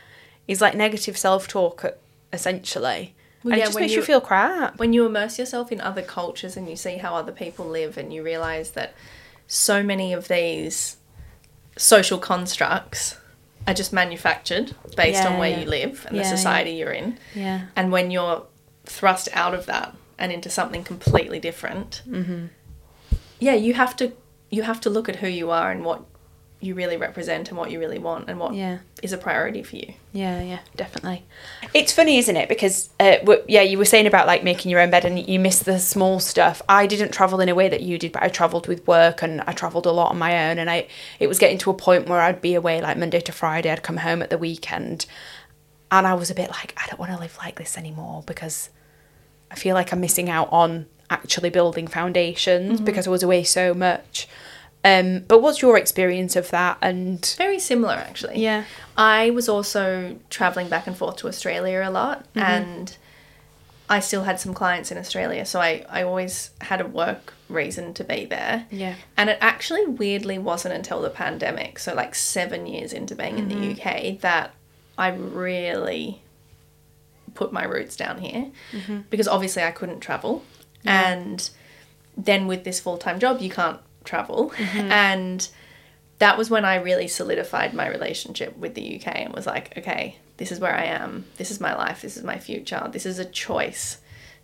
is 0.48 0.60
like 0.62 0.76
negative 0.76 1.18
self-talk 1.18 1.86
essentially 2.34 3.14
Well, 3.44 3.54
and 3.54 3.60
yeah, 3.60 3.64
it 3.66 3.68
just 3.68 3.80
makes 3.80 3.92
you 3.94 4.00
you- 4.00 4.06
feel 4.06 4.22
crap 4.22 4.78
when 4.80 4.92
you 4.94 5.06
immerse 5.06 5.40
yourself 5.40 5.72
in 5.72 5.80
other 5.82 6.02
cultures 6.02 6.58
and 6.58 6.70
you 6.70 6.76
see 6.76 6.98
how 6.98 7.16
other 7.16 7.32
people 7.32 7.66
live 7.66 7.98
and 7.98 8.14
you 8.14 8.22
realize 8.24 8.72
that 8.72 8.94
so 9.48 9.82
many 9.82 10.12
of 10.14 10.28
these 10.28 10.98
social 11.78 12.18
constructs 12.20 13.18
are 13.68 13.74
just 13.74 13.94
manufactured 13.94 14.76
based 14.98 15.24
Yeah, 15.24 15.30
on 15.30 15.40
where 15.40 15.50
yeah. 15.50 15.60
you 15.62 15.66
live 15.70 16.06
and 16.08 16.18
Yeah, 16.18 16.24
the 16.24 16.30
society 16.38 16.72
you're 16.72 16.92
in 16.92 17.18
yeah 17.36 17.68
and 17.76 17.92
when 17.92 18.12
you're 18.12 18.44
thrust 18.86 19.30
out 19.34 19.54
of 19.54 19.66
that 19.68 19.96
and 20.18 20.32
into 20.32 20.50
something 20.50 20.84
completely 20.84 21.40
different 21.40 22.02
Mm-hmm. 22.08 22.48
yeah 23.40 23.54
you 23.54 23.74
have 23.76 23.96
to 23.98 24.12
you 24.50 24.64
have 24.64 24.82
to 24.82 24.90
look 24.90 25.08
at 25.08 25.18
who 25.18 25.28
you 25.28 25.52
are 25.52 25.72
and 25.72 25.86
what 25.86 26.04
you 26.62 26.76
really 26.76 26.98
represent 26.98 27.48
and 27.48 27.58
what 27.58 27.72
you 27.72 27.80
really 27.80 28.00
want 28.00 28.30
and 28.30 28.38
what 28.38 28.52
is 28.52 28.58
Yeah. 28.58 28.78
is 29.02 29.14
a 29.14 29.18
priority 29.18 29.64
for 29.64 29.78
you. 29.78 29.94
Yeah 30.12 30.42
yeah 30.42 30.60
definitely. 30.76 31.26
It's 31.74 31.94
funny 31.94 32.18
isn't 32.18 32.36
it? 32.36 32.50
Because 32.50 32.90
uh, 33.00 33.16
yeah 33.48 33.62
you 33.62 33.78
were 33.78 33.86
saying 33.86 34.08
about 34.08 34.28
like 34.28 34.44
making 34.44 34.70
your 34.70 34.82
own 34.82 34.90
bed 34.90 35.06
and 35.06 35.26
you 35.28 35.40
miss 35.40 35.60
the 35.60 35.80
small 35.80 36.20
stuff. 36.20 36.62
I 36.68 36.86
didn't 36.86 37.12
travel 37.12 37.40
in 37.40 37.48
a 37.50 37.56
way 37.56 37.70
that 37.70 37.82
you 37.82 37.98
did 37.98 38.12
but 38.12 38.24
i 38.24 38.28
traveled 38.28 38.68
with 38.68 38.86
work 38.88 39.22
and 39.22 39.42
i 39.48 39.54
traveled 39.54 39.86
a 39.86 39.92
lot 39.92 40.12
on 40.12 40.18
my 40.18 40.50
own 40.50 40.58
and 40.60 40.70
i 40.70 40.88
it 41.20 41.28
was 41.28 41.40
getting 41.40 41.58
to 41.60 41.70
a 41.70 41.74
point 41.74 42.08
where 42.10 42.20
i'd 42.22 42.42
be 42.42 42.56
away 42.56 42.82
like 42.82 42.98
monday 42.98 43.22
to 43.22 43.32
friday. 43.32 43.70
I'd 43.72 43.84
come 43.84 43.98
home 43.98 44.22
at 44.22 44.30
the 44.30 44.38
weekend 44.38 45.06
and 45.92 46.06
I 46.06 46.14
was 46.14 46.30
a 46.30 46.36
bit 46.36 46.50
like, 46.52 46.74
I 46.78 46.86
don't 46.88 47.00
want 47.00 47.12
to 47.14 47.18
live 47.20 47.36
like 47.42 47.56
this 47.58 47.76
anymore 47.78 48.24
because 48.28 48.70
I 49.50 49.56
feel 49.56 49.74
like 49.74 49.92
I'm 49.92 50.00
missing 50.00 50.30
out 50.30 50.48
on 50.52 50.86
actually 51.10 51.50
building 51.50 51.88
foundations 51.88 52.80
because 52.80 53.08
I 53.08 53.10
was 53.10 53.24
away 53.24 53.44
so 53.44 53.74
much. 53.74 54.28
Um, 54.86 55.20
but 55.28 55.42
what's 55.42 55.62
your 55.62 55.78
experience 55.78 56.36
of 56.38 56.50
that? 56.52 56.78
And 56.82 57.36
Very 57.38 57.60
similar, 57.60 57.94
actually. 57.96 58.40
Yeah. 58.42 58.64
I 58.96 59.30
was 59.32 59.50
also 59.50 60.18
traveling 60.30 60.70
back 60.70 60.88
and 60.88 60.96
forth 60.98 61.18
to 61.18 61.28
Australia 61.28 61.82
a 61.86 61.92
lot, 61.92 62.26
Mm-hmm. 62.34 62.40
and 62.40 62.98
I 63.90 64.00
still 64.00 64.24
had 64.24 64.40
some 64.40 64.54
clients 64.54 64.92
in 64.92 64.98
Australia, 64.98 65.46
so 65.46 65.60
I, 65.60 65.84
I 65.90 66.04
always 66.04 66.52
had 66.62 66.80
a 66.80 66.86
work 66.86 67.34
reason 67.50 67.94
to 67.96 68.04
be 68.04 68.26
there. 68.26 68.68
Yeah. 68.70 68.96
And 69.18 69.30
it 69.32 69.38
actually 69.42 69.86
weirdly 69.88 70.38
wasn't 70.38 70.76
until 70.76 71.02
the 71.02 71.10
pandemic, 71.10 71.80
so 71.80 71.94
like 71.96 72.14
seven 72.16 72.66
years 72.68 72.94
into 72.94 73.16
being 73.16 73.38
in 73.40 73.50
the 73.50 73.56
Mm-hmm. 73.56 74.14
UK, 74.16 74.20
that 74.22 74.54
I 74.98 75.10
really 75.10 76.22
put 77.36 77.52
my 77.52 77.64
roots 77.64 77.96
down 77.96 78.20
here 78.20 78.52
Mm-hmm. 78.72 79.00
because 79.10 79.28
obviously 79.28 79.64
I 79.64 79.72
couldn't 79.72 80.00
travel. 80.02 80.44
And 80.86 81.50
then 82.16 82.48
with 82.48 82.64
this 82.64 82.80
full 82.80 82.98
time 82.98 83.20
job, 83.20 83.42
you 83.42 83.50
can't 83.50 83.80
travel. 84.10 84.52
Mm-hmm. 84.56 84.92
And 84.92 85.48
that 86.20 86.38
was 86.38 86.50
when 86.50 86.66
I 86.66 86.76
really 86.76 87.08
solidified 87.08 87.74
my 87.74 87.88
relationship 87.88 88.58
with 88.58 88.74
the 88.76 88.96
UK 88.98 89.08
and 89.16 89.34
was 89.34 89.46
like, 89.46 89.78
okay, 89.78 90.18
this 90.38 90.52
is 90.52 90.60
where 90.60 90.76
I 90.76 90.86
am. 90.86 91.26
This 91.38 91.52
is 91.52 91.60
my 91.62 91.74
life. 91.76 92.02
This 92.02 92.18
is 92.18 92.24
my 92.24 92.38
future. 92.40 92.90
This 92.92 93.06
is 93.06 93.20
a 93.20 93.26
choice 93.26 94.00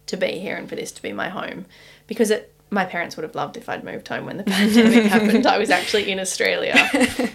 to 0.08 0.16
be 0.18 0.40
here 0.40 0.56
and 0.56 0.70
for 0.70 0.76
this 0.76 0.92
to 0.94 1.02
be 1.02 1.12
my 1.12 1.30
home. 1.30 1.66
Because 2.08 2.30
it, 2.32 2.54
my 2.70 2.86
parents 2.86 3.16
would 3.18 3.24
have 3.24 3.36
loved 3.36 3.58
if 3.58 3.68
I'd 3.68 3.84
moved 3.84 4.08
home 4.08 4.26
when 4.26 4.38
the 4.38 4.44
pandemic 4.58 5.04
happened. 5.16 5.46
I 5.48 5.58
was 5.58 5.70
actually 5.70 6.10
in 6.12 6.20
Australia 6.20 6.76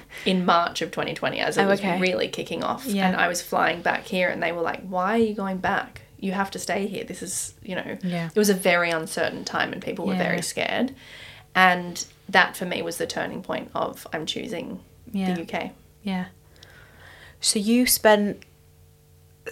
in 0.24 0.44
March 0.46 0.80
of 0.82 0.90
2020 0.90 1.38
as 1.40 1.56
it 1.58 1.62
Oh, 1.64 1.68
was 1.68 1.80
okay. 1.80 2.00
really 2.00 2.28
kicking 2.28 2.62
off. 2.62 2.86
Yeah. 2.86 3.08
And 3.08 3.16
I 3.16 3.28
was 3.28 3.42
flying 3.42 3.82
back 3.82 4.04
here 4.04 4.28
and 4.30 4.42
they 4.42 4.52
were 4.52 4.62
like, 4.62 4.82
why 4.88 5.14
are 5.14 5.24
you 5.28 5.34
going 5.34 5.58
back? 5.58 6.02
You 6.18 6.32
have 6.32 6.50
to 6.52 6.58
stay 6.58 6.86
here. 6.86 7.04
This 7.04 7.22
is, 7.22 7.54
you 7.62 7.74
know, 7.74 7.98
Yeah. 8.02 8.28
it 8.34 8.38
was 8.38 8.50
a 8.50 8.54
very 8.54 8.90
uncertain 8.90 9.44
time 9.44 9.72
and 9.72 9.82
people 9.82 10.06
were 10.06 10.14
Yeah. 10.14 10.28
very 10.28 10.42
scared. 10.42 10.94
And 11.54 12.04
that 12.30 12.56
for 12.56 12.64
me 12.66 12.82
was 12.82 12.96
the 12.96 13.06
turning 13.06 13.42
point 13.42 13.70
of 13.74 14.06
I'm 14.12 14.26
choosing 14.26 14.80
Yeah. 15.12 15.34
the 15.34 15.42
UK. 15.42 15.70
yeah. 16.02 16.26
So 17.40 17.58
you 17.58 17.86
spent 17.86 18.44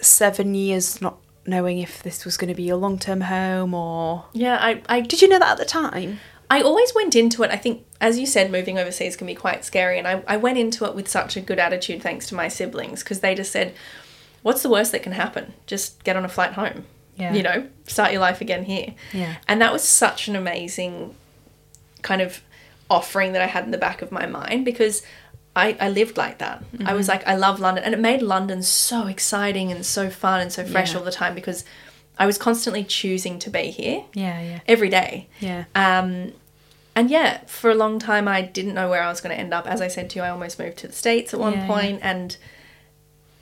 seven 0.01 0.53
years 0.55 1.01
not 1.01 1.17
knowing 1.45 1.79
if 1.79 2.03
this 2.03 2.25
was 2.25 2.37
going 2.37 2.47
to 2.49 2.53
be 2.53 2.63
your 2.63 2.77
long 2.77 2.99
term 2.99 3.21
home 3.21 3.73
or. 3.73 4.25
Yeah, 4.33 4.57
I, 4.61 4.81
I 4.87 5.01
Did 5.01 5.21
you 5.21 5.27
know 5.27 5.39
that 5.39 5.53
at 5.53 5.57
the 5.57 5.65
time? 5.65 6.19
I 6.51 6.61
always 6.61 6.93
went 6.95 7.15
into 7.15 7.43
it. 7.43 7.51
I 7.51 7.57
think, 7.57 7.85
as 8.01 8.17
you 8.17 8.25
said, 8.25 8.51
moving 8.51 8.77
overseas 8.79 9.15
can 9.15 9.27
be 9.27 9.35
quite 9.35 9.63
scary. 9.65 9.97
And 9.99 10.07
I, 10.07 10.23
I 10.27 10.37
went 10.37 10.57
into 10.57 10.85
it 10.85 10.95
with 10.95 11.07
such 11.07 11.35
a 11.37 11.41
good 11.41 11.59
attitude 11.59 12.01
thanks 12.01 12.27
to 12.27 12.35
my 12.35 12.47
siblings 12.47 13.03
because 13.03 13.19
they 13.19 13.35
just 13.35 13.51
said, 13.51 13.73
What's 14.41 14.63
the 14.63 14.69
worst 14.69 14.91
that 14.93 15.03
can 15.03 15.11
happen? 15.11 15.53
Just 15.67 16.03
get 16.03 16.15
on 16.15 16.23
a 16.25 16.29
flight 16.29 16.53
home. 16.53 16.85
Yeah. 17.17 17.33
You 17.33 17.43
know, 17.43 17.67
start 17.87 18.11
your 18.13 18.21
life 18.21 18.39
again 18.39 18.63
here. 18.63 18.93
Yeah. 19.13 19.35
And 19.47 19.61
that 19.61 19.73
was 19.73 19.83
such 19.83 20.27
an 20.29 20.35
amazing 20.35 21.15
kind 22.01 22.21
of 22.21 22.41
offering 22.89 23.33
that 23.33 23.41
I 23.41 23.47
had 23.47 23.63
in 23.65 23.71
the 23.71 23.77
back 23.77 24.01
of 24.01 24.11
my 24.11 24.25
mind 24.25 24.65
because 24.65 25.01
I, 25.55 25.75
I 25.79 25.89
lived 25.89 26.17
like 26.17 26.37
that. 26.39 26.63
I 26.85 26.93
was 26.93 27.07
like, 27.07 27.27
I 27.27 27.35
love 27.35 27.59
London. 27.59 27.83
And 27.83 27.93
it 27.93 27.99
made 27.99 28.21
London 28.21 28.63
so 28.63 29.07
exciting 29.07 29.71
and 29.71 29.85
so 29.85 30.09
fun 30.09 30.41
and 30.41 30.51
so 30.53 30.63
fresh 30.63 30.91
Yeah. 30.93 30.99
all 30.99 31.03
the 31.05 31.11
time 31.11 31.35
because 31.35 31.65
I 32.17 32.25
was 32.25 32.37
constantly 32.37 32.83
choosing 32.83 33.39
to 33.39 33.49
be 33.49 33.71
here 33.71 34.03
Yeah, 34.13 34.41
yeah. 34.41 34.59
every 34.67 34.89
day. 34.89 35.27
Yeah. 35.39 35.65
Um, 35.75 36.33
and 36.95 37.09
yeah, 37.09 37.41
for 37.45 37.69
a 37.71 37.75
long 37.75 37.97
time, 37.99 38.27
I 38.27 38.41
didn't 38.41 38.73
know 38.73 38.89
where 38.89 39.01
I 39.01 39.09
was 39.09 39.21
going 39.21 39.33
to 39.35 39.39
end 39.39 39.53
up. 39.53 39.67
As 39.67 39.81
I 39.81 39.87
said 39.87 40.09
to 40.11 40.19
you, 40.19 40.23
I 40.23 40.29
almost 40.29 40.59
moved 40.59 40.77
to 40.79 40.87
the 40.87 40.93
States 40.93 41.33
at 41.33 41.39
one 41.39 41.53
Yeah, 41.53 41.67
point, 41.67 41.99
and 42.03 42.35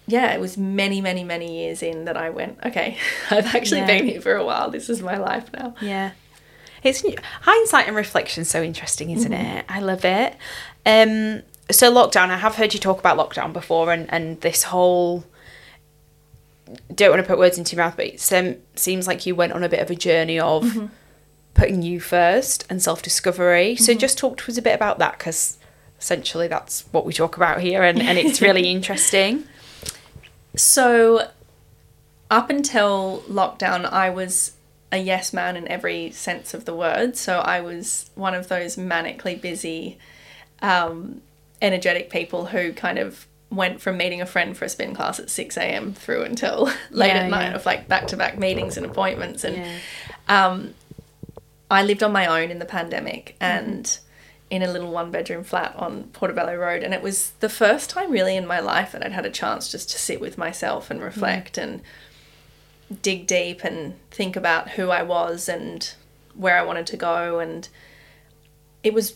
yeah, 0.06 0.32
it 0.34 0.40
was 0.40 0.58
many, 0.58 1.02
many, 1.02 1.24
many 1.24 1.60
years 1.64 1.82
in 1.84 2.06
that 2.06 2.16
I 2.16 2.30
went, 2.30 2.60
okay, 2.66 2.98
I've 3.32 3.54
actually 3.56 3.80
Yeah. 3.82 3.88
been 3.88 4.06
here 4.08 4.22
for 4.22 4.36
a 4.36 4.46
while. 4.46 4.70
This 4.72 4.90
is 4.90 5.02
my 5.02 5.18
life 5.18 5.52
now. 5.54 5.76
Yeah. 5.82 6.12
It's 6.84 7.04
hindsight 7.42 7.88
and 7.88 7.96
reflection 7.96 8.46
so 8.46 8.62
interesting, 8.64 9.10
isn't 9.12 9.32
Mm-hmm. 9.32 9.58
it? 9.58 9.66
I 9.70 9.80
love 9.80 10.06
it. 10.06 10.36
Um 10.86 11.44
so 11.70 11.92
lockdown, 11.94 12.30
I 12.30 12.38
have 12.38 12.56
heard 12.56 12.74
you 12.74 12.80
talk 12.80 13.00
about 13.00 13.18
lockdown 13.18 13.52
before 13.52 13.92
and, 13.92 14.12
and 14.12 14.40
this 14.42 14.64
whole 14.64 15.26
don't 16.94 17.12
want 17.12 17.22
to 17.22 17.28
put 17.28 17.38
words 17.38 17.58
into 17.58 17.76
your 17.76 17.86
mouth, 17.86 17.96
but 17.96 18.06
it 18.08 18.34
um, 18.34 18.56
seems 18.76 19.08
like 19.08 19.26
you 19.26 19.36
went 19.36 19.54
on 19.54 19.64
a 19.64 19.70
bit 19.70 19.80
of 19.80 19.90
a 19.90 19.96
journey 19.96 20.40
of 20.40 20.64
Mm-hmm. 20.64 20.86
putting 21.54 21.82
you 21.82 22.00
first 22.00 22.66
and 22.70 22.82
self 22.82 23.02
discovery. 23.02 23.76
So 23.76 23.94
just 23.94 24.18
talk 24.18 24.38
to 24.38 24.52
us 24.52 24.58
a 24.58 24.62
bit 24.62 24.76
about 24.76 25.00
that 25.00 25.18
because 25.18 25.58
essentially 26.00 26.48
that's 26.48 26.82
what 26.92 27.06
we 27.06 27.14
talk 27.14 27.36
about 27.38 27.60
here 27.62 27.84
and, 27.84 28.02
and 28.02 28.18
it's 28.18 28.42
really 28.42 28.70
interesting. 28.72 29.46
So, 30.56 31.30
up 32.30 32.50
until 32.50 33.24
lockdown, 33.30 33.86
I 33.86 34.10
was 34.10 34.52
a 34.92 34.98
yes 34.98 35.34
man 35.34 35.56
in 35.58 35.68
every 35.68 36.12
sense 36.12 36.54
of 36.54 36.66
the 36.66 36.74
word. 36.76 37.18
So, 37.18 37.40
I 37.40 37.62
was 37.62 38.10
one 38.16 38.34
of 38.34 38.48
those 38.48 38.76
manically 38.76 39.40
busy, 39.40 39.98
um, 40.62 41.22
energetic 41.62 42.10
people 42.10 42.48
who 42.48 42.74
kind 42.74 42.98
of 43.00 43.28
went 43.50 43.80
from 43.82 43.98
meeting 43.98 44.22
a 44.22 44.26
friend 44.26 44.58
for 44.58 44.66
a 44.66 44.70
spin 44.70 44.94
class 44.94 45.20
at 45.20 45.30
6 45.30 45.56
a.m. 45.58 45.94
through 45.94 46.24
until 46.24 46.66
late 46.92 47.08
Yeah, 47.10 47.24
at 47.24 47.30
night 47.30 47.50
yeah. 47.50 47.56
of 47.56 47.66
like 47.66 47.88
back 47.88 48.08
to 48.08 48.18
back 48.18 48.38
meetings 48.38 48.76
and 48.78 48.86
appointments. 48.86 49.44
And 49.44 49.64
um, 50.28 50.74
I 51.72 51.84
lived 51.84 52.04
on 52.04 52.12
my 52.12 52.26
own 52.26 52.52
in 52.52 52.60
the 52.60 52.66
pandemic 52.66 53.36
and 53.40 53.98
in 54.50 54.64
a 54.64 54.72
little 54.72 54.92
one 54.92 55.12
bedroom 55.12 55.44
flat 55.44 55.76
on 55.76 56.04
Portobello 56.14 56.56
Road. 56.56 56.84
And 56.84 56.94
it 56.94 57.02
was 57.02 57.32
the 57.40 57.50
first 57.50 57.90
time 57.90 58.12
really 58.12 58.36
in 58.36 58.46
my 58.48 58.60
life 58.60 58.92
that 58.94 59.06
I'd 59.06 59.12
had 59.12 59.26
a 59.26 59.30
chance 59.30 59.70
just 59.72 59.90
to 59.92 59.98
sit 59.98 60.22
with 60.22 60.38
myself 60.38 60.90
and 60.90 61.02
reflect 61.02 61.58
and 61.58 61.82
dig 63.02 63.28
deep 63.28 63.64
and 63.64 63.96
think 64.12 64.36
about 64.36 64.72
who 64.72 64.90
I 64.90 65.04
was 65.04 65.50
and 65.50 65.94
where 66.36 66.58
I 66.58 66.64
wanted 66.64 66.88
to 66.88 66.98
go. 66.98 67.40
And 67.40 67.68
it 68.84 68.94
was 68.94 69.16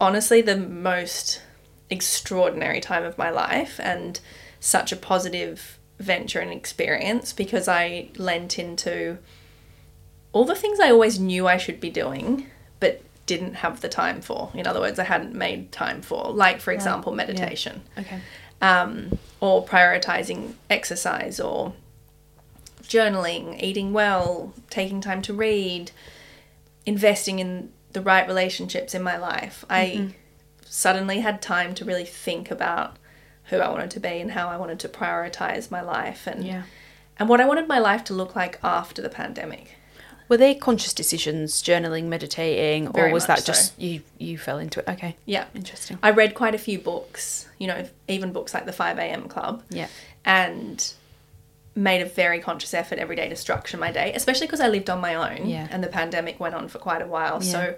honestly 0.00 0.40
the 0.40 0.56
most 0.56 1.42
extraordinary 1.90 2.80
time 2.80 3.04
of 3.04 3.18
my 3.18 3.30
life 3.30 3.78
and 3.82 4.18
such 4.58 4.92
a 4.92 4.96
positive 4.96 5.78
venture 5.98 6.40
and 6.40 6.50
experience 6.52 7.32
because 7.32 7.68
I 7.68 8.08
lent 8.16 8.58
into 8.58 9.18
all 10.32 10.44
the 10.44 10.54
things 10.54 10.80
I 10.80 10.90
always 10.90 11.18
knew 11.20 11.46
I 11.46 11.58
should 11.58 11.78
be 11.80 11.90
doing, 11.90 12.46
but 12.80 13.02
didn't 13.26 13.54
have 13.54 13.80
the 13.82 13.88
time 13.88 14.20
for. 14.20 14.50
In 14.54 14.66
other 14.66 14.80
words, 14.80 14.98
I 14.98 15.04
hadn't 15.04 15.34
made 15.34 15.70
time 15.70 16.00
for, 16.02 16.32
like, 16.32 16.60
for 16.60 16.72
example, 16.72 17.12
meditation 17.12 17.82
Okay. 17.98 18.18
um, 18.62 19.18
or 19.40 19.64
prioritizing 19.64 20.54
exercise 20.70 21.38
or 21.38 21.74
journaling, 22.92 23.60
eating 23.62 23.92
well, 23.92 24.52
taking 24.70 25.00
time 25.00 25.22
to 25.22 25.32
read, 25.34 25.90
investing 26.86 27.38
in 27.38 27.70
the 27.92 28.00
right 28.02 28.26
relationships 28.26 28.94
in 28.94 29.02
my 29.02 29.16
life. 29.16 29.64
Mm-hmm. 29.68 30.08
I 30.10 30.14
suddenly 30.66 31.20
had 31.20 31.40
time 31.42 31.74
to 31.74 31.84
really 31.84 32.04
think 32.04 32.50
about 32.50 32.96
who 33.44 33.58
I 33.58 33.68
wanted 33.68 33.90
to 33.92 34.00
be 34.00 34.20
and 34.20 34.30
how 34.30 34.48
I 34.48 34.56
wanted 34.56 34.78
to 34.80 34.88
prioritize 34.88 35.70
my 35.70 35.82
life 35.82 36.26
and 36.26 36.44
Yeah. 36.44 36.62
and 37.18 37.28
what 37.28 37.40
I 37.40 37.44
wanted 37.46 37.68
my 37.68 37.78
life 37.78 38.04
to 38.04 38.14
look 38.14 38.34
like 38.34 38.58
after 38.62 39.02
the 39.02 39.10
pandemic. 39.10 39.76
Were 40.28 40.38
they 40.38 40.54
conscious 40.54 40.94
decisions, 40.94 41.62
journaling, 41.62 42.04
meditating, 42.04 42.88
or 42.88 43.10
was 43.10 43.26
that 43.26 43.40
so. 43.40 43.44
just 43.52 43.78
you 43.78 44.00
you 44.18 44.38
fell 44.38 44.58
into 44.58 44.80
it? 44.80 44.88
Okay. 44.88 45.16
Yeah. 45.26 45.44
Interesting. 45.54 45.98
I 46.02 46.10
read 46.10 46.34
quite 46.34 46.54
a 46.54 46.58
few 46.58 46.78
books, 46.78 47.46
you 47.58 47.66
know, 47.66 47.86
even 48.08 48.32
books 48.32 48.54
like 48.54 48.64
the 48.64 48.72
5 48.72 48.98
a.m. 48.98 49.28
Club. 49.28 49.62
Yeah. 49.68 49.88
And 50.24 50.94
made 51.74 52.02
a 52.02 52.04
very 52.04 52.38
conscious 52.40 52.74
effort 52.74 52.98
every 52.98 53.16
day 53.16 53.28
to 53.28 53.36
structure 53.36 53.76
my 53.78 53.90
day, 53.90 54.12
especially 54.14 54.46
because 54.46 54.60
I 54.60 54.68
lived 54.68 54.90
on 54.90 55.00
my 55.00 55.14
own 55.14 55.48
Yeah. 55.48 55.68
and 55.70 55.82
the 55.82 55.88
pandemic 55.88 56.38
went 56.38 56.54
on 56.54 56.68
for 56.68 56.78
quite 56.78 57.00
a 57.02 57.06
while. 57.06 57.42
Yeah. 57.42 57.50
So 57.52 57.74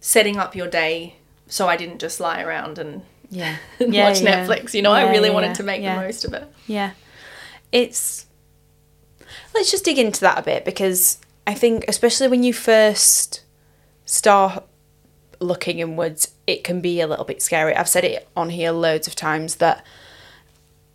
setting 0.00 0.36
up 0.36 0.54
your 0.56 0.66
day 0.68 1.16
so 1.48 1.68
I 1.68 1.76
didn't 1.76 2.00
just 2.00 2.18
lie 2.18 2.42
around 2.42 2.78
and 2.78 3.02
Yeah. 3.30 3.56
watch 3.80 4.20
yeah. 4.20 4.46
Netflix, 4.46 4.74
you 4.74 4.82
know, 4.82 4.92
I 4.92 5.10
really 5.10 5.30
wanted 5.30 5.54
to 5.56 5.62
make 5.62 5.82
the 5.82 5.94
most 5.94 6.24
of 6.24 6.32
it. 6.34 6.44
Yeah. 6.66 6.90
It's. 7.72 8.26
Let's 9.54 9.70
just 9.70 9.84
dig 9.84 9.98
into 9.98 10.20
that 10.20 10.38
a 10.38 10.42
bit 10.42 10.64
because 10.64 11.18
I 11.46 11.54
think, 11.54 11.84
especially 11.88 12.28
when 12.28 12.42
you 12.42 12.52
first 12.52 13.42
start 14.04 14.64
looking 15.40 15.78
inwards, 15.78 16.32
it 16.46 16.62
can 16.64 16.80
be 16.80 17.00
a 17.00 17.06
little 17.06 17.24
bit 17.24 17.42
scary. 17.42 17.74
I've 17.74 17.88
said 17.88 18.04
it 18.04 18.28
on 18.36 18.50
here 18.50 18.70
loads 18.70 19.06
of 19.06 19.14
times 19.14 19.56
that 19.56 19.84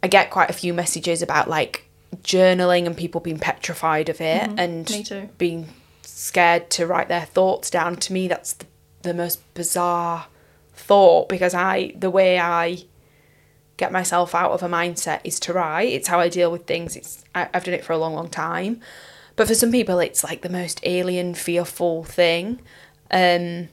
I 0.03 0.07
get 0.07 0.31
quite 0.31 0.49
a 0.49 0.53
few 0.53 0.73
messages 0.73 1.21
about 1.21 1.47
like 1.49 1.85
journaling 2.23 2.85
and 2.85 2.95
people 2.97 3.21
being 3.21 3.39
petrified 3.39 4.09
of 4.09 4.19
it 4.21 4.49
and 4.57 4.85
Mm-hmm. 4.85 5.03
Too. 5.03 5.29
being 5.37 5.69
scared 6.01 6.69
to 6.71 6.85
write 6.87 7.07
their 7.07 7.25
thoughts 7.25 7.69
down. 7.69 7.95
To 7.97 8.13
me, 8.13 8.27
that's 8.27 8.53
the, 8.53 8.65
the 9.03 9.13
most 9.13 9.41
bizarre 9.53 10.25
thought 10.73 11.29
because 11.29 11.53
I, 11.53 11.93
the 11.97 12.09
way 12.09 12.39
I 12.39 12.83
get 13.77 13.91
myself 13.91 14.35
out 14.35 14.51
of 14.51 14.61
a 14.63 14.67
mindset 14.67 15.21
is 15.23 15.39
to 15.41 15.53
write. 15.53 15.89
It's 15.89 16.07
how 16.07 16.19
I 16.19 16.29
deal 16.29 16.51
with 16.51 16.65
things. 16.65 16.95
It's 16.95 17.23
I, 17.33 17.47
I've 17.53 17.63
done 17.63 17.73
it 17.73 17.85
for 17.85 17.93
a 17.93 17.97
long, 17.97 18.13
long 18.13 18.29
time. 18.29 18.81
But 19.35 19.47
for 19.47 19.55
some 19.55 19.71
people, 19.71 19.99
it's 19.99 20.23
like 20.23 20.41
the 20.41 20.49
most 20.49 20.79
alien, 20.83 21.33
fearful 21.33 22.03
thing. 22.03 22.59
Um, 23.09 23.69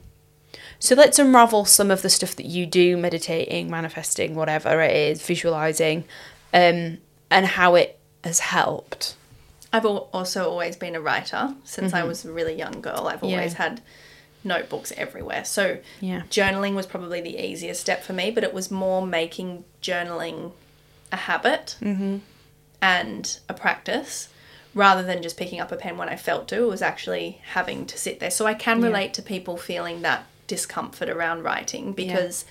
so 0.79 0.95
let's 0.95 1.19
unravel 1.19 1.65
some 1.65 1.91
of 1.91 2.01
the 2.01 2.09
stuff 2.09 2.35
that 2.37 2.45
you 2.45 2.65
do, 2.65 2.95
meditating, 2.97 3.69
manifesting, 3.69 4.33
whatever 4.35 4.81
it 4.81 4.95
is, 4.95 5.21
visualizing, 5.21 6.05
um, 6.53 6.97
and 7.29 7.45
how 7.45 7.75
it 7.75 7.99
has 8.23 8.39
helped. 8.39 9.15
I've 9.71 9.85
also 9.85 10.49
always 10.49 10.75
been 10.75 10.95
a 10.95 11.01
writer 11.01 11.53
since 11.63 11.93
I 11.93 12.03
was 12.03 12.25
a 12.25 12.31
really 12.31 12.53
young 12.55 12.81
girl. 12.81 13.07
I've 13.07 13.17
Mm-hmm. 13.17 13.25
Yeah. 13.25 13.37
always 13.37 13.53
had 13.53 13.81
notebooks 14.43 14.91
everywhere. 14.97 15.45
So 15.45 15.77
Yeah. 15.99 16.23
journaling 16.31 16.73
was 16.73 16.85
probably 16.87 17.21
the 17.21 17.37
easiest 17.37 17.81
step 17.81 18.03
for 18.03 18.13
me, 18.13 18.31
but 18.31 18.43
it 18.43 18.53
was 18.53 18.71
more 18.71 19.05
making 19.05 19.65
journaling 19.83 20.53
a 21.11 21.17
habit 21.17 21.75
and 22.81 23.39
a 23.49 23.53
practice 23.53 24.29
rather 24.73 25.03
than 25.03 25.21
just 25.21 25.37
picking 25.37 25.59
up 25.59 25.71
a 25.71 25.75
pen 25.75 25.97
when 25.97 26.09
I 26.09 26.15
felt 26.15 26.47
to. 26.49 26.63
It 26.63 26.67
was 26.69 26.81
actually 26.81 27.41
having 27.53 27.85
to 27.87 27.97
sit 27.97 28.19
there. 28.19 28.31
So 28.31 28.45
I 28.45 28.53
can 28.53 28.81
relate 28.81 29.13
to 29.15 29.21
people 29.21 29.57
feeling 29.57 30.01
that 30.03 30.25
discomfort 30.49 31.07
around 31.07 31.43
writing 31.43 31.93
because 31.93 32.43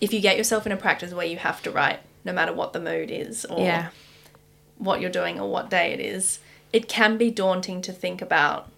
if 0.00 0.12
you 0.12 0.20
get 0.20 0.36
yourself 0.36 0.66
in 0.66 0.72
a 0.72 0.76
practice 0.76 1.14
where 1.14 1.24
you 1.26 1.38
have 1.38 1.62
to 1.62 1.70
write 1.70 2.00
no 2.24 2.32
matter 2.32 2.52
what 2.52 2.72
the 2.74 2.80
mood 2.80 3.10
is 3.10 3.44
or 3.46 3.60
Yeah. 3.64 3.88
what 4.76 5.00
you're 5.00 5.10
doing 5.10 5.40
or 5.40 5.48
what 5.50 5.70
day 5.70 5.92
it 5.92 6.00
is, 6.00 6.40
it 6.72 6.88
can 6.88 7.16
be 7.16 7.30
daunting 7.30 7.80
to 7.82 7.92
think 7.92 8.20
about 8.20 8.68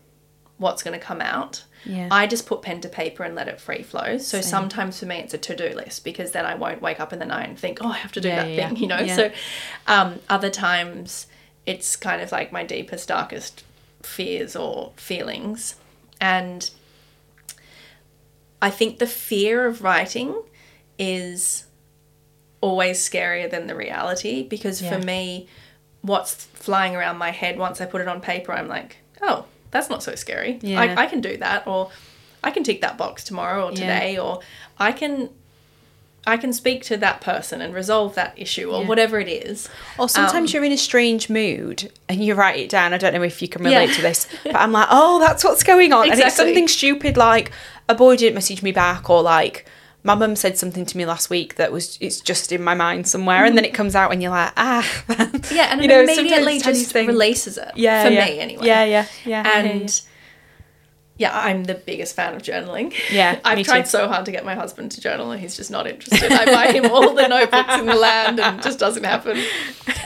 what's 0.59 0.83
going 0.83 0.99
to 0.99 1.05
come 1.05 1.21
out. 1.21 1.65
Yeah. 1.85 2.09
I 2.11 2.27
just 2.27 2.47
put 2.47 2.63
pen 2.63 2.81
to 2.83 2.89
paper 2.89 3.25
and 3.25 3.35
let 3.35 3.49
it 3.49 3.61
free 3.61 3.83
flow. 3.83 4.19
So 4.19 4.41
sometimes 4.41 4.99
for 5.01 5.07
me 5.07 5.17
it's 5.17 5.35
a 5.35 5.39
to-do 5.39 5.71
list 5.75 6.05
because 6.05 6.31
then 6.33 6.47
I 6.47 6.55
won't 6.55 6.81
wake 6.81 7.01
up 7.01 7.13
in 7.13 7.19
the 7.19 7.27
night 7.27 7.49
and 7.49 7.59
think, 7.59 7.79
"Oh, 7.83 7.89
I 7.89 7.99
have 7.99 8.13
to 8.13 8.21
do 8.21 8.29
Yeah, 8.29 8.45
that 8.45 8.51
yeah, 8.51 8.69
thing," 8.69 8.77
you 8.83 8.87
know. 8.87 8.99
yeah. 9.01 9.17
So 9.17 9.31
um, 9.87 10.21
other 10.31 10.51
times 10.51 11.27
it's 11.67 11.97
kind 11.97 12.21
of 12.23 12.31
like 12.33 12.53
my 12.53 12.63
deepest 12.65 13.09
darkest 13.09 13.65
fears 14.03 14.55
or 14.57 14.93
feelings 14.97 15.77
and 16.21 16.71
I 18.69 18.71
think 18.71 18.99
the 18.99 19.07
fear 19.07 19.67
of 19.67 19.83
writing 19.83 20.31
is 20.99 21.65
always 22.61 22.99
scarier 23.09 23.51
than 23.51 23.67
the 23.67 23.75
reality 23.77 24.43
because 24.55 24.81
Yeah. 24.81 24.93
for 24.99 25.05
me 25.05 25.49
what's 26.01 26.33
flying 26.67 26.95
around 26.97 27.19
my 27.19 27.31
head 27.31 27.59
once 27.59 27.81
I 27.81 27.87
put 27.87 28.01
it 28.01 28.09
on 28.09 28.21
paper 28.21 28.53
I'm 28.53 28.69
like 28.69 28.97
oh 29.21 29.45
that's 29.71 29.91
not 29.91 30.03
so 30.03 30.15
scary 30.15 30.59
Yeah. 30.63 30.81
I, 30.81 31.03
I 31.05 31.07
can 31.07 31.21
do 31.21 31.37
that 31.39 31.67
or 31.67 31.91
I 32.43 32.51
can 32.51 32.63
tick 32.65 32.81
that 32.81 32.97
box 32.97 33.23
tomorrow 33.25 33.67
or 33.67 33.71
Yeah. 33.73 33.77
today 33.81 34.19
or 34.19 34.41
I 34.79 34.93
can 34.93 35.31
I 36.27 36.39
can 36.39 36.55
speak 36.55 36.85
to 36.85 36.97
that 36.99 37.21
person 37.21 37.61
and 37.61 37.75
resolve 37.75 38.15
that 38.15 38.33
issue 38.37 38.71
or 38.71 38.81
Yeah. 38.81 38.89
whatever 38.89 39.21
it 39.21 39.29
is 39.29 39.69
Or 39.99 40.09
sometimes 40.09 40.51
Um, 40.51 40.55
you're 40.55 40.65
in 40.65 40.73
a 40.73 40.79
strange 40.79 41.29
mood 41.29 41.93
and 42.09 42.25
you 42.25 42.33
write 42.35 42.59
it 42.59 42.71
down. 42.71 42.95
I 42.95 42.99
don't 42.99 43.13
know 43.13 43.23
if 43.23 43.43
you 43.43 43.49
can 43.49 43.63
relate 43.63 43.91
Yeah. 43.91 43.97
to 43.97 44.03
this, 44.09 44.27
but 44.43 44.57
I'm 44.57 44.73
like, 44.73 44.89
oh, 44.91 45.19
that's 45.21 45.45
what's 45.45 45.63
going 45.63 45.93
on. 45.93 46.11
And 46.11 46.19
it's 46.19 46.37
something 46.37 46.67
stupid 46.67 47.19
like 47.19 47.51
a 47.89 47.95
boy 47.95 48.17
didn't 48.17 48.35
message 48.35 48.63
me 48.63 48.73
back, 48.73 49.09
or 49.11 49.23
like 49.23 49.67
my 50.03 50.15
mum 50.15 50.37
said 50.37 50.59
something 50.59 50.85
to 50.85 50.97
me 50.99 51.07
last 51.07 51.31
week 51.31 51.55
that 51.57 51.73
was 51.73 51.97
it's 52.01 52.21
just 52.21 52.53
in 52.53 52.63
my 52.63 52.75
mind 52.75 53.09
somewhere, 53.09 53.45
and 53.45 53.57
then 53.57 53.65
it 53.65 53.73
comes 53.75 53.95
out 53.95 54.13
and 54.13 54.23
you're 54.23 54.31
like, 54.31 54.53
ah, 54.57 55.05
yeah 55.53 55.69
and 55.73 55.81
You 55.83 55.89
know, 55.89 56.03
immediately 56.03 56.59
just 56.61 56.93
things. 56.93 57.09
releases 57.09 57.57
it 57.59 57.73
Yeah, 57.75 58.05
for 58.05 58.11
yeah. 58.11 58.25
me 58.27 58.39
anyway 58.41 58.67
Yeah, 58.67 58.85
yeah, 58.85 59.07
yeah, 59.25 59.43
I 59.47 59.63
hear 59.63 59.73
you. 59.75 59.81
and 59.83 60.01
yeah, 61.17 61.31
I'm 61.33 61.63
the 61.63 61.77
biggest 61.77 62.17
fan 62.17 62.35
of 62.35 62.43
journaling. 62.43 62.93
Yeah, 63.09 63.39
I've 63.45 63.65
tried 63.65 63.83
too. 63.83 63.91
so 63.91 64.09
hard 64.09 64.25
to 64.27 64.33
get 64.33 64.45
my 64.45 64.57
husband 64.57 64.91
to 64.93 65.01
journal, 65.01 65.31
and 65.31 65.41
he's 65.41 65.57
just 65.57 65.71
not 65.71 65.87
interested. 65.87 66.33
I 66.33 66.45
buy 66.47 66.73
him 66.73 66.87
all 66.91 67.15
the 67.15 67.29
notebooks 67.29 67.75
in 67.79 67.87
the 67.87 67.95
land, 67.95 68.41
and 68.41 68.59
it 68.59 68.63
just 68.65 68.79
doesn't 68.81 69.05
happen. 69.05 69.41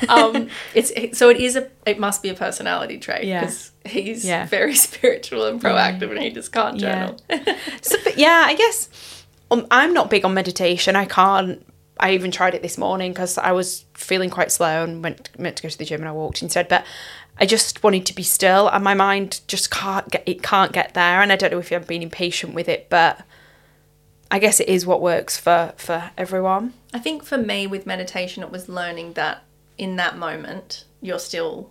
Um, 0.09 0.49
it's 0.74 0.91
it, 0.93 1.16
so 1.16 1.29
it 1.29 1.39
is 1.39 1.57
a 1.57 1.68
it 1.85 1.99
must 1.99 2.22
be 2.22 2.29
a 2.29 2.35
personality 2.35 2.99
trait 2.99 3.24
Yeah. 3.24 3.51
He's 3.89 4.24
Yeah. 4.24 4.47
very 4.47 4.74
spiritual 4.86 5.45
and 5.47 5.61
proactive, 5.61 6.11
and 6.11 6.18
he 6.20 6.30
just 6.30 6.53
can't 6.53 6.78
Yeah. 6.78 7.12
journal. 7.28 7.57
So, 7.82 7.97
but 8.05 8.16
yeah, 8.18 8.45
I 8.47 8.55
guess 8.55 8.89
um, 9.51 9.66
I'm 9.70 9.93
not 9.95 10.11
big 10.11 10.24
on 10.24 10.34
meditation. 10.34 10.97
I 10.97 11.05
can't. 11.05 11.64
I 12.01 12.12
even 12.12 12.30
tried 12.30 12.55
it 12.55 12.62
this 12.62 12.78
morning 12.78 13.12
because 13.12 13.39
I 13.39 13.51
was 13.53 13.84
feeling 13.95 14.30
quite 14.30 14.53
slow 14.53 14.84
and 14.84 15.03
went 15.03 15.30
meant 15.39 15.57
to 15.57 15.62
go 15.64 15.68
to 15.68 15.76
the 15.78 15.84
gym 15.84 16.01
and 16.01 16.09
I 16.09 16.12
walked 16.12 16.43
instead. 16.43 16.68
But 16.68 16.84
I 17.41 17.47
just 17.47 17.82
wanted 17.82 18.07
to 18.07 18.14
be 18.14 18.22
still, 18.22 18.68
and 18.68 18.84
my 18.84 18.95
mind 18.95 19.41
just 19.49 19.70
can't 19.70 20.09
get 20.11 20.22
it 20.26 20.43
can't 20.43 20.72
get 20.72 20.95
there. 20.95 21.20
And 21.22 21.32
I 21.32 21.36
don't 21.36 21.51
know 21.51 21.59
if 21.59 21.72
I'm 21.72 21.82
being 21.84 22.03
impatient 22.03 22.55
with 22.55 22.68
it, 22.68 22.89
but 22.89 23.22
I 24.30 24.39
guess 24.39 24.61
it 24.61 24.68
is 24.68 24.86
what 24.86 25.01
works 25.01 25.36
for 25.39 25.72
for 25.76 26.11
everyone. 26.16 26.74
I 26.95 26.99
think 26.99 27.24
for 27.24 27.39
me 27.39 27.66
with 27.66 27.86
meditation, 27.86 28.43
it 28.43 28.51
was 28.53 28.68
learning 28.68 29.14
that 29.14 29.43
in 29.76 29.97
that 29.97 30.16
moment 30.18 30.84
you're 31.01 31.18
still 31.20 31.70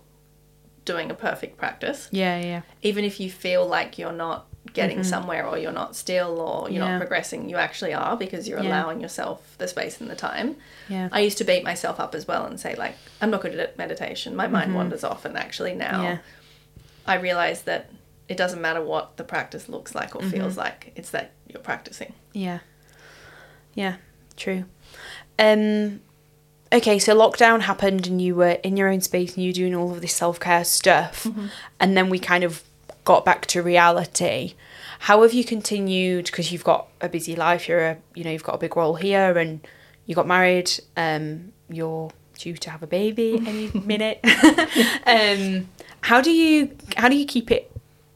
doing 0.94 1.12
a 1.12 1.14
perfect 1.14 1.58
practice. 1.58 2.10
Yeah, 2.12 2.40
yeah, 2.52 2.62
even 2.82 3.04
if 3.06 3.20
you 3.20 3.30
feel 3.30 3.64
like 3.78 3.98
you're 4.00 4.12
not 4.28 4.48
getting 4.74 5.04
somewhere 5.04 5.44
or 5.48 5.58
you're 5.58 5.72
not 5.84 5.96
still 5.96 6.40
or 6.42 6.70
you're 6.70 6.82
Mm-hmm. 6.84 6.88
Yeah. 6.88 6.92
not 6.98 7.00
progressing, 7.00 7.50
you 7.50 7.56
actually 7.58 7.94
are 7.94 8.16
because 8.18 8.48
you're 8.48 8.62
Yeah. 8.62 8.70
allowing 8.70 9.00
yourself 9.02 9.38
the 9.58 9.68
space 9.68 10.02
and 10.02 10.10
the 10.10 10.16
time. 10.16 10.56
Yeah. 10.90 11.08
I 11.12 11.20
used 11.22 11.38
to 11.40 11.46
beat 11.46 11.64
myself 11.64 12.00
up 12.00 12.14
as 12.16 12.28
well 12.28 12.46
and 12.46 12.60
say 12.60 12.76
like 12.76 12.96
I'm 13.22 13.30
not 13.32 13.42
good 13.42 13.58
at 13.60 13.78
meditation. 13.78 14.36
My 14.36 14.48
mind 14.48 14.76
wanders 14.76 15.04
off 15.04 15.26
and 15.26 15.36
actually 15.38 15.74
now 15.76 15.94
Mm-hmm. 16.02 16.04
Yeah. 16.04 16.18
I 17.14 17.16
realize 17.16 17.62
that 17.64 17.90
it 18.28 18.36
doesn't 18.38 18.62
matter 18.62 18.82
what 18.84 19.16
the 19.18 19.24
practice 19.24 19.70
looks 19.70 19.96
like 19.96 20.16
or 20.16 20.20
Mm-hmm. 20.22 20.32
feels 20.32 20.58
like. 20.58 20.92
It's 20.98 21.12
that 21.12 21.32
you're 21.48 21.64
practicing. 21.72 22.12
yeah, 22.34 22.60
yeah. 23.74 23.96
True. 24.36 24.66
Um. 25.40 26.02
Okay, 26.72 27.00
so 27.00 27.16
lockdown 27.16 27.62
happened 27.62 28.08
and 28.08 28.22
you 28.22 28.36
were 28.36 28.58
in 28.64 28.76
your 28.76 28.90
own 28.90 29.02
space 29.02 29.36
and 29.36 29.44
you 29.44 29.50
were 29.50 29.54
doing 29.56 29.76
all 29.76 29.92
of 29.92 30.02
this 30.02 30.14
self 30.14 30.40
care 30.40 30.66
stuff, 30.66 31.28
and 31.80 31.96
then 31.96 32.10
we 32.10 32.20
kind 32.20 32.44
of 32.44 32.64
got 33.06 33.24
back 33.24 33.46
to 33.48 33.62
reality. 33.62 34.56
How 35.00 35.22
have 35.22 35.34
you 35.34 35.46
continued? 35.46 36.26
Because 36.26 36.52
you've 36.52 36.64
got 36.64 36.88
a 37.00 37.08
busy 37.08 37.36
life, 37.36 37.68
you're 37.68 37.86
a 37.86 37.98
you 38.16 38.24
know 38.24 38.32
you've 38.32 38.44
got 38.44 38.56
a 38.56 38.58
big 38.58 38.76
role 38.76 38.96
here, 38.96 39.38
and 39.38 39.66
you 40.06 40.16
got 40.16 40.28
married. 40.28 40.72
Um, 40.98 41.54
you're 41.70 42.12
due 42.38 42.56
to 42.56 42.70
have 42.70 42.84
a 42.84 42.88
baby 42.88 43.42
any 43.48 43.72
minute. 43.80 44.20
um, 45.06 45.70
how 46.02 46.22
do 46.22 46.32
you 46.32 46.76
how 46.98 47.08
do 47.08 47.16
you 47.16 47.26
keep 47.26 47.50
it 47.50 47.72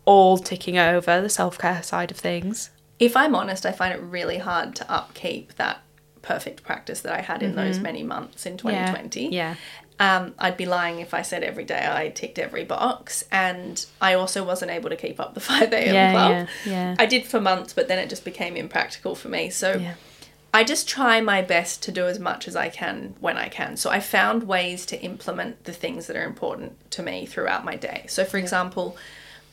all 0.06 0.38
ticking 0.38 0.78
over 0.78 1.22
the 1.22 1.30
self 1.30 1.58
care 1.58 1.84
side 1.84 2.12
of 2.12 2.18
things? 2.18 2.70
If 3.00 3.16
I'm 3.16 3.34
honest, 3.34 3.66
I 3.66 3.72
find 3.72 3.94
it 3.94 4.02
really 4.02 4.38
hard 4.38 4.76
to 4.76 4.92
upkeep 4.92 5.56
that 5.56 5.81
perfect 6.22 6.64
practice 6.64 7.02
that 7.02 7.14
I 7.14 7.22
had 7.22 7.42
in 7.44 7.56
those 7.56 7.80
many 7.80 8.04
months 8.04 8.46
in 8.46 8.58
2020. 8.58 9.26
Mm-hmm. 9.26 9.34
Yeah. 9.34 9.56
Um, 10.00 10.34
I'd 10.40 10.58
be 10.58 10.66
lying 10.66 11.00
if 11.00 11.14
I 11.14 11.22
said 11.22 11.44
every 11.44 11.64
day 11.64 11.88
I 11.88 12.10
ticked 12.10 12.40
every 12.40 12.64
box, 12.64 13.24
and 13.32 13.86
I 14.02 14.16
also 14.16 14.44
wasn't 14.44 14.72
able 14.72 14.90
to 14.90 14.96
keep 14.96 15.20
up 15.20 15.34
the 15.36 15.40
5 15.54 15.72
a.m. 15.74 15.94
Yeah, 15.94 16.12
club. 16.12 16.32
yeah, 16.66 16.72
yeah. 16.72 16.96
I 16.98 17.06
did 17.06 17.26
for 17.26 17.40
months, 17.40 17.74
but 17.74 17.88
then 17.88 18.00
it 18.00 18.10
just 18.10 18.26
became 18.26 18.56
impractical 18.56 19.14
for 19.16 19.30
me. 19.30 19.50
So 19.52 19.76
Yeah. 19.76 19.94
I 20.54 20.64
just 20.66 20.90
try 20.90 21.22
my 21.22 21.42
best 21.42 21.82
to 21.84 21.92
do 21.94 22.08
as 22.08 22.20
much 22.20 22.48
as 22.48 22.56
I 22.58 22.68
can 22.70 23.16
when 23.22 23.38
I 23.38 23.48
can. 23.48 23.78
So 23.78 23.90
I 23.90 24.00
found 24.02 24.44
ways 24.44 24.86
to 24.88 25.00
implement 25.02 25.64
the 25.64 25.72
things 25.72 26.08
that 26.08 26.16
are 26.18 26.26
important 26.26 26.74
to 26.92 27.04
me 27.04 27.26
throughout 27.26 27.64
my 27.64 27.76
day. 27.78 28.06
So, 28.10 28.26
for 28.26 28.38
example, 28.38 28.98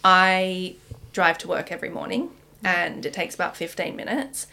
I 0.02 0.74
drive 1.12 1.38
to 1.38 1.48
work 1.48 1.70
every 1.70 1.88
morning 1.90 2.30
and 2.64 3.04
it 3.06 3.12
takes 3.12 3.34
about 3.34 3.56
15 3.56 3.94
minutes. 3.94 4.46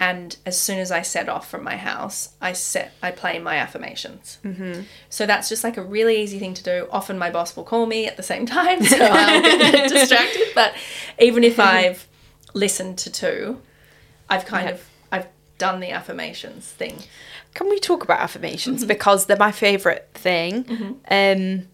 And 0.00 0.38
as 0.46 0.58
soon 0.58 0.78
as 0.78 0.90
I 0.90 1.02
set 1.02 1.28
off 1.28 1.48
from 1.50 1.62
my 1.62 1.76
house, 1.76 2.30
I 2.40 2.54
set 2.54 2.94
I 3.02 3.10
play 3.10 3.38
my 3.38 3.56
affirmations. 3.56 4.38
Mm-hmm. 4.42 4.82
So 5.10 5.26
that's 5.26 5.50
just 5.50 5.62
like 5.62 5.76
a 5.76 5.82
really 5.82 6.22
easy 6.22 6.38
thing 6.38 6.54
to 6.54 6.62
do. 6.62 6.88
Often 6.90 7.18
my 7.18 7.30
boss 7.30 7.54
will 7.54 7.64
call 7.64 7.84
me 7.84 8.06
at 8.06 8.16
the 8.16 8.22
same 8.22 8.46
time, 8.58 8.82
so 8.82 8.96
I'll 9.00 9.42
get 9.42 9.90
distracted. 9.90 10.48
But 10.54 10.74
even 11.18 11.44
if 11.44 11.60
I've 11.60 12.08
listened 12.54 12.96
to 12.98 13.12
two, 13.12 13.60
I've 14.30 14.46
kind 14.46 14.70
of 14.70 14.88
I've 15.12 15.28
done 15.58 15.80
the 15.80 15.90
affirmations 15.90 16.66
thing. 16.66 17.02
Can 17.52 17.68
we 17.68 17.78
talk 17.78 18.02
about 18.02 18.20
affirmations 18.20 18.86
because 18.86 19.26
they're 19.26 19.36
my 19.36 19.52
favorite 19.52 20.08
thing? 20.14 20.64
Um, 21.10 21.68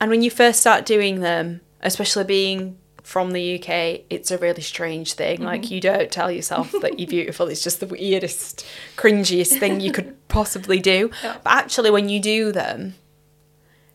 and 0.00 0.10
when 0.10 0.22
you 0.22 0.30
first 0.30 0.60
start 0.60 0.86
doing 0.86 1.18
them, 1.20 1.62
especially 1.80 2.24
being 2.24 2.78
from 3.02 3.32
the 3.32 3.58
UK, 3.58 4.02
it's 4.10 4.30
a 4.30 4.38
really 4.38 4.62
strange 4.62 5.14
thing. 5.14 5.38
Mm-hmm. 5.38 5.46
Like 5.46 5.70
you 5.70 5.80
don't 5.80 6.10
tell 6.10 6.30
yourself 6.30 6.72
that 6.80 6.98
you're 6.98 7.08
beautiful. 7.08 7.48
It's 7.48 7.62
just 7.62 7.80
the 7.80 7.86
weirdest, 7.86 8.64
cringiest 8.96 9.58
thing 9.58 9.80
you 9.80 9.92
could 9.92 10.16
possibly 10.28 10.80
do. 10.80 11.10
But 11.22 11.42
actually, 11.46 11.90
when 11.90 12.08
you 12.08 12.20
do 12.20 12.52
them, 12.52 12.94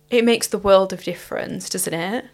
it 0.10 0.24
makes 0.24 0.48
the 0.48 0.58
world 0.58 0.94
of 0.94 1.04
difference, 1.04 1.70
doesn't 1.70 1.94
it? 1.94 2.26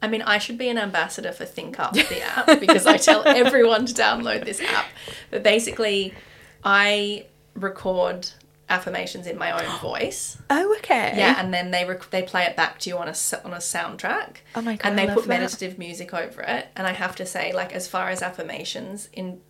I 0.00 0.08
mean, 0.08 0.22
I 0.22 0.38
should 0.38 0.58
be 0.58 0.68
an 0.68 0.78
ambassador 0.78 1.30
for 1.30 1.44
ThinkUp, 1.44 1.92
the 1.92 2.22
app, 2.36 2.60
because 2.60 2.86
I 2.86 2.96
tell 2.96 3.22
everyone 3.26 3.86
to 3.86 3.94
download 3.94 4.44
this 4.44 4.60
app. 4.60 4.86
But 5.30 5.44
basically, 5.44 6.12
I 6.64 7.26
record 7.54 8.30
affirmations 8.68 9.26
in 9.26 9.36
my 9.38 9.50
own 9.64 9.78
voice. 9.80 10.38
Oh, 10.50 10.74
okay. 10.78 11.14
Yeah, 11.16 11.40
and 11.40 11.52
then 11.52 11.70
they 11.70 11.84
rec- 11.84 12.10
they 12.10 12.22
play 12.22 12.44
it 12.44 12.56
back 12.56 12.78
to 12.80 12.90
you 12.90 12.96
on 12.98 13.08
a 13.08 13.14
on 13.44 13.52
a 13.52 13.58
soundtrack. 13.58 14.36
Oh 14.54 14.62
my 14.62 14.76
God, 14.76 14.88
And 14.88 14.98
they 14.98 15.06
put 15.06 15.24
that. 15.24 15.28
meditative 15.28 15.78
music 15.78 16.14
over 16.14 16.42
it. 16.42 16.68
And 16.76 16.86
I 16.86 16.92
have 16.92 17.16
to 17.16 17.26
say, 17.26 17.52
like, 17.52 17.72
as 17.72 17.88
far 17.88 18.08
as 18.08 18.22
affirmations 18.22 19.08
in 19.12 19.40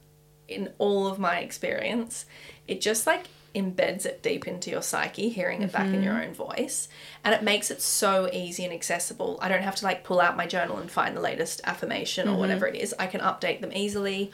in 0.49 0.73
all 0.79 1.07
of 1.07 1.19
my 1.19 1.39
experience, 1.39 2.27
it 2.69 2.81
just 2.81 3.07
like 3.07 3.27
embeds 3.55 4.07
it 4.07 4.23
deep 4.23 4.49
into 4.49 4.71
your 4.71 4.81
psyche, 4.83 5.29
hearing 5.29 5.61
it 5.63 5.71
back 5.73 5.87
in 5.87 6.03
your 6.03 6.15
Mm-hmm. 6.15 6.29
own 6.31 6.35
voice, 6.35 6.89
and 7.23 7.35
it 7.35 7.43
makes 7.43 7.71
it 7.71 7.81
so 7.83 8.29
easy 8.33 8.65
and 8.65 8.73
accessible. 8.73 9.39
I 9.43 9.49
don't 9.49 9.63
have 9.63 9.77
to 9.77 9.85
like 9.85 10.05
pull 10.05 10.21
out 10.21 10.37
my 10.39 10.47
journal 10.47 10.79
and 10.79 10.91
find 10.91 11.15
the 11.17 11.21
latest 11.21 11.61
affirmation 11.65 12.27
Mm-hmm. 12.27 12.37
or 12.37 12.39
whatever 12.39 12.67
it 12.67 12.77
is. 12.77 12.95
I 12.99 13.07
can 13.07 13.21
update 13.21 13.61
them 13.61 13.73
easily. 13.75 14.33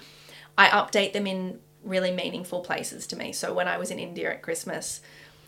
I 0.56 0.68
update 0.68 1.12
them 1.12 1.26
in 1.26 1.60
really 1.88 2.10
meaningful 2.12 2.60
places 2.60 3.06
to 3.08 3.16
me. 3.16 3.32
So 3.32 3.52
when 3.52 3.68
I 3.68 3.78
was 3.78 3.90
in 3.90 3.98
India 3.98 4.30
at 4.30 4.42
Christmas, 4.42 5.00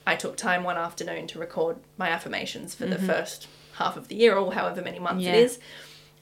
I 0.07 0.17
took 0.17 0.37
time 0.37 0.65
one 0.65 0.77
afternoon 0.79 1.27
to 1.29 1.39
record 1.39 1.77
my 1.99 2.09
affirmations 2.09 2.75
for 2.75 2.87
the 2.87 2.99
first 2.99 3.47
half 3.75 3.97
of 3.97 4.09
the 4.09 4.15
year 4.17 4.37
or 4.37 4.53
however 4.53 4.83
many 4.83 4.99
months 4.99 5.23
Mm-hmm. 5.25 5.35
Yeah. 5.35 5.41
it 5.41 5.45
is. 5.45 5.59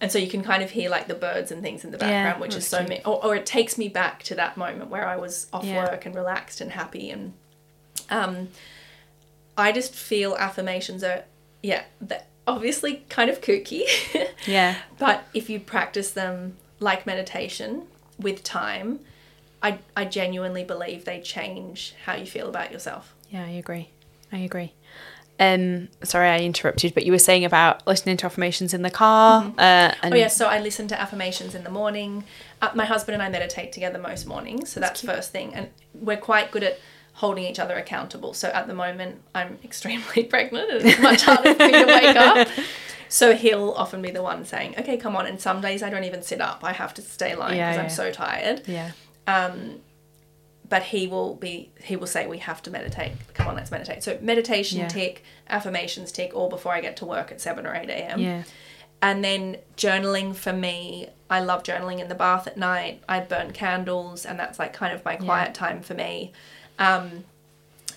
And 0.00 0.12
so 0.12 0.18
you 0.18 0.28
can 0.28 0.42
kind 0.42 0.62
of 0.62 0.70
hear 0.70 0.90
like 0.90 1.08
the 1.08 1.14
birds 1.14 1.50
and 1.50 1.60
things 1.62 1.84
in 1.84 1.90
the 1.90 1.98
background, 1.98 2.40
which 2.40 2.54
is 2.54 2.66
so 2.66 2.84
me- 2.84 3.00
or, 3.04 3.24
or 3.24 3.34
it 3.34 3.46
takes 3.46 3.76
me 3.78 3.88
back 3.88 4.22
to 4.24 4.34
that 4.36 4.56
moment 4.56 4.90
where 4.90 5.06
I 5.06 5.16
was 5.16 5.46
off 5.52 5.64
Yeah. 5.64 5.84
work 5.90 6.06
and 6.06 6.14
relaxed 6.14 6.60
and 6.60 6.70
happy 6.72 7.10
and 7.10 7.32
um 8.10 8.48
I 9.56 9.72
just 9.72 9.94
feel 9.94 10.36
affirmations 10.36 11.02
are 11.02 11.24
yeah, 11.62 11.82
they're 12.00 12.22
obviously 12.46 13.04
kind 13.08 13.28
of 13.30 13.40
kooky. 13.40 13.82
Yeah. 14.46 14.76
But 14.98 15.24
if 15.34 15.50
you 15.50 15.58
practice 15.60 16.12
them 16.12 16.56
like 16.80 17.04
meditation 17.06 17.82
with 18.20 18.42
time, 18.44 19.00
I, 19.62 19.78
I 19.96 20.04
genuinely 20.04 20.64
believe 20.64 21.04
they 21.04 21.20
change 21.20 21.94
how 22.04 22.14
you 22.14 22.26
feel 22.26 22.48
about 22.48 22.70
yourself. 22.72 23.14
Yeah, 23.30 23.44
I 23.44 23.50
agree. 23.50 23.90
I 24.32 24.38
agree. 24.38 24.72
Um, 25.40 25.88
sorry, 26.02 26.28
I 26.28 26.38
interrupted, 26.40 26.94
but 26.94 27.04
you 27.06 27.12
were 27.12 27.18
saying 27.18 27.44
about 27.44 27.86
listening 27.86 28.16
to 28.18 28.26
affirmations 28.26 28.74
in 28.74 28.82
the 28.82 28.90
car. 28.90 29.52
Uh, 29.56 29.94
and 30.02 30.12
Oh, 30.14 30.16
yeah, 30.16 30.28
so 30.28 30.46
I 30.48 30.58
listen 30.60 30.88
to 30.88 31.00
affirmations 31.00 31.54
in 31.54 31.62
the 31.64 31.70
morning. 31.70 32.24
Uh, 32.60 32.70
my 32.74 32.84
husband 32.84 33.14
and 33.14 33.22
I 33.22 33.28
meditate 33.28 33.72
together 33.72 33.98
most 33.98 34.26
mornings, 34.26 34.70
so 34.70 34.80
that's, 34.80 35.00
first 35.02 35.30
thing. 35.30 35.54
And 35.54 35.68
we're 35.94 36.16
quite 36.16 36.50
good 36.50 36.64
at 36.64 36.78
holding 37.14 37.44
each 37.44 37.58
other 37.60 37.76
accountable. 37.76 38.34
So 38.34 38.48
at 38.48 38.66
the 38.66 38.74
moment, 38.74 39.20
I'm 39.34 39.58
extremely 39.64 40.24
pregnant 40.24 40.70
and 40.70 40.86
it's 40.86 41.00
much 41.00 41.22
harder 41.22 41.54
for 41.54 41.66
me 41.66 41.72
to 41.72 41.86
wake 41.86 42.16
up. 42.16 42.48
So 43.10 43.34
he'll 43.34 43.70
often 43.70 44.02
be 44.02 44.10
the 44.10 44.22
one 44.22 44.44
saying, 44.44 44.74
okay, 44.80 44.98
come 44.98 45.16
on. 45.16 45.24
And 45.24 45.40
some 45.40 45.62
days 45.62 45.82
I 45.82 45.88
don't 45.88 46.04
even 46.04 46.20
sit 46.22 46.42
up, 46.42 46.62
I 46.62 46.72
have 46.74 46.92
to 46.92 47.00
stay 47.00 47.34
lying 47.34 47.56
Yeah, 47.56 47.70
because 47.70 47.76
yeah. 47.78 47.82
I'm 47.84 47.88
so 47.88 48.12
tired. 48.12 48.62
yeah, 48.68 48.90
but 50.68 50.82
he 50.82 51.06
will 51.06 51.34
be 51.34 51.70
he 51.82 51.96
will 51.96 52.06
say 52.06 52.26
we 52.26 52.38
have 52.38 52.60
to 52.62 52.70
meditate. 52.70 53.12
Come 53.34 53.48
on 53.48 53.54
let's 53.56 53.70
meditate. 53.70 54.02
So 54.02 54.18
meditation 54.20 54.78
Yeah. 54.80 54.88
tick 54.88 55.24
affirmations 55.48 56.12
tick 56.12 56.34
all 56.34 56.48
before 56.50 56.72
i 56.74 56.80
get 56.82 56.94
to 56.98 57.06
work 57.06 57.32
at 57.32 57.40
7 57.40 57.66
or 57.66 57.74
8 57.74 57.88
a.m 57.88 58.20
yeah, 58.20 58.42
and 59.00 59.24
then 59.24 59.56
journaling 59.78 60.34
for 60.34 60.52
me 60.52 61.08
i 61.30 61.40
love 61.40 61.62
journaling 61.62 62.00
in 62.00 62.08
the 62.08 62.14
bath 62.14 62.46
at 62.46 62.56
night. 62.58 63.02
I 63.08 63.20
burn 63.20 63.52
candles 63.52 64.26
and 64.26 64.38
that's 64.38 64.58
like 64.58 64.72
kind 64.74 64.92
of 64.94 65.02
my 65.06 65.16
quiet 65.16 65.54
time 65.54 65.80
for 65.80 65.94
me. 65.94 66.32
Um 66.78 67.24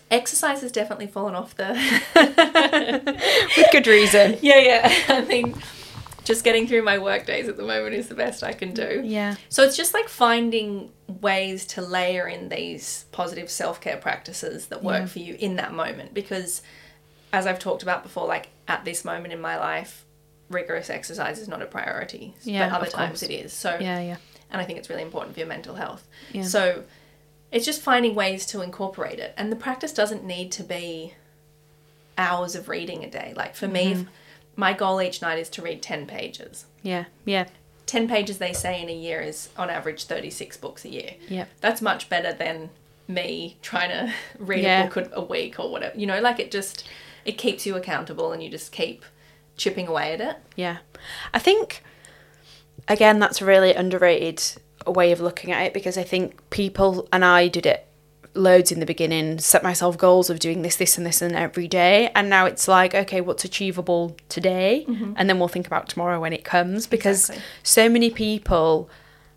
exercise 0.09 0.61
has 0.61 0.71
definitely 0.71 1.07
fallen 1.07 1.35
off 1.35 1.55
the 1.55 1.69
with 3.57 3.67
good 3.71 3.87
reason. 3.87 4.37
yeah 4.49 4.59
yeah. 4.59 4.93
I 5.17 5.21
mean 5.25 5.55
just 6.23 6.43
getting 6.43 6.67
through 6.67 6.83
my 6.83 6.97
work 6.99 7.25
days 7.25 7.47
at 7.47 7.57
the 7.57 7.63
moment 7.63 7.95
is 7.95 8.07
the 8.07 8.15
best 8.15 8.43
i 8.43 8.53
can 8.53 8.73
do 8.73 9.01
Yeah, 9.03 9.35
so 9.49 9.63
it's 9.63 9.75
just 9.77 9.93
like 9.93 10.07
finding 10.07 10.91
ways 11.07 11.65
to 11.67 11.81
layer 11.81 12.27
in 12.27 12.49
these 12.49 13.05
positive 13.11 13.49
self 13.49 13.81
care 13.81 13.97
practices 13.97 14.67
that 14.67 14.83
work 14.83 15.07
for 15.09 15.19
you 15.19 15.35
in 15.39 15.55
that 15.57 15.73
moment. 15.73 16.13
Because 16.13 16.61
as 17.33 17.45
I've 17.47 17.59
talked 17.59 17.83
about 17.83 18.03
before, 18.03 18.27
like 18.27 18.47
at 18.67 18.85
this 18.85 19.03
moment 19.03 19.33
in 19.33 19.41
my 19.41 19.57
life, 19.57 20.05
rigorous 20.49 20.89
exercise 20.89 21.37
is 21.39 21.47
not 21.49 21.61
a 21.61 21.65
priority, 21.65 22.33
Yeah, 22.43 22.69
but 22.69 22.75
other 22.77 22.89
times 22.89 23.23
it 23.23 23.31
is. 23.31 23.51
So 23.51 23.77
Yeah, 23.79 23.99
yeah. 23.99 24.17
and 24.51 24.61
I 24.61 24.65
think 24.65 24.79
it's 24.79 24.89
really 24.89 25.01
important 25.01 25.33
for 25.33 25.39
your 25.41 25.49
mental 25.49 25.75
health. 25.75 26.07
Yeah. 26.31 26.43
So 26.43 26.83
it's 27.51 27.65
just 27.65 27.81
finding 27.81 28.15
ways 28.15 28.45
to 28.47 28.61
incorporate 28.61 29.19
it. 29.19 29.33
And 29.37 29.51
the 29.51 29.55
practice 29.57 29.91
doesn't 29.93 30.23
need 30.23 30.51
to 30.53 30.63
be 30.63 31.13
hours 32.17 32.55
of 32.55 32.69
reading 32.69 33.03
a 33.03 33.09
day. 33.09 33.33
Like 33.35 33.55
for 33.55 33.67
me, 33.67 33.91
Mm-hmm. 33.93 34.01
if 34.01 34.07
my 34.55 34.73
goal 34.73 35.01
each 35.01 35.21
night 35.21 35.39
is 35.39 35.49
to 35.49 35.61
read 35.61 35.81
10 35.81 36.05
pages. 36.07 36.65
Yeah, 36.83 37.05
yeah. 37.25 37.45
10 37.85 38.07
pages, 38.07 38.37
they 38.37 38.53
say, 38.53 38.81
in 38.81 38.89
a 38.89 38.93
year 38.95 39.19
is 39.21 39.49
on 39.57 39.69
average 39.69 40.05
36 40.05 40.57
books 40.57 40.85
a 40.85 40.89
year. 40.89 41.15
Yeah. 41.27 41.45
That's 41.59 41.81
much 41.81 42.09
better 42.09 42.31
than 42.31 42.69
me 43.07 43.57
trying 43.61 43.89
to 43.89 44.13
read 44.39 44.63
Yeah. 44.63 44.85
a 44.85 44.89
book 44.89 45.09
a 45.13 45.21
week 45.21 45.59
or 45.59 45.69
whatever. 45.71 45.97
You 45.97 46.05
know, 46.07 46.21
like 46.21 46.39
it 46.39 46.51
just, 46.51 46.87
it 47.25 47.33
keeps 47.33 47.65
you 47.65 47.75
accountable 47.75 48.31
and 48.31 48.41
you 48.41 48.49
just 48.49 48.71
keep 48.71 49.03
chipping 49.57 49.87
away 49.87 50.13
at 50.13 50.21
it. 50.21 50.37
Yeah. 50.55 50.77
I 51.33 51.39
think, 51.39 51.83
again, 52.87 53.19
that's 53.19 53.41
a 53.41 53.45
really 53.45 53.73
underrated 53.73 54.41
way 54.87 55.11
of 55.11 55.19
looking 55.19 55.51
at 55.51 55.63
it 55.63 55.73
because 55.73 55.97
I 55.97 56.03
think 56.03 56.49
people, 56.49 57.07
and 57.11 57.25
I 57.25 57.47
did 57.49 57.65
it 57.65 57.85
loads 58.33 58.71
in 58.71 58.79
the 58.79 58.85
beginning, 58.85 59.39
set 59.39 59.63
myself 59.63 59.97
goals 59.97 60.29
of 60.29 60.39
doing 60.39 60.61
this, 60.61 60.77
this, 60.77 60.97
and 60.97 61.05
this, 61.05 61.21
and 61.21 61.35
every 61.35 61.67
day. 61.67 62.11
And 62.15 62.29
now 62.29 62.45
it's 62.45 62.67
like, 62.67 62.95
okay, 62.95 63.21
what's 63.21 63.43
achievable 63.43 64.15
today? 64.29 64.85
Mm-hmm. 64.87 65.13
And 65.17 65.29
then 65.29 65.39
we'll 65.39 65.47
think 65.47 65.67
about 65.67 65.89
tomorrow 65.89 66.19
when 66.19 66.33
it 66.33 66.43
comes 66.43 66.87
because 66.87 67.29
Exactly. 67.29 67.45
so 67.63 67.89
many 67.89 68.09
people 68.09 68.89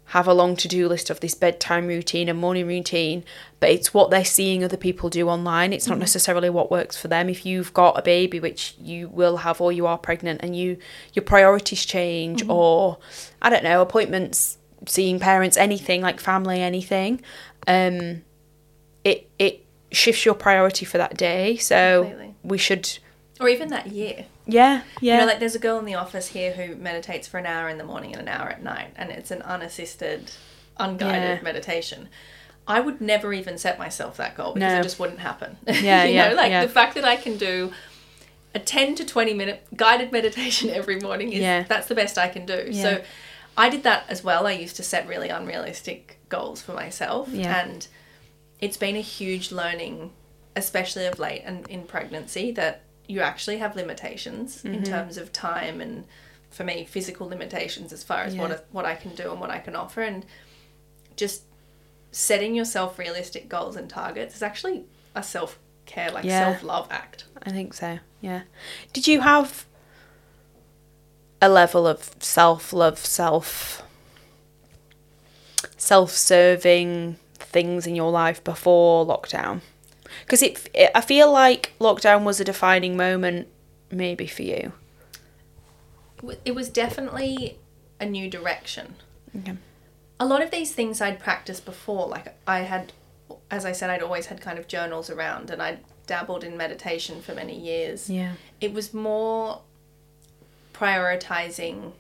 have 0.07 0.29
a 0.29 0.35
long 0.35 0.55
to 0.55 0.69
do 0.69 0.87
list 0.87 1.09
of 1.11 1.21
this 1.21 1.35
bedtime 1.35 1.87
routine 1.87 2.29
and 2.29 2.39
morning 2.39 2.67
routine, 2.67 3.25
but 3.59 3.71
it's 3.71 3.95
what 3.95 4.11
they're 4.11 4.25
seeing 4.25 4.63
other 4.63 4.77
people 4.77 5.09
do 5.09 5.29
online. 5.29 5.73
It's 5.73 5.87
not 5.87 5.95
mm-hmm. 5.95 6.01
necessarily 6.01 6.51
what 6.51 6.71
works 6.71 6.97
for 6.97 7.09
them. 7.09 7.29
If 7.29 7.47
you've 7.47 7.73
got 7.73 7.99
a 7.99 8.03
baby, 8.03 8.39
which 8.39 8.75
you 8.79 9.09
will 9.09 9.39
have, 9.39 9.61
or 9.61 9.73
you 9.73 9.87
are 9.87 9.97
pregnant, 9.97 10.41
and 10.43 10.55
you 10.55 10.77
your 11.15 11.25
priorities 11.25 11.87
change, 11.87 12.43
mm-hmm. 12.43 12.51
or 12.51 12.99
I 13.41 13.49
don't 13.49 13.65
know, 13.65 13.81
appointments, 13.81 14.59
seeing 14.87 15.19
parents, 15.19 15.57
anything 15.57 16.03
like 16.03 16.21
family, 16.21 16.61
anything, 16.61 17.23
um, 17.67 18.23
it 19.05 19.29
it 19.39 19.65
shifts 19.93 20.25
your 20.25 20.35
priority 20.35 20.85
for 20.85 20.99
that 20.99 21.17
day. 21.17 21.57
So 21.57 22.03
Completely. 22.03 22.35
we 22.43 22.59
should, 22.59 22.99
Or 23.41 23.49
even 23.49 23.69
that 23.69 23.89
year. 23.89 24.27
yeah, 24.47 24.83
yeah, 25.01 25.15
You 25.15 25.21
know, 25.21 25.27
like 25.27 25.39
there's 25.39 25.55
a 25.55 25.59
girl 25.61 25.79
in 25.79 25.85
the 25.85 25.95
office 25.95 26.29
here 26.29 26.53
who 26.53 26.75
meditates 26.75 27.29
for 27.29 27.39
an 27.39 27.47
hour 27.47 27.69
in 27.69 27.79
the 27.79 27.85
morning 27.85 28.13
and 28.13 28.23
an 28.23 28.29
hour 28.29 28.49
at 28.49 28.63
night, 28.63 28.93
and 28.97 29.11
it's 29.11 29.31
an 29.31 29.43
unassisted, 29.43 30.33
unguided 30.79 31.39
Yeah. 31.39 31.43
meditation. 31.45 32.09
I 32.67 32.81
would 32.81 33.01
never 33.01 33.33
even 33.33 33.57
set 33.59 33.79
myself 33.79 34.17
that 34.17 34.37
goal 34.37 34.55
because 34.55 34.73
No. 34.73 34.81
it 34.81 34.83
just 34.83 34.99
wouldn't 34.99 35.21
happen. 35.21 35.59
Yeah, 35.67 36.05
you 36.05 36.15
yeah, 36.15 36.31
know, 36.31 36.35
like 36.35 36.51
yeah. 36.51 36.65
the 36.65 36.73
fact 36.73 36.95
that 36.97 37.05
I 37.05 37.15
can 37.17 37.37
do 37.37 37.73
a 38.55 38.59
10 38.59 38.95
to 38.97 39.05
20 39.05 39.35
minute 39.35 39.65
guided 39.77 40.11
meditation 40.19 40.71
every 40.71 40.99
morning 40.99 41.33
is 41.33 41.41
Yeah. 41.41 41.65
that's 41.69 41.87
the 41.87 41.95
best 41.95 42.19
I 42.19 42.29
can 42.29 42.47
do. 42.47 42.67
Yeah. 42.71 42.83
So 42.83 43.03
I 43.57 43.69
did 43.69 43.83
that 43.85 44.05
as 44.09 44.25
well. 44.25 44.47
I 44.49 44.53
used 44.53 44.75
to 44.77 44.83
set 44.83 45.07
really 45.07 45.29
unrealistic 45.29 46.19
goals 46.31 46.61
for 46.63 46.73
myself 46.73 47.29
Yeah. 47.31 47.61
and 47.65 47.87
it's 48.65 48.77
been 48.87 48.97
a 48.97 49.01
huge 49.19 49.47
learning 49.53 49.97
especially 50.57 51.07
of 51.07 51.19
late 51.19 51.43
and 51.45 51.69
in 51.69 51.83
pregnancy 51.95 52.47
that 52.53 52.75
you 53.12 53.21
actually 53.21 53.59
have 53.59 53.73
limitations 53.77 54.65
in 54.65 54.73
Mm-hmm. 54.75 54.85
terms 54.95 55.17
of 55.19 55.27
time 55.33 55.81
and 55.81 56.05
for 56.51 56.65
me 56.65 56.85
physical 56.85 57.27
limitations 57.35 57.93
as 57.93 58.03
far 58.11 58.23
as 58.29 58.35
what 58.41 58.51
Yeah. 58.51 58.57
I, 58.57 58.61
what 58.77 58.85
I 58.85 58.95
can 59.03 59.12
do 59.15 59.27
and 59.33 59.41
what 59.41 59.51
I 59.51 59.59
can 59.67 59.75
offer 59.77 60.03
and 60.03 60.25
just 61.17 61.43
setting 62.12 62.55
yourself 62.55 62.99
realistic 62.99 63.49
goals 63.49 63.77
and 63.77 63.87
targets 63.91 64.37
is 64.37 64.43
actually 64.43 64.85
a 65.15 65.23
self 65.23 65.59
care 65.87 66.11
like 66.12 66.25
Yeah. 66.25 66.45
self 66.53 66.62
love 66.62 66.87
act. 66.91 67.25
I 67.43 67.51
think 67.51 67.75
so. 67.75 67.99
Yeah. 68.21 68.43
Did 68.93 69.07
you 69.09 69.21
have 69.21 69.67
a 71.43 71.49
level 71.49 71.87
of 71.87 71.99
self 72.21 72.73
love, 72.73 72.99
self 72.99 73.83
self 75.77 76.11
serving 76.12 77.17
things 77.55 77.87
in 77.87 77.95
your 77.95 78.11
life 78.11 78.45
before 78.45 79.07
lockdown? 79.07 79.63
Because 80.21 80.43
it, 80.43 80.69
it, 80.75 80.91
I 80.95 81.01
feel 81.01 81.33
like 81.33 81.73
lockdown 81.81 82.25
was 82.25 82.39
a 82.41 82.45
defining 82.45 82.97
moment, 82.99 83.49
maybe 83.91 84.27
for 84.27 84.43
you. 84.43 84.73
it 86.45 86.55
was 86.55 86.69
definitely 86.69 87.59
a 88.01 88.05
new 88.07 88.29
direction. 88.31 88.97
Okay. 89.39 89.55
A 90.21 90.27
lot 90.27 90.43
of 90.43 90.51
these 90.51 90.73
things 90.73 91.01
I'd 91.01 91.19
practiced 91.19 91.65
before, 91.65 92.07
like 92.09 92.35
I 92.47 92.61
had, 92.61 92.93
as 93.51 93.65
I 93.65 93.73
said, 93.73 93.91
I'd 93.91 94.03
always 94.03 94.27
had 94.27 94.41
kind 94.41 94.59
of 94.59 94.69
journals 94.69 95.11
around 95.11 95.51
and 95.51 95.61
I'd 95.63 95.81
dabbled 96.07 96.45
in 96.45 96.57
meditation 96.57 97.21
for 97.23 97.35
many 97.35 97.59
years. 97.59 98.09
Yeah. 98.11 98.35
It 98.61 98.73
was 98.73 98.95
more 98.95 99.61
prioritizing 100.73 101.93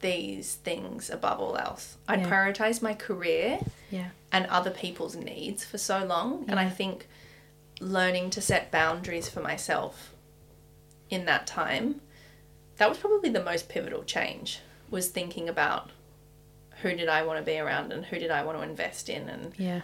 these 0.00 0.54
things 0.56 1.10
above 1.10 1.40
all 1.40 1.56
else. 1.56 1.96
I'd 2.08 2.20
Yeah. 2.22 2.30
prioritize 2.30 2.82
my 2.82 2.94
career 2.94 3.60
Yeah. 3.90 4.08
And 4.32 4.46
other 4.46 4.70
people's 4.70 5.14
needs 5.14 5.64
for 5.64 5.78
so 5.78 6.04
long. 6.04 6.44
And 6.48 6.58
I 6.58 6.68
think 6.68 7.06
learning 7.80 8.30
to 8.30 8.40
set 8.40 8.70
boundaries 8.70 9.28
for 9.28 9.40
myself 9.40 10.12
in 11.10 11.26
that 11.26 11.46
time, 11.46 12.00
that 12.78 12.88
was 12.88 12.98
probably 12.98 13.28
the 13.30 13.42
most 13.44 13.68
pivotal 13.68 14.02
change, 14.04 14.60
was 14.90 15.08
thinking 15.08 15.48
about 15.48 15.90
who 16.80 16.94
did 16.96 17.08
I 17.08 17.22
want 17.22 17.38
to 17.38 17.44
be 17.44 17.58
around 17.58 17.92
and 17.92 18.06
who 18.06 18.18
did 18.18 18.30
I 18.30 18.42
want 18.42 18.58
to 18.58 18.64
invest 18.64 19.08
in 19.08 19.28
and 19.28 19.52
Yeah. 19.58 19.82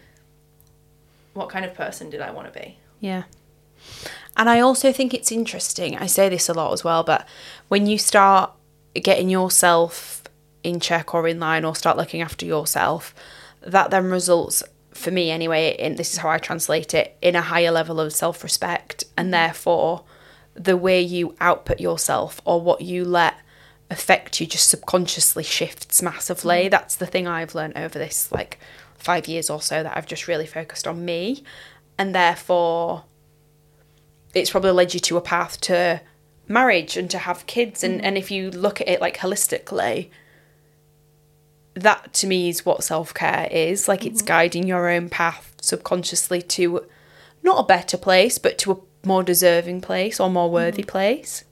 what 1.35 1.49
kind 1.51 1.65
of 1.65 1.75
person 1.75 2.11
did 2.11 2.21
I 2.21 2.31
want 2.31 2.53
to 2.53 2.59
be. 2.59 2.79
Yeah. 3.01 3.25
And 4.37 4.49
I 4.49 4.61
also 4.61 4.93
think 4.93 5.15
it's 5.15 5.31
interesting. 5.31 5.97
I 5.97 6.07
say 6.07 6.29
this 6.29 6.49
a 6.49 6.55
lot 6.55 6.73
as 6.73 6.83
well, 6.83 7.03
but 7.05 7.27
when 7.69 7.87
you 7.87 7.99
start 7.99 8.53
getting 8.95 9.29
yourself 9.29 10.23
in 10.65 10.81
check 10.81 11.15
or 11.15 11.29
in 11.29 11.39
line 11.39 11.65
or 11.65 11.77
start 11.77 11.97
looking 11.97 12.21
after 12.21 12.45
yourself, 12.45 13.15
that 13.63 13.91
then 13.91 14.11
results, 14.11 14.63
for 14.93 15.11
me 15.11 15.31
anyway, 15.31 15.77
and 15.79 15.97
this 15.97 16.13
is 16.13 16.19
how 16.19 16.29
I 16.29 16.39
translate 16.39 16.95
it, 16.95 17.17
in 17.23 17.37
a 17.37 17.43
higher 17.43 17.71
level 17.71 18.01
of 18.01 18.13
self 18.13 18.43
respect. 18.43 19.05
And 19.17 19.27
mm-hmm. 19.27 19.33
therefore, 19.33 20.05
the 20.55 20.77
way 20.77 21.01
you 21.01 21.37
output 21.41 21.81
yourself 21.81 22.41
or 22.45 22.61
what 22.61 22.81
you 22.81 23.05
let 23.05 23.35
affect 23.91 24.41
you 24.41 24.47
just 24.47 24.69
subconsciously 24.69 25.45
shifts 25.45 26.03
massively. 26.03 26.63
Mm-hmm. 26.63 26.71
That's 26.71 26.97
the 26.97 27.07
thing 27.07 27.27
I've 27.27 27.55
learned 27.55 27.77
over 27.77 27.99
this 27.99 28.31
like 28.31 28.59
five 28.97 29.29
years 29.29 29.49
or 29.49 29.63
so 29.63 29.83
that 29.83 29.97
I've 29.97 30.07
just 30.07 30.29
really 30.29 30.47
focused 30.47 30.87
on 30.87 31.05
me. 31.05 31.43
And 31.97 32.15
therefore, 32.15 33.05
it's 34.35 34.51
probably 34.51 34.73
led 34.73 34.95
you 34.95 35.01
to 35.01 35.17
a 35.17 35.23
path 35.23 35.61
to 35.63 36.01
marriage 36.47 36.97
and 36.97 37.11
to 37.11 37.19
have 37.19 37.47
kids. 37.47 37.83
And, 37.83 37.97
mm-hmm. 37.97 38.07
and 38.07 38.19
if 38.19 38.31
you 38.31 38.51
look 38.51 38.81
at 38.81 38.89
it 38.89 39.01
like 39.01 39.19
holistically, 39.19 40.11
that 41.83 42.13
to 42.15 42.27
me 42.27 42.49
is 42.49 42.65
what 42.65 42.85
self 42.85 43.15
care 43.15 43.49
is. 43.51 43.89
Like 43.89 44.05
it's 44.05 44.21
mm-hmm. 44.21 44.29
guiding 44.29 44.67
your 44.67 44.89
own 44.89 45.09
path 45.09 45.55
subconsciously 45.61 46.43
to 46.43 46.87
not 47.43 47.65
a 47.65 47.67
better 47.67 47.97
place, 47.97 48.39
but 48.39 48.59
to 48.59 48.73
a 48.73 48.77
more 49.07 49.23
deserving 49.23 49.81
place 49.81 50.21
or 50.21 50.31
more 50.31 50.51
worthy 50.51 50.83
mm-hmm. 50.83 50.91
place. 50.91 51.45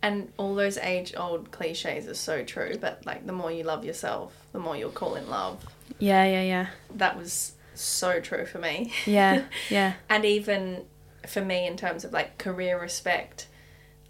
And 0.00 0.32
all 0.36 0.54
those 0.54 0.78
age 0.78 1.12
old 1.16 1.50
cliches 1.50 2.06
are 2.06 2.14
so 2.14 2.44
true, 2.44 2.76
but 2.80 3.04
like 3.04 3.26
the 3.26 3.32
more 3.32 3.50
you 3.50 3.64
love 3.64 3.84
yourself, 3.84 4.32
the 4.52 4.60
more 4.60 4.76
you'll 4.76 4.90
call 4.90 5.16
in 5.16 5.28
love. 5.28 5.64
Yeah, 5.98 6.24
yeah, 6.24 6.42
yeah. 6.42 6.66
That 6.94 7.18
was 7.18 7.52
so 7.74 8.20
true 8.20 8.46
for 8.46 8.58
me. 8.58 8.92
Yeah, 9.06 9.44
yeah. 9.70 9.94
and 10.08 10.24
even 10.24 10.84
for 11.28 11.44
me 11.44 11.66
in 11.66 11.76
terms 11.76 12.04
of 12.04 12.12
like 12.12 12.38
career 12.38 12.80
respect 12.80 13.46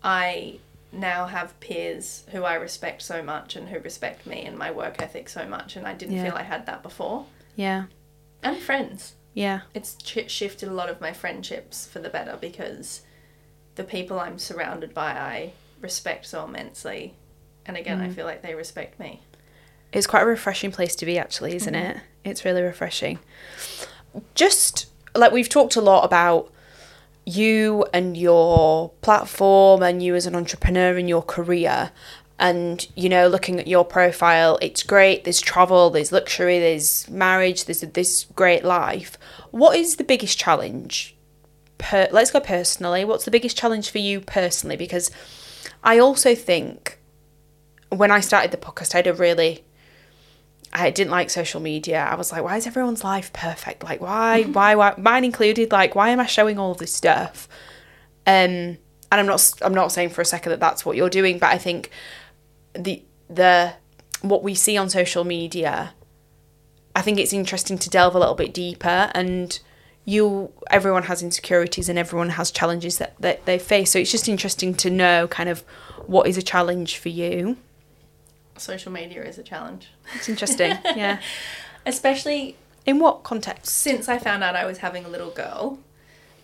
i 0.02 0.58
now 0.90 1.26
have 1.26 1.58
peers 1.60 2.24
who 2.30 2.44
i 2.44 2.54
respect 2.54 3.02
so 3.02 3.22
much 3.22 3.56
and 3.56 3.68
who 3.68 3.78
respect 3.80 4.26
me 4.26 4.44
and 4.44 4.56
my 4.56 4.70
work 4.70 5.00
ethic 5.02 5.28
so 5.28 5.46
much 5.46 5.76
and 5.76 5.86
i 5.86 5.92
didn't 5.92 6.16
Yeah. 6.16 6.24
feel 6.24 6.34
i 6.34 6.42
had 6.42 6.66
that 6.66 6.82
before. 6.82 7.26
Yeah, 7.56 7.84
and 8.42 8.56
friends. 8.56 9.14
Yeah, 9.34 9.60
it's 9.74 9.94
ch- 9.96 10.30
shifted 10.30 10.68
a 10.68 10.72
lot 10.72 10.88
of 10.88 11.00
my 11.00 11.12
friendships 11.12 11.86
for 11.86 11.98
the 11.98 12.08
better 12.08 12.38
because 12.40 13.02
the 13.74 13.84
people 13.84 14.18
i'm 14.18 14.38
surrounded 14.38 14.94
by 14.94 15.10
i 15.10 15.52
respect 15.80 16.26
so 16.26 16.44
immensely. 16.44 17.14
And 17.66 17.76
again 17.76 18.00
i 18.00 18.08
mm. 18.08 18.14
feel 18.14 18.24
like 18.24 18.42
they 18.42 18.54
respect 18.54 18.98
me. 18.98 19.20
It's 19.92 20.06
quite 20.06 20.22
a 20.22 20.26
refreshing 20.26 20.70
place 20.70 20.94
to 20.96 21.06
be, 21.06 21.18
actually, 21.18 21.54
isn't 21.56 21.74
mm-hmm. 21.74 21.98
it? 21.98 22.02
It's 22.24 22.44
really 22.44 22.62
refreshing. 22.62 23.18
Just 24.34 24.86
like 25.14 25.32
we've 25.32 25.48
talked 25.48 25.76
a 25.76 25.80
lot 25.80 26.04
about 26.04 26.52
you 27.28 27.84
and 27.92 28.16
your 28.16 28.90
platform 29.02 29.82
and 29.82 30.02
you 30.02 30.14
as 30.14 30.26
an 30.26 30.34
entrepreneur 30.34 30.96
in 30.96 31.08
your 31.08 31.22
career. 31.22 31.90
And, 32.38 32.86
you 32.94 33.08
know, 33.08 33.28
looking 33.28 33.58
at 33.58 33.66
your 33.66 33.84
profile, 33.84 34.58
it's 34.62 34.82
great. 34.82 35.24
There's 35.24 35.40
travel, 35.40 35.90
there's 35.90 36.12
luxury, 36.12 36.58
there's 36.58 37.08
marriage, 37.10 37.64
there's 37.64 37.80
this 37.80 38.26
great 38.34 38.64
life. 38.64 39.18
What 39.50 39.76
is 39.76 39.96
the 39.96 40.04
biggest 40.04 40.38
challenge? 40.38 41.16
Per- 41.78 42.08
Let's 42.12 42.30
go 42.30 42.40
personally. 42.40 43.04
What's 43.04 43.24
the 43.24 43.30
biggest 43.30 43.56
challenge 43.56 43.90
for 43.90 43.98
you 43.98 44.20
personally? 44.20 44.76
Because 44.76 45.10
I 45.82 45.98
also 45.98 46.34
think 46.34 46.98
when 47.90 48.10
I 48.10 48.20
started 48.20 48.52
the 48.52 48.56
podcast, 48.56 48.94
I 48.94 48.98
had 48.98 49.06
a 49.06 49.14
really 49.14 49.64
I 50.72 50.90
didn't 50.90 51.10
like 51.10 51.30
social 51.30 51.60
media. 51.60 52.00
I 52.04 52.14
was 52.14 52.30
like, 52.30 52.42
why 52.42 52.56
is 52.56 52.66
everyone's 52.66 53.02
life 53.02 53.32
perfect? 53.32 53.82
Like, 53.82 54.00
why, 54.00 54.42
why, 54.42 54.74
why, 54.74 54.94
mine 54.98 55.24
included? 55.24 55.72
Like, 55.72 55.94
why 55.94 56.10
am 56.10 56.20
I 56.20 56.26
showing 56.26 56.58
all 56.58 56.74
this 56.74 56.92
stuff? 56.92 57.48
Um, 58.26 58.76
and 59.10 59.20
I'm 59.20 59.26
not, 59.26 59.52
I'm 59.62 59.74
not 59.74 59.92
saying 59.92 60.10
for 60.10 60.20
a 60.20 60.26
second 60.26 60.50
that 60.50 60.60
that's 60.60 60.84
what 60.84 60.96
you're 60.96 61.08
doing, 61.08 61.38
but 61.38 61.50
I 61.50 61.58
think 61.58 61.90
the 62.74 63.02
the 63.28 63.74
what 64.20 64.42
we 64.42 64.54
see 64.54 64.76
on 64.76 64.90
social 64.90 65.24
media, 65.24 65.94
I 66.94 67.02
think 67.02 67.18
it's 67.18 67.32
interesting 67.32 67.78
to 67.78 67.90
delve 67.90 68.14
a 68.14 68.18
little 68.18 68.34
bit 68.34 68.52
deeper 68.52 69.10
and 69.14 69.58
you 70.04 70.50
everyone 70.70 71.04
has 71.04 71.22
insecurities 71.22 71.88
and 71.88 71.98
everyone 71.98 72.30
has 72.30 72.50
challenges 72.50 72.98
that, 72.98 73.18
that 73.20 73.44
they 73.44 73.58
face. 73.58 73.90
So 73.90 73.98
it's 73.98 74.10
just 74.10 74.28
interesting 74.28 74.74
to 74.76 74.90
know 74.90 75.28
kind 75.28 75.48
of 75.48 75.60
what 76.06 76.26
is 76.26 76.36
a 76.36 76.42
challenge 76.42 76.96
for 76.96 77.10
you. 77.10 77.58
Social 78.60 78.92
media 78.92 79.22
is 79.24 79.38
a 79.38 79.42
challenge. 79.42 79.88
It's 80.14 80.28
interesting. 80.28 80.70
yeah. 80.96 81.20
Especially 81.86 82.56
In 82.86 82.98
what 82.98 83.22
context? 83.22 83.72
since 83.72 84.08
I 84.08 84.18
found 84.18 84.42
out 84.44 84.56
I 84.56 84.66
was 84.66 84.78
having 84.78 85.04
a 85.04 85.08
little 85.08 85.30
girl, 85.30 85.78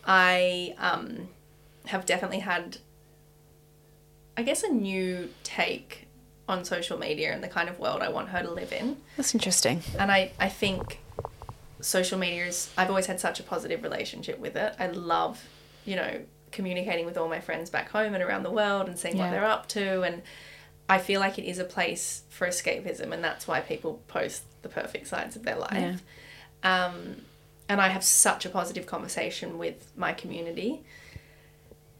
I 0.06 0.74
um, 0.78 1.28
have 1.86 2.06
definitely 2.06 2.40
had, 2.40 2.78
I 4.36 4.42
guess, 4.42 4.62
a 4.62 4.68
new 4.68 5.30
take 5.42 6.06
on 6.48 6.64
social 6.64 6.98
media 6.98 7.32
and 7.32 7.42
the 7.42 7.48
kind 7.48 7.68
of 7.68 7.78
world 7.78 8.02
I 8.02 8.08
want 8.10 8.28
her 8.28 8.42
to 8.42 8.50
live 8.50 8.72
in. 8.72 8.98
That's 9.16 9.34
interesting. 9.34 9.82
And 9.98 10.12
I, 10.12 10.32
I 10.38 10.48
think 10.48 11.00
social 11.80 12.18
media 12.18 12.46
is, 12.46 12.70
I've 12.76 12.90
always 12.90 13.06
had 13.06 13.18
such 13.20 13.40
a 13.40 13.42
positive 13.42 13.82
relationship 13.82 14.38
with 14.38 14.56
it. 14.56 14.74
I 14.78 14.88
love, 14.88 15.42
you 15.84 15.96
know, 15.96 16.20
communicating 16.52 17.06
with 17.06 17.16
all 17.16 17.28
my 17.28 17.40
friends 17.40 17.70
back 17.70 17.90
home 17.90 18.14
and 18.14 18.22
around 18.22 18.42
the 18.42 18.50
world 18.50 18.88
and 18.88 18.98
seeing 18.98 19.18
what 19.18 19.30
they're 19.30 19.44
up 19.44 19.68
to. 19.68 20.02
And 20.02 20.22
I 20.88 20.98
feel 20.98 21.20
like 21.20 21.38
it 21.38 21.44
is 21.44 21.58
a 21.58 21.64
place 21.64 22.22
for 22.28 22.46
escapism, 22.46 23.12
and 23.12 23.24
that's 23.24 23.48
why 23.48 23.60
people 23.60 24.02
post 24.08 24.42
the 24.62 24.68
perfect 24.68 25.06
sides 25.06 25.36
of 25.36 25.42
their 25.44 25.56
life. 25.56 26.02
Um, 26.62 27.22
and 27.68 27.80
I 27.80 27.88
have 27.88 28.04
such 28.04 28.44
a 28.44 28.48
positive 28.50 28.86
conversation 28.86 29.58
with 29.58 29.90
my 29.96 30.12
community. 30.12 30.82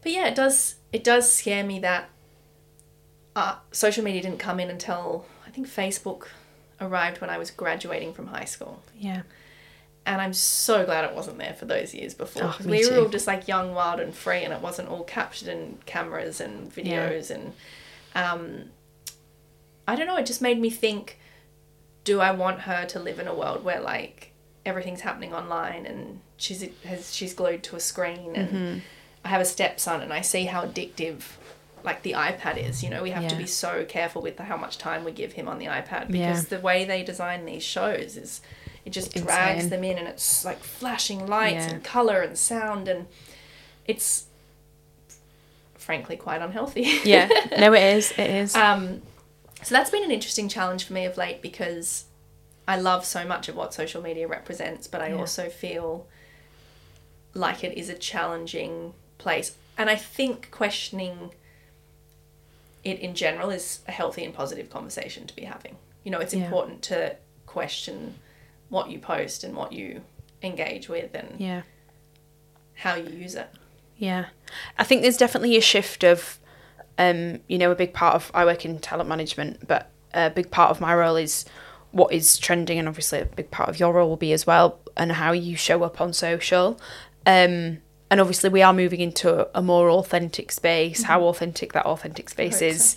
But 0.03 0.13
yeah, 0.13 0.27
it 0.27 0.35
does 0.35 0.77
it 0.93 1.03
does 1.03 1.33
scare 1.33 1.65
me 1.65 1.79
that 1.81 2.11
uh, 3.35 3.57
social 3.73 4.05
media 4.05 4.23
didn't 4.23 4.39
come 4.39 4.61
in 4.61 4.71
until 4.71 5.27
I 5.47 5.51
think 5.51 5.67
Facebook 5.67 6.29
arrived 6.81 7.21
when 7.21 7.31
I 7.31 7.39
was 7.39 7.51
graduating 7.51 8.13
from 8.13 8.27
high 8.29 8.45
school. 8.45 8.83
Yeah. 8.97 9.23
And 10.07 10.21
I'm 10.21 10.35
so 10.35 10.85
glad 10.85 11.07
it 11.07 11.15
wasn't 11.15 11.39
there 11.39 11.55
for 11.55 11.65
those 11.65 11.95
years 11.95 12.13
before. 12.13 12.43
Oh, 12.45 12.57
we 12.67 12.87
were 12.89 12.99
all 12.99 13.09
just 13.09 13.27
like 13.27 13.49
young, 13.49 13.75
wild, 13.75 14.01
and 14.01 14.15
free, 14.15 14.45
and 14.45 14.53
it 14.53 14.61
wasn't 14.61 14.91
all 14.91 15.03
captured 15.05 15.49
in 15.49 15.79
cameras 15.87 16.43
and 16.43 16.71
videos. 16.71 17.31
And 17.31 17.55
um, 18.15 18.65
I 19.87 19.97
don't 19.97 20.07
know, 20.07 20.17
it 20.17 20.27
just 20.27 20.41
made 20.43 20.59
me 20.61 20.71
think 20.71 21.19
do 22.05 22.21
I 22.21 22.33
want 22.33 22.61
her 22.61 22.85
to 22.87 22.99
live 22.99 23.19
in 23.19 23.27
a 23.29 23.35
world 23.35 23.65
where 23.65 23.81
like 23.81 24.33
everything's 24.67 25.01
happening 25.01 25.33
online 25.33 25.87
and 25.87 26.21
she's 26.37 26.67
has 26.85 27.15
she's 27.15 27.33
glued 27.35 27.63
to 27.65 27.77
a 27.77 27.81
screen 27.81 28.35
and 28.37 28.49
Mm-hmm. 28.49 28.79
I 29.25 29.29
have 29.29 29.41
a 29.41 29.45
stepson 29.47 30.03
and 30.03 30.13
I 30.13 30.21
see 30.21 30.45
how 30.45 30.67
addictive 30.67 31.23
like 31.83 32.03
the 32.03 32.13
iPad 32.13 32.57
is. 32.63 32.83
You 32.83 32.91
know, 32.91 33.03
we 33.03 33.11
have 33.11 33.27
to 33.29 33.37
be 33.37 33.47
so 33.47 33.85
careful 33.87 34.21
with 34.21 34.39
how 34.39 34.57
much 34.59 34.77
time 34.77 35.03
we 35.05 35.13
give 35.13 35.33
him 35.33 35.49
on 35.49 35.59
the 35.59 35.65
iPad 35.67 36.11
Yeah. 36.11 36.29
because 36.33 36.47
the 36.49 36.61
way 36.61 36.85
they 36.85 37.03
design 37.03 37.47
these 37.47 37.63
shows 37.63 38.19
is 38.19 38.43
it 38.85 38.91
just 38.91 39.15
drags 39.15 39.71
them 39.71 39.83
in 39.83 39.97
and 39.97 40.07
it's 40.07 40.45
like 40.45 40.59
flashing 40.59 41.27
lights 41.27 41.67
Yeah. 41.67 41.75
and 41.75 41.85
color 41.85 42.21
and 42.21 42.37
sound 42.37 42.87
and 42.87 43.07
it's 43.87 44.27
frankly 45.75 46.17
quite 46.17 46.41
unhealthy. 46.43 47.01
Yeah. 47.05 47.29
No, 47.59 47.73
it 47.73 47.83
is. 47.97 48.13
It 48.13 48.31
is. 48.31 48.55
Um, 48.65 49.03
so 49.65 49.75
that's 49.75 49.91
been 49.91 50.05
an 50.05 50.11
interesting 50.11 50.49
challenge 50.49 50.85
for 50.85 50.93
me 50.93 51.05
of 51.07 51.17
late 51.17 51.43
because 51.43 52.05
I 52.69 52.79
love 52.79 53.05
so 53.05 53.25
much 53.27 53.49
of 53.49 53.57
what 53.57 53.75
social 53.75 54.01
media 54.03 54.27
represents, 54.29 54.87
but 54.87 55.01
I 55.03 55.13
also 55.13 55.49
feel 55.49 56.07
like 57.35 57.65
it 57.65 57.77
is 57.77 57.89
a 57.89 57.95
challenging 57.95 58.95
place. 59.19 59.57
And 59.77 59.91
I 59.91 59.97
think 59.97 60.51
questioning 60.51 61.31
it 62.85 63.01
in 63.01 63.15
general 63.15 63.51
is 63.51 63.81
a 63.89 63.93
healthy 63.93 64.25
and 64.25 64.33
positive 64.33 64.71
conversation 64.71 65.27
to 65.27 65.35
be 65.35 65.43
having. 65.45 65.77
You 66.05 66.11
know, 66.11 66.21
it's 66.21 66.35
Yeah. 66.35 66.45
important 66.45 66.83
to 66.83 67.17
question 67.47 68.15
what 68.69 68.91
you 68.91 68.99
post 68.99 69.43
and 69.45 69.57
what 69.57 69.73
you 69.73 70.03
engage 70.43 70.89
with 70.89 71.15
and 71.15 71.41
yeah. 71.41 71.63
how 72.75 72.95
you 72.95 73.11
use 73.11 73.35
it. 73.35 73.49
Yeah. 73.97 74.27
I 74.79 74.85
think 74.85 75.03
there's 75.03 75.17
definitely 75.17 75.57
a 75.57 75.61
shift 75.61 76.05
of, 76.05 76.39
um, 76.99 77.41
you 77.49 77.59
know, 77.59 77.71
a 77.71 77.75
big 77.75 77.93
part 77.93 78.15
of, 78.15 78.31
I 78.35 78.45
work 78.45 78.65
in 78.65 78.79
talent 78.79 79.09
management, 79.09 79.67
but 79.67 79.91
a 80.13 80.31
big 80.31 80.51
part 80.51 80.71
of 80.71 80.81
my 80.81 80.95
role 80.95 81.17
is 81.17 81.45
what 81.91 82.13
is 82.13 82.39
trending, 82.39 82.79
and 82.79 82.89
obviously 82.89 83.21
a 83.21 83.25
big 83.25 83.51
part 83.51 83.69
of 83.69 83.79
your 83.79 83.93
role 83.93 84.09
will 84.09 84.17
be 84.17 84.33
as 84.33 84.47
well, 84.47 84.79
and 84.97 85.13
how 85.13 85.33
you 85.33 85.57
show 85.57 85.83
up 85.83 86.01
on 86.01 86.13
social. 86.13 86.81
Um, 87.27 87.79
and 88.11 88.21
obviously 88.21 88.51
we 88.51 88.63
are 88.63 88.73
moving 88.73 89.01
into 89.01 89.49
a 89.57 89.63
more 89.63 89.91
authentic 89.91 90.53
space. 90.53 91.03
How 91.05 91.23
authentic 91.25 91.73
that 91.73 91.87
authentic 91.87 92.29
space 92.29 92.63
is, 92.63 92.97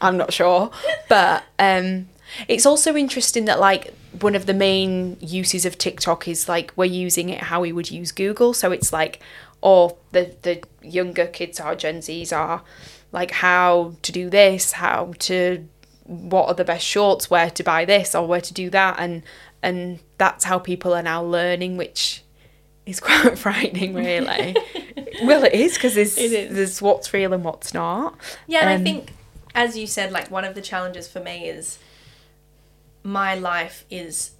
I'm 0.00 0.16
not 0.16 0.32
sure. 0.32 0.70
But 1.08 1.44
um, 1.58 2.08
it's 2.48 2.66
also 2.66 2.96
interesting 2.96 3.44
that 3.44 3.60
like 3.60 3.94
one 4.20 4.34
of 4.34 4.46
the 4.46 4.54
main 4.54 5.18
uses 5.20 5.66
of 5.66 5.78
TikTok 5.78 6.26
is 6.26 6.48
like 6.48 6.72
we're 6.74 6.86
using 6.86 7.28
it 7.28 7.42
how 7.42 7.60
we 7.60 7.70
would 7.70 7.90
use 7.90 8.12
Google. 8.12 8.54
So 8.54 8.72
it's 8.72 8.92
like, 8.92 9.20
or 9.60 9.96
the 10.12 10.34
the 10.42 10.62
younger 10.82 11.26
kids 11.26 11.60
are 11.60 11.76
Gen 11.76 11.98
Zs 11.98 12.32
are 12.36 12.62
like 13.12 13.30
how 13.30 13.94
to 14.02 14.12
do 14.12 14.28
this, 14.30 14.72
how 14.72 15.12
to 15.20 15.66
what 16.04 16.46
are 16.48 16.54
the 16.54 16.64
best 16.64 16.86
shorts, 16.86 17.28
where 17.30 17.50
to 17.50 17.62
buy 17.64 17.84
this 17.84 18.14
or 18.14 18.26
where 18.26 18.40
to 18.40 18.54
do 18.54 18.70
that, 18.70 18.96
and 18.98 19.22
and 19.62 19.98
that's 20.18 20.44
how 20.44 20.58
people 20.58 20.94
are 20.94 21.02
now 21.02 21.22
learning, 21.22 21.76
which 21.76 22.22
is 22.84 23.00
quite 23.08 23.36
frightening, 23.38 23.94
really. 23.94 24.56
well, 25.24 25.42
it 25.44 25.52
is 25.54 25.74
because 25.74 25.94
there's 25.94 26.16
It 26.16 26.32
is. 26.32 26.54
there's 26.54 26.82
what's 26.82 27.12
real 27.12 27.32
and 27.32 27.42
what's 27.44 27.74
not. 27.74 28.16
Yeah, 28.46 28.60
and 28.60 28.70
I 28.70 28.74
Um, 28.76 28.84
think, 28.84 29.12
as 29.54 29.76
you 29.76 29.86
said, 29.86 30.12
like 30.12 30.30
one 30.30 30.44
of 30.44 30.54
the 30.54 30.62
challenges 30.62 31.08
for 31.08 31.20
me 31.20 31.48
is 31.48 31.78
my 33.02 33.34
life 33.34 33.84
is 33.90 34.32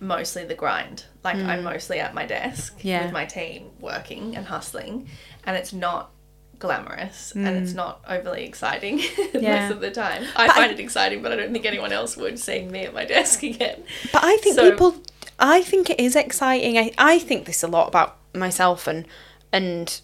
mostly 0.00 0.44
the 0.44 0.54
grind. 0.54 1.04
Like 1.24 1.36
I'm 1.36 1.62
mostly 1.64 1.98
at 2.00 2.14
my 2.14 2.26
desk 2.26 2.78
Yeah. 2.82 3.04
with 3.04 3.12
my 3.12 3.24
team 3.24 3.70
working 3.80 4.36
and 4.36 4.46
hustling, 4.46 5.08
and 5.44 5.56
it's 5.56 5.72
not 5.72 6.10
glamorous 6.58 7.32
and 7.32 7.46
it's 7.48 7.72
mm. 7.72 7.76
not 7.76 8.04
overly 8.08 8.44
exciting 8.44 8.98
Yeah. 9.34 9.60
most 9.68 9.72
of 9.72 9.80
the 9.80 9.90
time. 9.90 10.24
I 10.34 10.48
find 10.48 10.72
it 10.72 10.80
exciting, 10.80 11.22
but 11.22 11.32
I 11.32 11.36
don't 11.36 11.52
think 11.52 11.66
anyone 11.66 11.92
else 11.92 12.16
would 12.16 12.38
seeing 12.38 12.70
me 12.70 12.84
at 12.84 12.94
my 12.94 13.04
desk 13.04 13.42
again. 13.42 13.82
But 14.12 14.24
I 14.24 14.36
think 14.38 14.56
So- 14.56 14.70
people, 14.70 14.96
I 15.38 15.62
think 15.62 15.90
it 15.90 16.00
is 16.00 16.16
exciting. 16.16 16.78
I, 16.78 16.92
I 16.98 17.18
think 17.18 17.44
this 17.46 17.62
a 17.62 17.68
lot 17.68 17.88
about 17.88 18.16
myself 18.34 18.86
and 18.86 19.06
and 19.52 20.00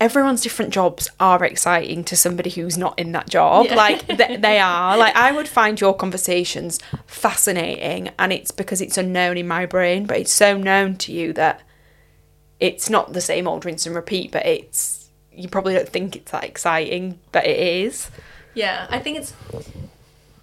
everyone's 0.00 0.42
different 0.42 0.72
jobs 0.72 1.08
are 1.20 1.44
exciting 1.44 2.04
to 2.04 2.16
somebody 2.16 2.50
who's 2.50 2.76
not 2.76 2.98
in 2.98 3.12
that 3.12 3.28
job. 3.28 3.66
Yeah. 3.66 3.74
Like 3.76 4.06
th- 4.06 4.40
they 4.40 4.58
are. 4.60 4.96
Like 4.96 5.14
I 5.16 5.32
would 5.32 5.48
find 5.48 5.80
your 5.80 5.94
conversations 5.94 6.78
fascinating, 7.06 8.10
and 8.18 8.32
it's 8.32 8.50
because 8.50 8.80
it's 8.80 8.98
unknown 8.98 9.38
in 9.38 9.48
my 9.48 9.66
brain, 9.66 10.06
but 10.06 10.18
it's 10.18 10.32
so 10.32 10.56
known 10.56 10.96
to 10.96 11.12
you 11.12 11.32
that 11.34 11.62
it's 12.60 12.88
not 12.90 13.12
the 13.12 13.20
same 13.20 13.46
old 13.48 13.64
rinse 13.64 13.86
and 13.86 13.94
repeat. 13.94 14.32
But 14.32 14.46
it's 14.46 15.03
you 15.36 15.48
probably 15.48 15.74
don't 15.74 15.88
think 15.88 16.16
it's 16.16 16.30
that 16.32 16.44
exciting, 16.44 17.18
but 17.32 17.46
it 17.46 17.58
is. 17.58 18.10
Yeah, 18.54 18.86
I 18.90 18.98
think 18.98 19.18
it's. 19.18 19.32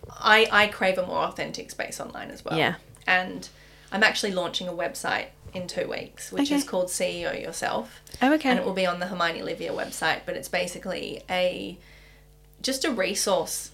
I 0.10 0.48
I 0.52 0.68
crave 0.68 0.98
a 0.98 1.06
more 1.06 1.20
authentic 1.24 1.72
space 1.72 2.00
online 2.00 2.30
as 2.32 2.44
well. 2.46 2.58
Yeah. 2.58 2.76
and 3.08 3.48
I'm 3.94 4.04
actually 4.04 4.32
launching 4.32 4.68
a 4.70 4.72
website 4.74 5.28
in 5.54 5.68
two 5.68 5.88
weeks, 5.90 6.32
which 6.32 6.50
is 6.52 6.64
called 6.64 6.88
CEO 6.88 7.42
Yourself. 7.42 8.02
Oh, 8.22 8.34
okay. 8.36 8.50
And 8.50 8.58
it 8.60 8.64
will 8.66 8.74
be 8.74 8.86
on 8.86 9.00
the 9.02 9.08
Hermione 9.08 9.42
Olivia 9.42 9.72
website, 9.74 10.22
but 10.26 10.36
it's 10.38 10.48
basically 10.48 11.24
a 11.30 11.78
just 12.62 12.86
a 12.86 12.92
resource, 12.92 13.72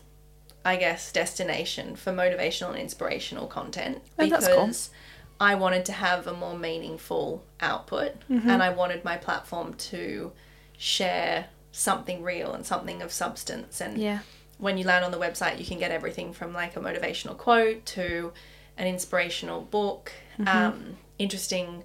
I 0.66 0.76
guess, 0.78 1.12
destination 1.12 1.96
for 1.96 2.12
motivational 2.14 2.70
and 2.70 2.80
inspirational 2.80 3.46
content 3.48 4.02
Oh, 4.18 4.26
that's 4.28 4.48
because 4.48 4.88
cool. 4.88 5.48
I 5.50 5.54
wanted 5.56 5.86
to 5.86 5.92
have 5.92 6.26
a 6.26 6.34
more 6.34 6.58
meaningful 6.58 7.44
output 7.60 8.14
Mm-hmm. 8.30 8.50
and 8.50 8.64
I 8.64 8.70
wanted 8.70 9.04
my 9.04 9.18
platform 9.18 9.74
to 9.76 10.32
share 10.78 11.48
something 11.72 12.24
real 12.24 12.54
and 12.54 12.66
something 12.66 13.02
of 13.02 13.12
substance 13.12 13.82
and 13.82 13.98
Yeah. 13.98 14.20
when 14.58 14.78
you 14.78 14.84
land 14.86 15.04
on 15.06 15.12
the 15.12 15.18
website 15.20 15.60
you 15.60 15.66
can 15.66 15.78
get 15.80 15.92
everything 15.92 16.34
from 16.34 16.54
like 16.54 16.76
a 16.76 16.80
motivational 16.80 17.38
quote 17.38 17.86
to 17.88 18.32
an 18.78 18.88
inspirational 18.88 19.62
book 19.62 20.12
Mm-hmm. 20.40 20.48
um, 20.48 20.98
interesting 21.18 21.84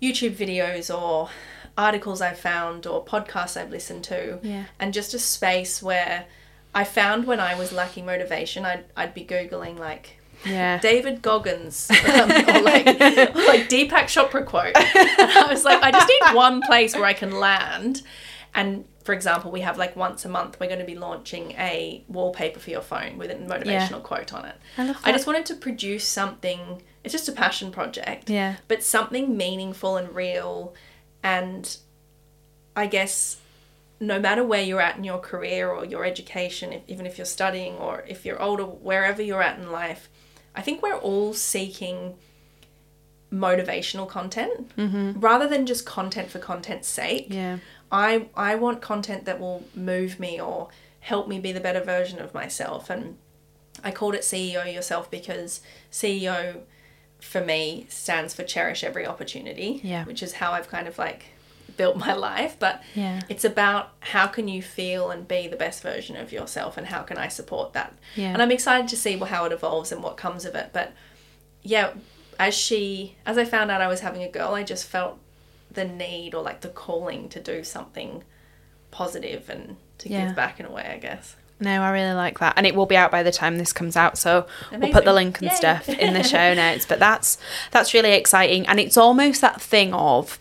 youtube 0.00 0.34
videos 0.36 0.92
or 0.96 1.28
articles 1.76 2.20
i've 2.20 2.38
found 2.38 2.86
or 2.86 3.04
podcasts 3.04 3.56
i've 3.60 3.70
listened 3.70 4.04
to 4.04 4.38
Yeah. 4.42 4.64
and 4.78 4.92
just 4.94 5.12
a 5.14 5.18
space 5.18 5.82
where 5.82 6.26
i 6.74 6.84
found 6.84 7.26
when 7.26 7.40
i 7.40 7.54
was 7.56 7.72
lacking 7.72 8.06
motivation 8.06 8.64
i'd, 8.64 8.84
I'd 8.96 9.14
be 9.14 9.24
googling 9.24 9.78
like 9.78 10.18
Yeah. 10.44 10.78
David 10.80 11.22
Goggins 11.22 11.90
um, 12.08 12.30
or 12.30 12.62
like 12.62 12.86
or 12.86 13.46
like 13.46 13.68
Deepak 13.68 14.06
Chopra 14.06 14.44
quote. 14.44 14.76
And 14.76 15.30
I 15.30 15.46
was 15.48 15.64
like, 15.64 15.82
I 15.82 15.90
just 15.90 16.08
need 16.08 16.34
one 16.34 16.62
place 16.62 16.94
where 16.94 17.04
I 17.04 17.12
can 17.12 17.32
land. 17.32 18.02
And 18.54 18.84
for 19.04 19.12
example, 19.12 19.50
we 19.50 19.60
have 19.60 19.78
like 19.78 19.96
once 19.96 20.24
a 20.24 20.28
month 20.28 20.58
we're 20.60 20.66
going 20.66 20.78
to 20.78 20.84
be 20.84 20.94
launching 20.94 21.52
a 21.52 22.04
wallpaper 22.08 22.60
for 22.60 22.70
your 22.70 22.80
phone 22.80 23.18
with 23.18 23.30
a 23.30 23.34
motivational 23.34 24.02
quote 24.02 24.32
on 24.32 24.44
it. 24.44 24.56
I 24.78 24.94
I 25.04 25.12
just 25.12 25.26
wanted 25.26 25.46
to 25.46 25.54
produce 25.54 26.04
something. 26.06 26.82
It's 27.04 27.12
just 27.12 27.28
a 27.28 27.32
passion 27.32 27.72
project. 27.72 28.30
Yeah. 28.30 28.56
But 28.68 28.82
something 28.82 29.36
meaningful 29.36 29.96
and 29.96 30.14
real, 30.14 30.74
and 31.22 31.76
I 32.76 32.86
guess 32.86 33.38
no 33.98 34.18
matter 34.18 34.44
where 34.44 34.62
you're 34.62 34.80
at 34.80 34.96
in 34.96 35.04
your 35.04 35.18
career 35.18 35.70
or 35.70 35.84
your 35.84 36.04
education, 36.04 36.72
if, 36.72 36.82
even 36.88 37.06
if 37.06 37.18
you're 37.18 37.24
studying 37.24 37.76
or 37.76 38.04
if 38.08 38.24
you're 38.24 38.40
older, 38.42 38.64
wherever 38.64 39.22
you're 39.22 39.42
at 39.42 39.58
in 39.58 39.70
life, 39.70 40.08
I 40.54 40.62
think 40.62 40.82
we're 40.82 40.96
all 40.96 41.32
seeking 41.34 42.14
motivational 43.32 44.06
content 44.08 44.76
mm-hmm. 44.76 45.18
rather 45.18 45.48
than 45.48 45.64
just 45.64 45.86
content 45.86 46.30
for 46.30 46.38
content's 46.38 46.88
sake. 46.88 47.28
Yeah. 47.30 47.58
I 47.90 48.26
I 48.36 48.54
want 48.56 48.82
content 48.82 49.24
that 49.24 49.40
will 49.40 49.64
move 49.74 50.20
me 50.20 50.40
or 50.40 50.68
help 51.00 51.28
me 51.28 51.38
be 51.40 51.52
the 51.52 51.60
better 51.60 51.80
version 51.80 52.18
of 52.20 52.34
myself 52.34 52.90
and 52.90 53.16
I 53.82 53.90
called 53.90 54.14
it 54.14 54.20
CEO 54.20 54.72
yourself 54.72 55.10
because 55.10 55.60
CEO 55.90 56.60
for 57.20 57.40
me 57.40 57.86
stands 57.88 58.34
for 58.34 58.42
cherish 58.42 58.84
every 58.84 59.06
opportunity, 59.06 59.80
Yeah. 59.82 60.04
which 60.04 60.22
is 60.22 60.34
how 60.34 60.52
I've 60.52 60.68
kind 60.68 60.86
of 60.86 60.98
like 60.98 61.26
built 61.76 61.96
my 61.96 62.12
life, 62.12 62.56
but 62.58 62.82
Yeah. 62.94 63.20
it's 63.28 63.44
about 63.44 63.90
how 64.00 64.26
can 64.26 64.48
you 64.48 64.62
feel 64.62 65.10
and 65.10 65.26
be 65.26 65.48
the 65.48 65.56
best 65.56 65.82
version 65.82 66.16
of 66.16 66.32
yourself 66.32 66.76
and 66.76 66.86
how 66.88 67.02
can 67.02 67.18
I 67.18 67.28
support 67.28 67.72
that. 67.72 67.94
Yeah. 68.16 68.32
And 68.32 68.42
I'm 68.42 68.52
excited 68.52 68.88
to 68.88 68.96
see 68.96 69.16
how 69.18 69.44
it 69.44 69.52
evolves 69.52 69.92
and 69.92 70.02
what 70.02 70.16
comes 70.16 70.44
of 70.44 70.54
it, 70.54 70.70
but 70.72 70.92
yeah, 71.62 71.90
as 72.38 72.54
she 72.54 73.14
as 73.26 73.38
I 73.38 73.44
found 73.44 73.70
out 73.70 73.80
I 73.80 73.86
was 73.88 74.00
having 74.00 74.22
a 74.22 74.28
girl, 74.28 74.54
I 74.54 74.62
just 74.62 74.86
felt 74.86 75.18
the 75.70 75.84
need 75.84 76.34
or 76.34 76.42
like 76.42 76.60
the 76.60 76.68
calling 76.68 77.28
to 77.30 77.40
do 77.40 77.62
something 77.64 78.22
positive 78.90 79.48
and 79.48 79.76
to 79.98 80.08
Yeah. 80.08 80.26
give 80.26 80.36
back 80.36 80.60
in 80.60 80.66
a 80.66 80.70
way, 80.70 80.90
I 80.92 80.98
guess. 80.98 81.36
No, 81.60 81.80
I 81.82 81.90
really 81.90 82.12
like 82.14 82.40
that, 82.40 82.54
and 82.56 82.66
it 82.66 82.74
will 82.74 82.86
be 82.86 82.96
out 82.96 83.12
by 83.12 83.22
the 83.22 83.30
time 83.30 83.56
this 83.56 83.72
comes 83.72 83.96
out. 83.96 84.18
So 84.18 84.46
we'll 84.72 84.90
put 84.90 85.04
the 85.04 85.12
link 85.12 85.40
and 85.40 85.48
Yay. 85.48 85.54
stuff 85.56 85.88
in 85.88 86.12
the 86.12 86.22
show 86.34 86.54
notes. 86.54 86.84
But 86.84 86.98
that's 86.98 87.38
that's 87.70 87.94
really 87.94 88.12
exciting, 88.14 88.66
and 88.66 88.80
it's 88.80 88.96
almost 88.96 89.40
that 89.42 89.60
thing 89.62 89.94
of 89.94 90.40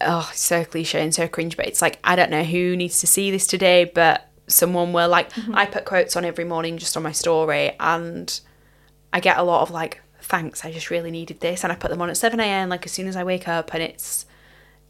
oh, 0.00 0.28
it's 0.30 0.40
so 0.40 0.64
cliche 0.64 1.02
and 1.02 1.14
so 1.14 1.28
cringe, 1.28 1.56
but 1.56 1.66
it's 1.66 1.82
like 1.82 1.98
I 2.04 2.16
don't 2.16 2.30
know 2.30 2.44
who 2.44 2.76
needs 2.76 3.00
to 3.00 3.06
see 3.06 3.30
this 3.30 3.46
today, 3.46 3.84
but 3.84 4.28
someone 4.46 4.92
will 4.92 5.08
like 5.08 5.30
Mm-hmm. 5.32 5.54
I 5.56 5.66
put 5.66 5.84
quotes 5.84 6.16
on 6.16 6.24
every 6.24 6.44
morning 6.44 6.78
just 6.78 6.96
on 6.96 7.02
my 7.02 7.12
story, 7.12 7.74
and 7.80 8.40
I 9.12 9.20
get 9.20 9.38
a 9.38 9.42
lot 9.42 9.62
of 9.62 9.70
like 9.70 10.00
thanks. 10.20 10.64
I 10.64 10.72
just 10.72 10.90
really 10.90 11.10
needed 11.10 11.40
this, 11.40 11.64
and 11.64 11.72
I 11.72 11.76
put 11.76 11.90
them 11.90 12.02
on 12.02 12.10
at 12.10 12.16
seven 12.16 12.40
a.m. 12.40 12.68
like 12.68 12.84
as 12.86 12.92
soon 12.92 13.06
as 13.08 13.16
I 13.16 13.24
wake 13.24 13.48
up, 13.48 13.72
and 13.74 13.82
it's 13.82 14.26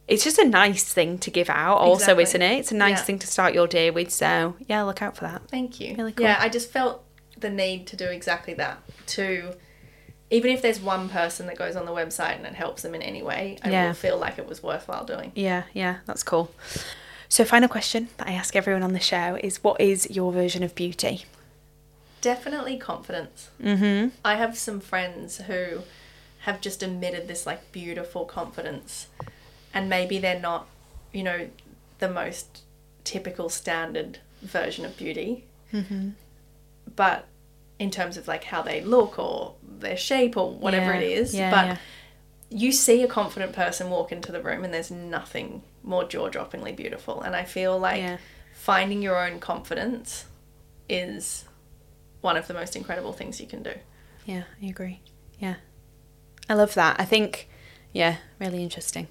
it's 0.08 0.24
just 0.24 0.38
a 0.38 0.44
nice 0.44 0.82
thing 0.92 1.16
to 1.18 1.30
give 1.30 1.48
out. 1.48 1.78
Also, 1.78 2.16
Exactly. 2.18 2.22
isn't 2.24 2.42
it? 2.42 2.58
It's 2.58 2.72
a 2.72 2.76
nice 2.76 2.98
Yeah. 2.98 3.04
thing 3.04 3.18
to 3.20 3.26
start 3.28 3.54
your 3.54 3.68
day 3.68 3.90
with. 3.90 4.10
So 4.10 4.56
yeah, 4.66 4.82
look 4.82 5.00
out 5.00 5.16
for 5.16 5.24
that. 5.24 5.42
Thank 5.48 5.78
you. 5.80 5.94
Really 5.96 6.12
cool. 6.12 6.26
Yeah, 6.26 6.38
I 6.40 6.48
just 6.48 6.70
felt 6.72 7.04
the 7.38 7.48
need 7.50 7.86
to 7.88 7.96
do 7.96 8.06
exactly 8.06 8.54
that. 8.54 8.82
To 9.06 9.54
even 10.32 10.50
if 10.50 10.62
there's 10.62 10.80
one 10.80 11.08
person 11.08 11.46
that 11.46 11.56
goes 11.56 11.76
on 11.76 11.86
the 11.86 11.92
website 11.92 12.36
and 12.36 12.46
it 12.46 12.54
helps 12.54 12.82
them 12.82 12.94
in 12.94 13.02
any 13.02 13.22
way, 13.22 13.58
I 13.62 13.70
Yeah. 13.70 13.86
will 13.86 13.94
feel 13.94 14.18
like 14.18 14.38
it 14.38 14.48
was 14.48 14.62
worthwhile 14.62 15.04
doing. 15.04 15.30
Yeah, 15.34 15.64
yeah, 15.72 15.98
that's 16.06 16.22
cool. 16.22 16.50
So, 17.28 17.44
final 17.44 17.68
question 17.68 18.08
that 18.16 18.26
I 18.28 18.32
ask 18.32 18.56
everyone 18.56 18.82
on 18.82 18.92
the 18.92 19.00
show 19.00 19.38
is 19.42 19.62
what 19.62 19.80
is 19.80 20.10
your 20.10 20.32
version 20.32 20.62
of 20.62 20.74
beauty? 20.74 21.24
Definitely 22.20 22.76
confidence. 22.78 23.50
Mm-hmm. 23.62 24.08
I 24.24 24.36
have 24.36 24.56
some 24.56 24.80
friends 24.80 25.38
who 25.42 25.80
have 26.40 26.60
just 26.60 26.82
emitted 26.82 27.28
this 27.28 27.46
like 27.46 27.70
beautiful 27.72 28.24
confidence, 28.24 29.06
and 29.74 29.88
maybe 29.88 30.18
they're 30.18 30.40
not, 30.40 30.66
you 31.12 31.22
know, 31.22 31.48
the 31.98 32.08
most 32.08 32.62
typical 33.04 33.48
standard 33.48 34.18
version 34.40 34.84
of 34.84 34.96
beauty. 34.96 35.44
Mm-hmm. 35.72 36.10
But 36.96 37.26
in 37.82 37.90
terms 37.90 38.16
of 38.16 38.24
like 38.28 38.44
how 38.44 38.62
they 38.62 38.80
look 38.80 39.18
or 39.18 39.54
their 39.84 39.96
shape 39.96 40.36
or 40.36 40.46
whatever 40.64 40.92
Yeah, 40.92 41.00
it 41.00 41.12
is, 41.20 41.34
yeah, 41.34 41.50
but 41.56 41.66
yeah. 41.66 41.76
you 42.62 42.70
see 42.72 43.02
a 43.02 43.08
confident 43.08 43.52
person 43.52 43.90
walk 43.90 44.12
into 44.12 44.30
the 44.30 44.40
room 44.48 44.62
and 44.64 44.72
there's 44.72 44.90
nothing 44.90 45.62
more 45.82 46.04
jaw-droppingly 46.04 46.76
beautiful 46.76 47.20
and 47.22 47.34
i 47.34 47.44
feel 47.56 47.74
like 47.88 48.04
finding 48.52 49.02
your 49.02 49.18
own 49.26 49.40
confidence 49.40 50.26
is 50.88 51.44
one 52.20 52.36
of 52.36 52.46
the 52.46 52.54
most 52.54 52.76
incredible 52.76 53.12
things 53.12 53.40
you 53.40 53.46
can 53.54 53.62
do 53.64 53.74
Yeah, 54.26 54.44
I 54.62 54.66
agree. 54.66 55.00
Yeah. 55.40 55.56
I 56.48 56.54
love 56.54 56.74
that. 56.74 56.94
I 57.00 57.04
think, 57.04 57.48
yeah, 57.92 58.14
really 58.38 58.62
interesting. 58.62 59.08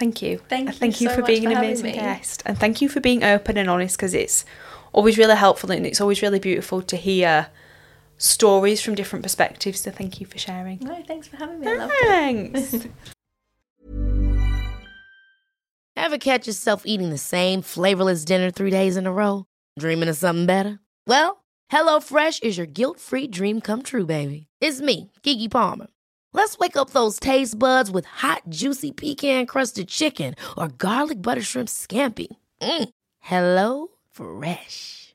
Thank 0.00 0.20
you. 0.22 0.38
Thank 0.48 0.66
you 0.70 0.74
Thank 0.82 1.00
you 1.00 1.08
so 1.10 1.14
for 1.16 1.22
being 1.22 1.44
for 1.44 1.50
an 1.50 1.56
amazing 1.58 1.86
me. 1.86 1.92
guest. 1.92 2.42
And 2.46 2.58
thank 2.58 2.80
you 2.82 2.88
for 2.88 3.00
being 3.00 3.22
open 3.22 3.56
and 3.56 3.70
honest 3.70 3.96
because 3.96 4.14
it's 4.14 4.44
always 4.92 5.16
really 5.18 5.36
helpful 5.36 5.70
and 5.70 5.86
it's 5.86 6.00
always 6.00 6.20
really 6.22 6.40
beautiful 6.40 6.82
to 6.82 6.96
hear 6.96 7.46
stories 8.16 8.80
from 8.80 8.94
different 8.94 9.22
perspectives. 9.22 9.80
So 9.80 9.90
thank 9.90 10.20
you 10.20 10.26
for 10.26 10.38
sharing. 10.38 10.78
no 10.80 11.02
thanks 11.06 11.28
for 11.28 11.36
having 11.36 11.60
me 11.60 11.66
i 11.68 11.74
loved 11.74 11.92
it 11.94 12.06
Thanks. 12.06 12.86
Ever 15.96 16.18
catch 16.18 16.46
yourself 16.46 16.82
eating 16.84 17.10
the 17.10 17.18
same 17.18 17.62
flavorless 17.62 18.24
dinner 18.24 18.50
three 18.50 18.70
days 18.70 18.96
in 18.96 19.06
a 19.06 19.12
row? 19.12 19.46
Dreaming 19.78 20.08
of 20.08 20.16
something 20.16 20.44
better? 20.46 20.80
Well, 21.06 21.44
HelloFresh 21.72 22.42
is 22.42 22.58
your 22.58 22.66
guilt 22.66 22.98
free 23.00 23.26
dream 23.26 23.60
come 23.60 23.82
true, 23.82 24.04
baby. 24.04 24.46
It's 24.60 24.80
me, 24.80 25.10
Keke 25.22 25.50
Palmer. 25.50 25.86
Let's 26.32 26.58
wake 26.58 26.76
up 26.76 26.90
those 26.90 27.18
taste 27.20 27.58
buds 27.58 27.90
with 27.92 28.06
hot, 28.06 28.42
juicy 28.48 28.90
pecan 28.92 29.46
crusted 29.46 29.88
chicken 29.88 30.34
or 30.58 30.68
garlic 30.68 31.22
butter 31.22 31.42
shrimp 31.42 31.68
scampi. 31.68 32.26
Mm. 32.60 32.88
Hello 33.20 33.88
Fresh. 34.10 35.14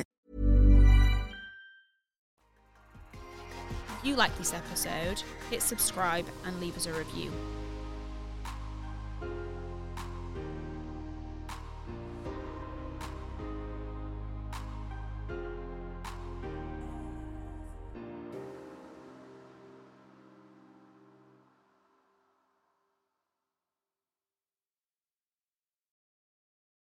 You 4.03 4.15
like 4.15 4.35
this 4.37 4.53
episode, 4.53 5.23
hit 5.49 5.61
subscribe 5.61 6.25
and 6.45 6.59
leave 6.59 6.75
us 6.75 6.87
a 6.87 6.93
review. 6.93 7.31